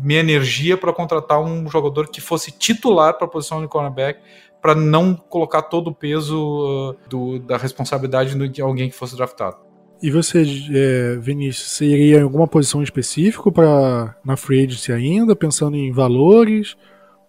minha 0.04 0.20
energia 0.20 0.78
para 0.78 0.92
contratar 0.92 1.42
um 1.42 1.70
jogador 1.70 2.10
que 2.10 2.20
fosse 2.20 2.52
titular 2.52 3.18
para 3.18 3.26
a 3.26 3.30
posição 3.30 3.62
de 3.62 3.68
cornerback 3.68 4.20
para 4.62 4.76
não 4.76 5.16
colocar 5.16 5.64
todo 5.64 5.90
o 5.90 5.96
peso 5.96 6.38
uh, 6.38 7.10
do, 7.10 7.40
da 7.40 7.58
responsabilidade 7.58 8.36
de 8.50 8.62
alguém 8.62 8.90
que 8.90 8.96
fosse 8.96 9.16
draftado. 9.16 9.71
E 10.02 10.10
você, 10.10 10.42
é, 10.74 11.16
Vinícius, 11.18 11.72
você 11.72 11.86
iria 11.86 12.20
em 12.20 12.24
alguma 12.24 12.48
posição 12.48 12.82
específica 12.82 13.52
para 13.52 14.16
na 14.26 14.36
free 14.36 14.66
agency 14.66 14.92
ainda, 14.92 15.36
pensando 15.36 15.78
em 15.78 15.92
valores? 15.92 16.76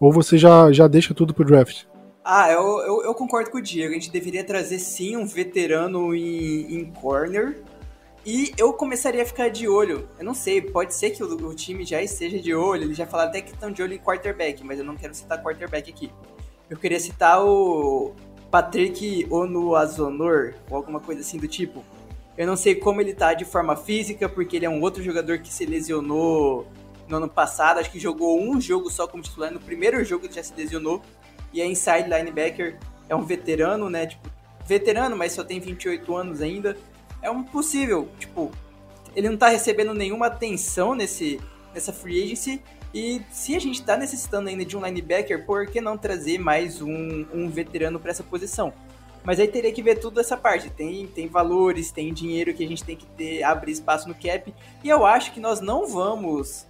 Ou 0.00 0.10
você 0.10 0.38
já, 0.38 0.72
já 0.72 0.88
deixa 0.88 1.12
tudo 1.12 1.34
pro 1.34 1.44
draft? 1.44 1.84
Ah, 2.24 2.50
eu, 2.50 2.62
eu, 2.80 3.02
eu, 3.04 3.14
concordo 3.14 3.50
com 3.50 3.58
o 3.58 3.62
Diego. 3.62 3.90
A 3.90 3.94
gente 3.94 4.10
deveria 4.10 4.42
trazer 4.42 4.78
sim 4.78 5.16
um 5.16 5.26
veterano 5.26 6.14
em, 6.14 6.78
em 6.78 6.84
corner. 6.86 7.62
E 8.24 8.52
eu 8.56 8.72
começaria 8.72 9.22
a 9.22 9.26
ficar 9.26 9.48
de 9.48 9.68
olho. 9.68 10.08
Eu 10.18 10.24
não 10.24 10.32
sei, 10.32 10.62
pode 10.62 10.94
ser 10.94 11.10
que 11.10 11.22
o, 11.22 11.48
o 11.48 11.54
time 11.54 11.84
já 11.84 12.00
esteja 12.00 12.38
de 12.38 12.54
olho. 12.54 12.84
Eles 12.84 12.96
já 12.96 13.06
falaram 13.06 13.30
até 13.30 13.42
que 13.42 13.50
estão 13.50 13.70
de 13.70 13.82
olho 13.82 13.94
em 13.94 13.98
quarterback, 13.98 14.64
mas 14.64 14.78
eu 14.78 14.84
não 14.84 14.96
quero 14.96 15.14
citar 15.14 15.42
quarterback 15.42 15.90
aqui. 15.90 16.10
Eu 16.70 16.76
queria 16.78 16.98
citar 17.00 17.44
o 17.44 18.12
Patrick 18.50 19.26
Onuazonor, 19.30 20.54
ou 20.70 20.76
alguma 20.76 21.00
coisa 21.00 21.20
assim 21.20 21.38
do 21.38 21.48
tipo. 21.48 21.84
Eu 22.36 22.46
não 22.46 22.56
sei 22.56 22.74
como 22.74 23.00
ele 23.00 23.12
tá 23.14 23.34
de 23.34 23.44
forma 23.44 23.76
física, 23.76 24.28
porque 24.28 24.56
ele 24.56 24.66
é 24.66 24.70
um 24.70 24.80
outro 24.80 25.02
jogador 25.02 25.38
que 25.38 25.52
se 25.52 25.66
lesionou 25.66 26.66
no 27.08 27.18
ano 27.18 27.28
passado. 27.28 27.78
Acho 27.78 27.90
que 27.90 28.00
jogou 28.00 28.40
um 28.40 28.60
jogo 28.60 28.90
só 28.90 29.06
como 29.06 29.22
titular. 29.22 29.52
No 29.52 29.60
primeiro 29.60 30.02
jogo 30.04 30.26
ele 30.26 30.32
já 30.32 30.42
se 30.42 30.54
lesionou. 30.56 31.02
E 31.52 31.60
é 31.60 31.66
inside 31.66 32.08
linebacker. 32.08 32.78
É 33.08 33.14
um 33.14 33.24
veterano, 33.24 33.90
né? 33.90 34.06
Tipo, 34.06 34.30
veterano, 34.66 35.16
mas 35.16 35.32
só 35.32 35.44
tem 35.44 35.60
28 35.60 36.16
anos 36.16 36.40
ainda. 36.40 36.76
É 37.20 37.30
um 37.30 37.42
possível, 37.42 38.08
tipo, 38.18 38.50
ele 39.14 39.28
não 39.28 39.36
tá 39.36 39.48
recebendo 39.48 39.92
nenhuma 39.94 40.26
atenção 40.26 40.94
nesse, 40.94 41.38
nessa 41.74 41.92
free 41.92 42.22
agency. 42.22 42.62
E 42.94 43.22
se 43.30 43.54
a 43.54 43.58
gente 43.58 43.82
tá 43.82 43.96
necessitando 43.96 44.48
ainda 44.48 44.64
de 44.64 44.76
um 44.76 44.84
linebacker, 44.84 45.46
por 45.46 45.66
que 45.66 45.80
não 45.80 45.96
trazer 45.96 46.38
mais 46.38 46.82
um, 46.82 47.26
um 47.32 47.48
veterano 47.48 47.98
para 47.98 48.10
essa 48.10 48.22
posição? 48.22 48.72
Mas 49.24 49.38
aí 49.38 49.46
teria 49.46 49.72
que 49.72 49.82
ver 49.82 49.98
tudo 49.98 50.20
essa 50.20 50.36
parte. 50.36 50.70
Tem, 50.70 51.06
tem 51.06 51.28
valores, 51.28 51.90
tem 51.90 52.12
dinheiro 52.12 52.52
que 52.52 52.64
a 52.64 52.68
gente 52.68 52.82
tem 52.82 52.96
que 52.96 53.06
ter, 53.06 53.42
abrir 53.42 53.72
espaço 53.72 54.08
no 54.08 54.14
cap. 54.14 54.52
E 54.82 54.88
eu 54.88 55.06
acho 55.06 55.32
que 55.32 55.40
nós 55.40 55.60
não 55.60 55.86
vamos 55.86 56.66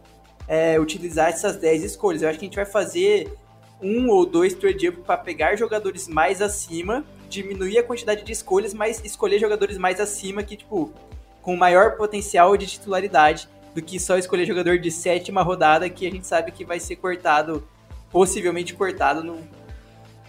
é, 0.47 0.79
utilizar 0.79 1.29
essas 1.29 1.57
10 1.57 1.85
escolhas. 1.85 2.23
Eu 2.23 2.29
acho 2.29 2.39
que 2.39 2.45
a 2.45 2.49
gente 2.49 2.57
vai 2.57 2.67
fazer 2.67 3.33
um 3.81 4.09
ou 4.09 4.25
dois 4.25 4.55
trade 4.55 4.89
up 4.89 5.01
para 5.01 5.17
pegar 5.17 5.57
jogadores 5.57 6.07
mais 6.07 6.41
acima, 6.41 7.05
diminuir 7.29 7.79
a 7.79 7.83
quantidade 7.83 8.23
de 8.23 8.33
escolhas, 8.33 8.73
mas 8.73 9.03
escolher 9.05 9.39
jogadores 9.39 9.77
mais 9.77 9.99
acima 9.99 10.43
que, 10.43 10.57
tipo, 10.57 10.93
com 11.41 11.57
maior 11.57 11.97
potencial 11.97 12.57
de 12.57 12.67
titularidade 12.67 13.49
do 13.75 13.83
que 13.83 13.99
só 13.99 14.17
escolher 14.17 14.47
jogador 14.47 14.79
de 14.79 14.91
sétima 14.91 15.43
rodada 15.43 15.89
que 15.89 16.07
a 16.07 16.11
gente 16.11 16.27
sabe 16.27 16.53
que 16.53 16.65
vai 16.65 16.79
ser 16.79 16.97
cortado, 16.97 17.67
possivelmente 18.11 18.75
cortado 18.75 19.25
no, 19.25 19.39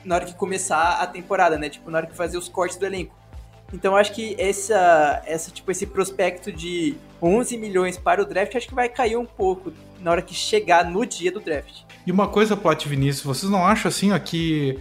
na 0.03 0.15
hora 0.15 0.25
que 0.25 0.33
começar 0.33 1.01
a 1.01 1.07
temporada, 1.07 1.57
né? 1.57 1.69
Tipo, 1.69 1.89
na 1.89 1.99
hora 1.99 2.07
que 2.07 2.15
fazer 2.15 2.37
os 2.37 2.49
cortes 2.49 2.77
do 2.77 2.85
elenco. 2.85 3.15
Então 3.73 3.95
acho 3.95 4.13
que 4.13 4.35
essa, 4.37 5.21
essa 5.25 5.49
tipo 5.49 5.71
esse 5.71 5.87
prospecto 5.87 6.51
de 6.51 6.95
11 7.21 7.57
milhões 7.57 7.97
para 7.97 8.21
o 8.21 8.25
draft 8.25 8.55
acho 8.55 8.67
que 8.67 8.75
vai 8.75 8.87
cair 8.87 9.17
um 9.17 9.25
pouco 9.25 9.73
na 9.99 10.11
hora 10.11 10.21
que 10.21 10.33
chegar 10.33 10.85
no 10.85 11.05
dia 11.05 11.31
do 11.31 11.39
draft. 11.39 11.81
E 12.05 12.11
uma 12.11 12.27
coisa, 12.27 12.55
Plat 12.55 12.85
Vinícius, 12.85 13.23
vocês 13.23 13.51
não 13.51 13.65
acham 13.65 13.89
assim 13.89 14.11
ó, 14.11 14.19
que 14.19 14.77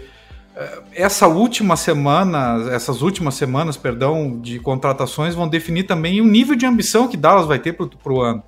eh, 0.55 0.83
essa 0.95 1.27
última 1.27 1.77
semana, 1.77 2.69
essas 2.71 3.01
últimas 3.01 3.35
semanas, 3.35 3.77
perdão, 3.77 4.39
de 4.39 4.59
contratações 4.59 5.35
vão 5.35 5.49
definir 5.49 5.85
também 5.85 6.21
o 6.21 6.25
nível 6.25 6.55
de 6.55 6.67
ambição 6.67 7.09
que 7.09 7.17
Dallas 7.17 7.47
vai 7.47 7.59
ter 7.59 7.73
para 7.73 8.13
o 8.13 8.21
ano? 8.21 8.43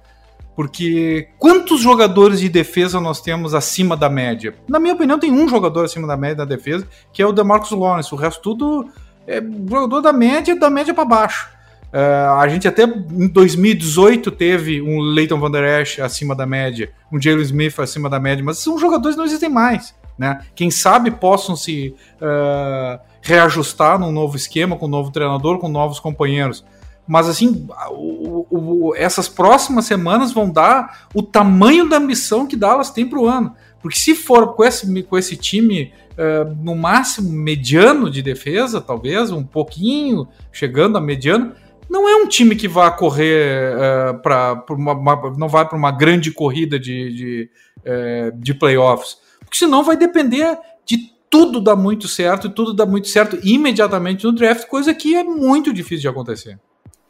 Porque 0.57 1.29
quantos 1.39 1.81
jogadores 1.81 2.41
de 2.41 2.49
defesa 2.49 3.01
nós 3.01 3.21
temos 3.21 3.55
acima 3.55 3.97
da 3.97 4.09
média? 4.09 4.55
Na 4.69 4.79
minha 4.79 4.95
opinião, 4.95 5.19
tem 5.19 5.33
um 5.33 5.49
jogador 5.49 5.85
acima 5.85 6.07
da 6.07 6.17
média 6.17 6.37
da 6.37 6.45
defesa, 6.45 6.87
que 7.13 7.21
é 7.21 7.27
o 7.27 7.33
DeMarcus 7.33 7.73
Lawrence. 7.73 8.15
O 8.15 8.17
resto 8.17 8.41
tudo 8.41 8.89
é 9.27 9.41
jogador 9.41 10.01
da 10.01 10.13
média, 10.13 10.55
da 10.55 10.71
média 10.71 10.95
para 10.95 11.05
baixo. 11.05 11.49
Uh, 11.93 12.41
a 12.41 12.49
gente 12.49 12.67
até 12.67 12.83
em 12.83 13.29
2018 13.29 14.31
teve 14.33 14.83
um 14.83 15.01
Leighton 15.01 15.39
Van 15.39 15.51
Der 15.51 15.81
Esch 15.81 16.01
acima 16.01 16.35
da 16.35 16.45
média, 16.45 16.91
um 17.13 17.23
Jalen 17.23 17.43
Smith 17.43 17.79
acima 17.79 18.11
da 18.11 18.19
média, 18.19 18.45
mas 18.45 18.59
são 18.59 18.77
jogadores 18.77 19.15
que 19.15 19.19
não 19.19 19.25
existem 19.25 19.49
mais. 19.49 19.95
Né? 20.19 20.41
Quem 20.57 20.73
sabe 20.73 21.13
possam 21.13 21.55
se 21.55 21.95
uh, 22.21 22.99
reajustar 23.23 23.99
num 23.99 24.11
novo 24.11 24.37
esquema, 24.37 24.77
com 24.77 24.87
um 24.87 24.89
novo 24.89 25.11
treinador, 25.11 25.59
com 25.59 25.69
novos 25.69 26.01
companheiros. 26.01 26.65
Mas 27.07 27.29
assim, 27.29 27.67
o, 27.91 28.47
o, 28.51 28.95
essas 28.97 29.29
próximas 29.29 29.85
semanas 29.85 30.33
vão 30.33 30.51
dar 30.51 31.07
o 31.15 31.23
tamanho 31.23 31.89
da 31.89 31.99
ambição 31.99 32.47
que 32.47 32.57
Dallas 32.57 32.91
tem 32.91 33.07
para 33.07 33.19
o 33.19 33.27
ano. 33.27 33.55
Porque 33.83 33.99
se 33.99 34.15
for 34.15 34.55
com 34.55 34.65
esse, 34.65 35.03
com 35.03 35.19
esse 35.19 35.37
time 35.37 35.93
uh, 36.13 36.55
no 36.63 36.75
máximo 36.75 37.31
mediano 37.31 38.11
de 38.11 38.23
defesa, 38.23 38.81
talvez, 38.81 39.31
um 39.31 39.45
pouquinho, 39.45 40.27
chegando 40.51 40.97
a 40.97 41.01
mediano, 41.01 41.53
não 41.91 42.09
é 42.09 42.17
um 42.17 42.27
time 42.27 42.57
que 42.57 42.67
vai 42.67 42.97
correr 42.97 43.75
uh, 43.75 44.19
para 44.23 44.65
uma, 44.71 44.93
uma, 44.93 45.35
não 45.37 45.49
vai 45.49 45.69
para 45.69 45.77
uma 45.77 45.91
grande 45.91 46.31
corrida 46.31 46.79
de, 46.79 47.13
de, 47.15 47.51
uh, 47.81 48.39
de 48.39 48.55
playoffs. 48.55 49.19
Porque 49.41 49.59
senão 49.59 49.85
vai 49.85 49.99
depender 49.99 50.59
de 50.87 51.13
tudo 51.29 51.61
dar 51.61 51.77
muito 51.77 52.09
certo 52.09 52.47
e 52.47 52.51
tudo 52.51 52.73
dar 52.73 52.87
muito 52.87 53.09
certo 53.09 53.39
imediatamente 53.43 54.25
no 54.25 54.33
draft, 54.33 54.67
coisa 54.67 54.95
que 54.95 55.15
é 55.15 55.23
muito 55.23 55.75
difícil 55.75 56.01
de 56.01 56.09
acontecer. 56.09 56.59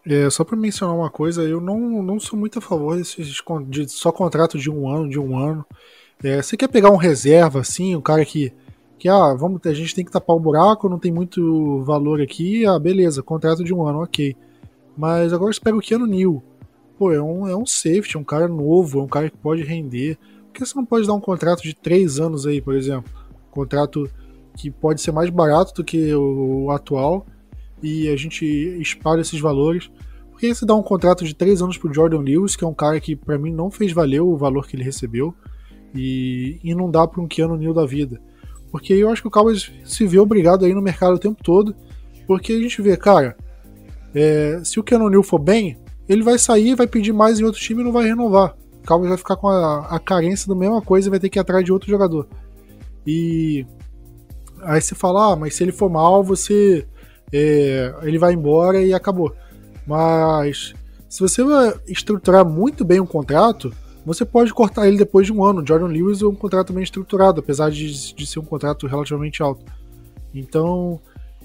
É, 0.06 0.28
só 0.28 0.44
para 0.44 0.56
mencionar 0.56 0.94
uma 0.94 1.08
coisa, 1.08 1.42
eu 1.42 1.60
não, 1.60 2.02
não 2.02 2.20
sou 2.20 2.38
muito 2.38 2.58
a 2.58 2.62
favor 2.62 2.96
desses 2.96 3.26
de 3.68 3.88
só 3.88 4.12
contrato 4.12 4.58
de 4.58 4.70
um 4.70 4.88
ano, 4.88 5.08
de 5.08 5.18
um 5.18 5.36
ano. 5.38 5.64
É, 6.22 6.42
você 6.42 6.56
quer 6.56 6.68
pegar 6.68 6.90
um 6.90 6.96
reserva, 6.96 7.60
assim, 7.60 7.96
um 7.96 8.02
cara 8.02 8.24
que, 8.24 8.52
que 8.98 9.08
ah, 9.08 9.34
vamos, 9.34 9.60
a 9.64 9.72
gente 9.72 9.94
tem 9.94 10.04
que 10.04 10.12
tapar 10.12 10.36
o 10.36 10.40
buraco, 10.40 10.90
não 10.90 10.98
tem 10.98 11.10
muito 11.10 11.82
valor 11.84 12.20
aqui, 12.20 12.66
ah, 12.66 12.78
beleza, 12.78 13.22
contrato 13.22 13.64
de 13.64 13.72
um 13.72 13.86
ano, 13.86 14.02
ok. 14.02 14.36
Mas 14.96 15.32
agora 15.32 15.52
você 15.52 15.60
pega 15.60 15.76
o 15.76 15.80
Keanu 15.80 16.06
Neal. 16.06 16.42
Pô, 16.98 17.10
é 17.10 17.20
um, 17.20 17.48
é 17.48 17.56
um 17.56 17.66
safety, 17.66 18.18
um 18.18 18.24
cara 18.24 18.46
novo, 18.46 19.00
é 19.00 19.02
um 19.02 19.08
cara 19.08 19.30
que 19.30 19.36
pode 19.38 19.62
render. 19.62 20.18
Por 20.46 20.52
que 20.52 20.66
você 20.66 20.76
não 20.76 20.84
pode 20.84 21.06
dar 21.06 21.14
um 21.14 21.20
contrato 21.20 21.62
de 21.62 21.74
três 21.74 22.20
anos 22.20 22.46
aí, 22.46 22.60
por 22.60 22.74
exemplo? 22.74 23.10
Um 23.48 23.50
contrato 23.50 24.08
que 24.56 24.70
pode 24.70 25.00
ser 25.00 25.12
mais 25.12 25.30
barato 25.30 25.74
do 25.74 25.82
que 25.82 26.14
o 26.14 26.70
atual 26.70 27.26
e 27.84 28.08
a 28.08 28.16
gente 28.16 28.46
espalha 28.80 29.20
esses 29.20 29.38
valores. 29.38 29.90
Porque 30.30 30.52
você 30.52 30.64
dá 30.64 30.74
um 30.74 30.82
contrato 30.82 31.22
de 31.22 31.34
três 31.34 31.60
anos 31.60 31.76
pro 31.76 31.92
Jordan 31.92 32.20
Lewis, 32.20 32.56
que 32.56 32.64
é 32.64 32.66
um 32.66 32.74
cara 32.74 32.98
que 32.98 33.14
para 33.14 33.38
mim 33.38 33.52
não 33.52 33.70
fez 33.70 33.92
valer 33.92 34.22
o 34.22 34.36
valor 34.36 34.66
que 34.66 34.74
ele 34.74 34.82
recebeu, 34.82 35.34
e, 35.94 36.58
e 36.64 36.74
não 36.74 36.90
dá 36.90 37.06
para 37.06 37.20
um 37.20 37.28
Keanu 37.28 37.56
Neal 37.56 37.74
da 37.74 37.84
vida. 37.84 38.20
Porque 38.72 38.94
eu 38.94 39.10
acho 39.10 39.20
que 39.20 39.28
o 39.28 39.30
Cowboys 39.30 39.70
se 39.84 40.06
vê 40.06 40.18
obrigado 40.18 40.64
aí 40.64 40.72
no 40.72 40.80
mercado 40.80 41.14
o 41.14 41.18
tempo 41.18 41.40
todo, 41.44 41.76
porque 42.26 42.54
a 42.54 42.58
gente 42.58 42.80
vê, 42.80 42.96
cara, 42.96 43.36
é, 44.14 44.60
se 44.64 44.80
o 44.80 44.82
Keanu 44.82 45.10
Neal 45.10 45.22
for 45.22 45.38
bem, 45.38 45.78
ele 46.08 46.22
vai 46.22 46.38
sair, 46.38 46.74
vai 46.74 46.86
pedir 46.86 47.12
mais 47.12 47.38
em 47.38 47.44
outro 47.44 47.60
time 47.60 47.82
e 47.82 47.84
não 47.84 47.92
vai 47.92 48.06
renovar. 48.06 48.56
O 48.82 48.86
Cowboys 48.86 49.10
vai 49.10 49.18
ficar 49.18 49.36
com 49.36 49.48
a, 49.48 49.86
a 49.88 49.98
carência 50.00 50.48
da 50.48 50.54
mesma 50.54 50.80
coisa 50.80 51.08
e 51.08 51.10
vai 51.10 51.20
ter 51.20 51.28
que 51.28 51.38
ir 51.38 51.40
atrás 51.40 51.62
de 51.62 51.70
outro 51.70 51.88
jogador. 51.88 52.26
E 53.06 53.66
aí 54.62 54.80
você 54.80 54.94
fala, 54.94 55.32
ah, 55.32 55.36
mas 55.36 55.54
se 55.54 55.62
ele 55.62 55.72
for 55.72 55.90
mal, 55.90 56.24
você 56.24 56.86
é, 57.32 57.94
ele 58.02 58.18
vai 58.18 58.32
embora 58.32 58.82
e 58.82 58.92
acabou. 58.92 59.34
Mas 59.86 60.74
se 61.08 61.20
você 61.20 61.42
estruturar 61.86 62.44
muito 62.44 62.84
bem 62.84 63.00
um 63.00 63.06
contrato, 63.06 63.72
você 64.04 64.24
pode 64.24 64.52
cortar 64.52 64.86
ele 64.86 64.98
depois 64.98 65.26
de 65.26 65.32
um 65.32 65.44
ano. 65.44 65.66
Jordan 65.66 65.86
Lewis 65.86 66.20
é 66.20 66.26
um 66.26 66.34
contrato 66.34 66.72
bem 66.72 66.82
estruturado, 66.82 67.40
apesar 67.40 67.70
de, 67.70 68.14
de 68.14 68.26
ser 68.26 68.38
um 68.38 68.44
contrato 68.44 68.86
relativamente 68.86 69.42
alto. 69.42 69.64
Então, 70.34 71.00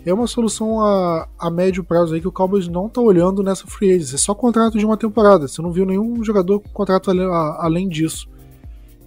é 0.05 0.13
uma 0.13 0.27
solução 0.27 0.81
a, 0.81 1.27
a 1.37 1.49
médio 1.49 1.83
prazo 1.83 2.13
aí 2.13 2.21
que 2.21 2.27
o 2.27 2.31
Cowboys 2.31 2.67
não 2.67 2.87
está 2.87 3.01
olhando 3.01 3.43
nessa 3.43 3.67
free 3.67 3.91
agency. 3.91 4.15
É 4.15 4.17
só 4.17 4.33
contrato 4.33 4.77
de 4.77 4.85
uma 4.85 4.97
temporada. 4.97 5.47
Você 5.47 5.61
não 5.61 5.71
viu 5.71 5.85
nenhum 5.85 6.23
jogador 6.23 6.59
com 6.59 6.69
contrato 6.69 7.11
além, 7.11 7.25
a, 7.25 7.57
além 7.59 7.87
disso. 7.87 8.27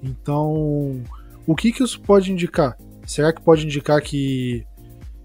Então, 0.02 1.02
o 1.46 1.54
que, 1.54 1.72
que 1.72 1.82
isso 1.82 2.00
pode 2.00 2.32
indicar? 2.32 2.76
Será 3.06 3.32
que 3.32 3.42
pode 3.42 3.64
indicar 3.64 4.00
que, 4.00 4.64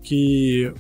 que 0.02 0.74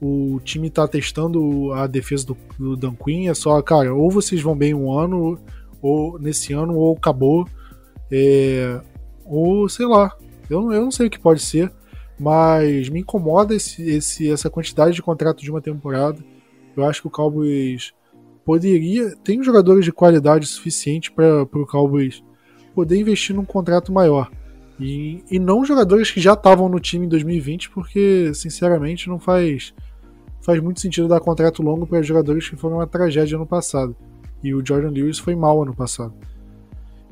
o 0.00 0.40
time 0.44 0.70
tá 0.70 0.86
testando 0.86 1.72
a 1.72 1.86
defesa 1.86 2.26
do, 2.26 2.36
do 2.58 2.76
Dan 2.76 2.94
Quinn? 2.94 3.28
É 3.28 3.34
só, 3.34 3.60
cara, 3.62 3.94
ou 3.94 4.10
vocês 4.10 4.40
vão 4.40 4.56
bem 4.56 4.74
um 4.74 4.92
ano, 4.92 5.38
ou 5.80 6.18
nesse 6.18 6.52
ano, 6.52 6.76
ou 6.76 6.96
acabou. 6.96 7.46
É, 8.10 8.80
ou 9.24 9.68
sei 9.68 9.86
lá. 9.86 10.16
Eu, 10.48 10.72
eu 10.72 10.82
não 10.82 10.90
sei 10.90 11.06
o 11.06 11.10
que 11.10 11.18
pode 11.18 11.40
ser, 11.40 11.72
mas 12.18 12.88
me 12.88 13.00
incomoda 13.00 13.54
esse, 13.54 13.82
esse, 13.82 14.30
essa 14.30 14.50
quantidade 14.50 14.94
de 14.94 15.02
contrato 15.02 15.42
de 15.42 15.50
uma 15.50 15.60
temporada. 15.60 16.18
Eu 16.76 16.84
acho 16.84 17.00
que 17.00 17.06
o 17.06 17.10
Cowboys 17.10 17.92
poderia. 18.44 19.16
Tem 19.16 19.42
jogadores 19.42 19.84
de 19.84 19.92
qualidade 19.92 20.46
suficiente 20.46 21.10
para 21.10 21.42
o 21.42 21.66
Cowboys 21.66 22.22
poder 22.74 22.98
investir 22.98 23.34
num 23.34 23.44
contrato 23.44 23.92
maior. 23.92 24.30
E, 24.78 25.22
e 25.30 25.38
não 25.38 25.64
jogadores 25.64 26.10
que 26.10 26.20
já 26.20 26.32
estavam 26.32 26.68
no 26.68 26.80
time 26.80 27.06
em 27.06 27.08
2020, 27.08 27.70
porque, 27.70 28.32
sinceramente, 28.34 29.08
não 29.08 29.18
faz, 29.18 29.72
faz 30.42 30.60
muito 30.60 30.80
sentido 30.80 31.08
dar 31.08 31.20
contrato 31.20 31.62
longo 31.62 31.86
para 31.86 32.02
jogadores 32.02 32.48
que 32.48 32.56
foram 32.56 32.76
uma 32.76 32.86
tragédia 32.86 33.38
no 33.38 33.46
passado. 33.46 33.96
E 34.42 34.54
o 34.54 34.64
Jordan 34.64 34.90
Lewis 34.90 35.18
foi 35.18 35.34
mal 35.34 35.62
ano 35.62 35.74
passado. 35.74 36.12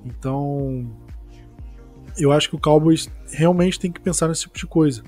Então, 0.05 0.91
eu 2.19 2.33
acho 2.33 2.49
que 2.49 2.57
o 2.57 2.61
Cowboys 2.61 3.09
realmente 3.31 3.79
tem 3.79 3.91
que 3.91 4.01
pensar 4.01 4.29
nesse 4.29 4.43
tipo 4.43 4.59
de 4.59 4.67
coisa. 4.67 5.03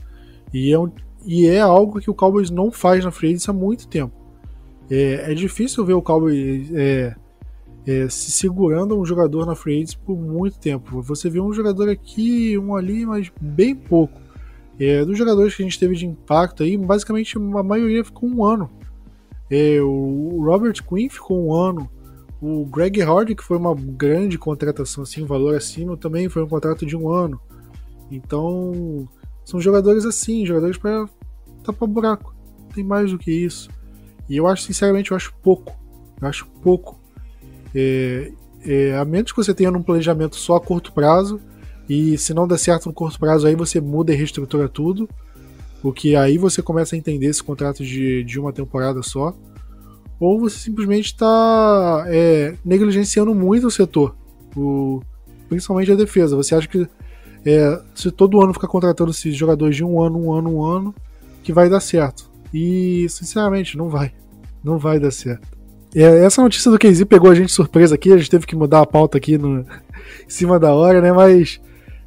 E 0.53 0.73
é, 0.73 0.79
um, 0.79 0.91
e 1.25 1.47
é 1.47 1.61
algo 1.61 2.01
que 2.01 2.11
o 2.11 2.15
Cowboys 2.15 2.51
não 2.51 2.71
faz 2.71 3.05
na 3.05 3.11
free 3.11 3.37
há 3.47 3.53
muito 3.53 3.89
tempo. 3.89 4.15
É, 4.91 5.33
é 5.33 5.35
difícil 5.35 5.85
ver 5.85 5.95
o 5.95 6.03
Cowboys 6.03 6.71
é, 6.73 7.17
é, 7.87 8.09
se 8.09 8.31
segurando 8.31 8.99
um 8.99 9.05
jogador 9.05 9.47
na 9.47 9.55
free 9.55 9.85
por 10.05 10.17
muito 10.17 10.59
tempo. 10.59 11.03
Você 11.03 11.29
vê 11.29 11.41
um 11.41 11.53
jogador 11.53 11.89
aqui, 11.89 12.57
um 12.59 12.75
ali, 12.75 13.05
mas 13.05 13.31
bem 13.41 13.75
pouco. 13.75 14.21
É, 14.79 15.05
dos 15.05 15.17
jogadores 15.17 15.55
que 15.55 15.63
a 15.63 15.67
gente 15.67 15.79
teve 15.79 15.95
de 15.95 16.07
impacto 16.07 16.63
aí, 16.63 16.77
basicamente 16.77 17.37
a 17.37 17.63
maioria 17.63 18.05
ficou 18.05 18.29
um 18.29 18.45
ano. 18.45 18.71
É, 19.51 19.81
o 19.81 20.43
Robert 20.45 20.83
Quinn 20.83 21.09
ficou 21.09 21.47
um 21.47 21.55
ano. 21.55 21.89
O 22.41 22.67
Greg 22.67 23.01
Hardy, 23.01 23.35
que 23.35 23.45
foi 23.45 23.57
uma 23.57 23.75
grande 23.75 24.37
contratação, 24.37 25.05
assim, 25.05 25.23
um 25.23 25.27
valor 25.27 25.55
acima, 25.55 25.97
também 25.97 26.29
foi 26.29 26.43
um 26.43 26.49
contrato 26.49 26.85
de 26.85 26.97
um 26.97 27.09
ano. 27.09 27.41
Então, 28.11 29.09
são 29.45 29.61
jogadores 29.61 30.05
assim, 30.05 30.45
jogadores 30.45 30.77
para 30.77 31.09
tapar 31.63 31.89
buraco. 31.89 32.35
Tem 32.75 32.85
mais 32.85 33.11
do 33.13 33.19
que 33.19 33.31
isso. 33.31 33.71
E 34.29 34.37
eu 34.37 34.47
acho, 34.47 34.65
sinceramente, 34.65 35.11
eu 35.11 35.17
acho 35.17 35.33
pouco. 35.43 35.73
Eu 36.21 36.29
acho 36.29 36.47
pouco. 36.63 37.01
É, 37.75 38.33
é, 38.65 38.97
a 38.97 39.05
menos 39.05 39.33
que 39.33 39.37
você 39.37 39.53
tenha 39.53 39.71
um 39.71 39.83
planejamento 39.83 40.37
só 40.37 40.57
a 40.57 40.61
curto 40.61 40.93
prazo, 40.93 41.41
e 41.89 42.17
se 42.17 42.33
não 42.33 42.49
der 42.49 42.59
certo 42.59 42.87
no 42.87 42.93
curto 42.93 43.19
prazo, 43.19 43.47
aí 43.47 43.55
você 43.55 43.81
muda 43.81 44.13
e 44.13 44.17
reestrutura 44.17 44.69
tudo. 44.69 45.09
Porque 45.83 46.15
aí 46.17 46.39
você 46.39 46.63
começa 46.63 46.97
a 46.97 46.99
entender 46.99 47.27
esse 47.27 47.43
contrato 47.43 47.85
de, 47.85 48.25
de 48.25 48.41
uma 48.41 48.53
temporada 48.53 49.03
só. 49.03 49.37
Ou 50.19 50.41
você 50.41 50.59
simplesmente 50.59 51.07
está 51.07 52.05
é, 52.07 52.57
negligenciando 52.65 53.35
muito 53.35 53.67
o 53.67 53.71
setor, 53.71 54.17
o, 54.57 55.03
principalmente 55.49 55.93
a 55.93 55.95
defesa. 55.95 56.37
Você 56.37 56.55
acha 56.55 56.67
que 56.67 56.89
é, 57.45 57.83
se 57.95 58.11
todo 58.11 58.41
ano 58.41 58.55
ficar 58.55 58.69
contratando 58.69 59.11
esses 59.11 59.37
jogadores 59.37 59.77
de 59.77 59.85
um 59.85 60.01
ano, 60.01 60.19
um 60.19 60.33
ano, 60.33 60.57
um 60.57 60.65
ano, 60.65 60.95
que 61.43 61.53
vai 61.53 61.69
dar 61.69 61.81
certo. 61.81 62.31
E, 62.53 63.07
sinceramente, 63.11 63.77
não 63.77 63.91
vai. 63.91 64.15
Não 64.63 64.79
vai 64.79 64.99
dar 64.99 65.11
certo. 65.11 65.54
É, 65.95 66.25
essa 66.25 66.43
notícia 66.43 66.71
do 66.71 66.79
KZ 66.79 67.05
pegou 67.05 67.31
a 67.31 67.35
gente 67.35 67.53
surpresa 67.53 67.95
aqui, 67.95 68.13
a 68.13 68.17
gente 68.17 68.31
teve 68.31 68.47
que 68.47 68.57
mudar 68.57 68.81
a 68.81 68.87
pauta 68.87 69.19
aqui 69.19 69.39
no, 69.39 69.61
em 70.27 70.29
cima 70.29 70.59
da 70.59 70.75
hora, 70.75 71.01
né? 71.01 71.13
Mas 71.13 71.61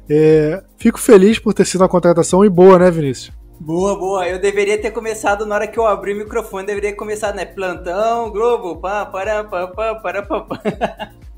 é, 0.08 0.62
fico 0.76 0.98
feliz 0.98 1.38
por 1.38 1.54
ter 1.54 1.64
sido 1.64 1.80
uma 1.80 1.88
contratação 1.88 2.44
e 2.44 2.48
boa, 2.48 2.78
né, 2.78 2.90
Vinícius? 2.90 3.36
Boa, 3.60 3.98
boa. 3.98 4.28
Eu 4.28 4.38
deveria 4.38 4.80
ter 4.80 4.90
começado 4.90 5.44
na 5.44 5.54
hora 5.54 5.66
que 5.66 5.78
eu 5.78 5.86
abri 5.86 6.14
o 6.14 6.18
microfone, 6.18 6.66
deveria 6.66 6.90
ter 6.90 6.96
começado, 6.96 7.34
né? 7.34 7.44
Plantão, 7.44 8.30
Globo, 8.30 8.76
pá, 8.76 9.04
para, 9.06 9.42
pá, 9.44 9.66
pá, 9.66 9.94
para, 9.96 10.22
pá, 10.22 10.40
pá. 10.42 10.60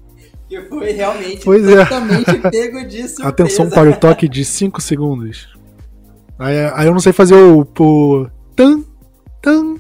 Que 0.49 0.61
foi 0.63 0.91
realmente 0.91 1.45
pois 1.45 1.65
é. 1.65 1.85
totalmente 1.85 2.29
é. 2.29 2.39
pego 2.51 2.85
de 2.85 3.09
surpresa. 3.09 3.29
Atenção 3.29 3.71
para 3.71 3.89
o 3.89 3.97
toque 3.97 4.29
de 4.29 4.45
5 4.45 4.81
segundos. 4.81 5.49
Aí, 6.37 6.57
aí, 6.75 6.87
eu 6.89 6.93
não 6.93 6.99
sei 6.99 7.13
fazer 7.13 7.37
o, 7.37 7.61
o 7.61 8.27
tan, 8.57 8.83
tan. 9.41 9.77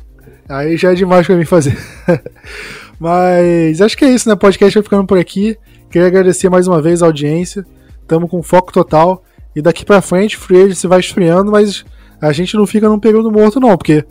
Aí 0.51 0.77
já 0.77 0.91
é 0.91 0.95
demais 0.95 1.27
pra 1.27 1.37
mim 1.37 1.45
fazer. 1.45 1.79
Mas 2.99 3.81
acho 3.81 3.97
que 3.97 4.05
é 4.05 4.11
isso, 4.11 4.29
né? 4.29 4.35
O 4.35 4.39
podcast 4.39 4.75
vai 4.75 4.83
ficando 4.83 5.07
por 5.07 5.17
aqui. 5.17 5.57
Queria 5.89 6.09
agradecer 6.09 6.51
mais 6.51 6.67
uma 6.67 6.83
vez 6.83 7.03
a 7.03 7.07
audiência. 7.07 7.65
Tamo 8.07 8.27
com 8.27 8.43
foco 8.43 8.73
total. 8.73 9.23
E 9.55 9.63
daqui 9.63 9.85
pra 9.85 10.03
frente, 10.03 10.37
free 10.37 10.75
se 10.75 10.89
vai 10.89 10.99
esfriando, 10.99 11.53
mas 11.53 11.85
a 12.21 12.33
gente 12.33 12.57
não 12.57 12.67
fica 12.67 12.89
num 12.89 12.99
período 12.99 13.31
morto, 13.31 13.61
não, 13.61 13.77
porque 13.77 14.05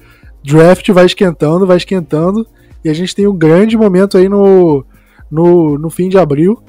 draft 0.43 0.89
vai 0.91 1.05
esquentando, 1.05 1.67
vai 1.67 1.75
esquentando. 1.75 2.47
E 2.83 2.89
a 2.89 2.93
gente 2.93 3.13
tem 3.13 3.27
um 3.27 3.37
grande 3.37 3.77
momento 3.77 4.17
aí 4.17 4.29
no, 4.29 4.85
no, 5.29 5.77
no 5.77 5.89
fim 5.89 6.07
de 6.07 6.17
abril, 6.17 6.63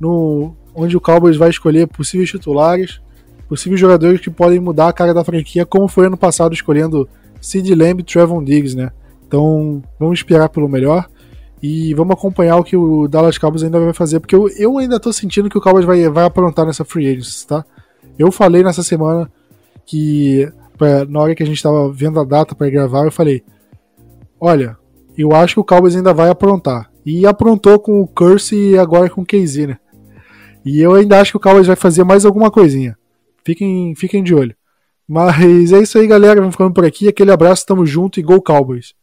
no, 0.00 0.56
onde 0.74 0.96
o 0.96 1.00
Cowboys 1.00 1.36
vai 1.36 1.50
escolher 1.50 1.86
possíveis 1.86 2.30
titulares, 2.30 3.00
possíveis 3.48 3.80
jogadores 3.80 4.20
que 4.20 4.30
podem 4.30 4.58
mudar 4.58 4.88
a 4.88 4.92
cara 4.92 5.14
da 5.14 5.24
franquia, 5.24 5.64
como 5.64 5.86
foi 5.86 6.06
ano 6.06 6.16
passado 6.16 6.52
escolhendo 6.52 7.08
Sid 7.40 7.72
Lamb 7.74 8.00
e 8.00 8.04
Trevon 8.04 8.42
Diggs, 8.42 8.76
né? 8.76 8.90
Então 9.34 9.82
vamos 9.98 10.20
esperar 10.20 10.48
pelo 10.48 10.68
melhor 10.68 11.08
e 11.60 11.92
vamos 11.92 12.14
acompanhar 12.14 12.56
o 12.56 12.62
que 12.62 12.76
o 12.76 13.08
Dallas 13.08 13.36
Cowboys 13.36 13.64
ainda 13.64 13.80
vai 13.80 13.92
fazer, 13.92 14.20
porque 14.20 14.36
eu, 14.36 14.48
eu 14.50 14.78
ainda 14.78 15.00
tô 15.00 15.12
sentindo 15.12 15.50
que 15.50 15.58
o 15.58 15.60
Cowboys 15.60 15.84
vai, 15.84 16.08
vai 16.08 16.24
aprontar 16.24 16.64
nessa 16.64 16.84
free 16.84 17.08
agency, 17.08 17.44
tá? 17.44 17.64
Eu 18.16 18.30
falei 18.30 18.62
nessa 18.62 18.84
semana 18.84 19.28
que, 19.84 20.48
pra, 20.78 21.04
na 21.04 21.18
hora 21.18 21.34
que 21.34 21.42
a 21.42 21.46
gente 21.46 21.60
tava 21.60 21.92
vendo 21.92 22.20
a 22.20 22.24
data 22.24 22.54
para 22.54 22.70
gravar, 22.70 23.06
eu 23.06 23.10
falei: 23.10 23.42
olha, 24.40 24.76
eu 25.18 25.34
acho 25.34 25.54
que 25.54 25.60
o 25.60 25.64
Cowboys 25.64 25.96
ainda 25.96 26.14
vai 26.14 26.28
aprontar. 26.28 26.88
E 27.04 27.26
aprontou 27.26 27.80
com 27.80 28.00
o 28.00 28.06
Curse 28.06 28.54
e 28.54 28.78
agora 28.78 29.10
com 29.10 29.22
o 29.22 29.26
KZ, 29.26 29.66
né? 29.66 29.78
E 30.64 30.80
eu 30.80 30.94
ainda 30.94 31.20
acho 31.20 31.32
que 31.32 31.38
o 31.38 31.40
Cowboys 31.40 31.66
vai 31.66 31.76
fazer 31.76 32.04
mais 32.04 32.24
alguma 32.24 32.52
coisinha. 32.52 32.96
Fiquem, 33.44 33.96
fiquem 33.96 34.22
de 34.22 34.32
olho. 34.32 34.54
Mas 35.08 35.72
é 35.72 35.80
isso 35.80 35.98
aí, 35.98 36.06
galera. 36.06 36.40
Vamos 36.40 36.54
ficando 36.54 36.72
por 36.72 36.84
aqui. 36.84 37.08
Aquele 37.08 37.32
abraço, 37.32 37.66
tamo 37.66 37.84
junto 37.84 38.20
e 38.20 38.22
Go 38.22 38.40
Cowboys! 38.40 38.94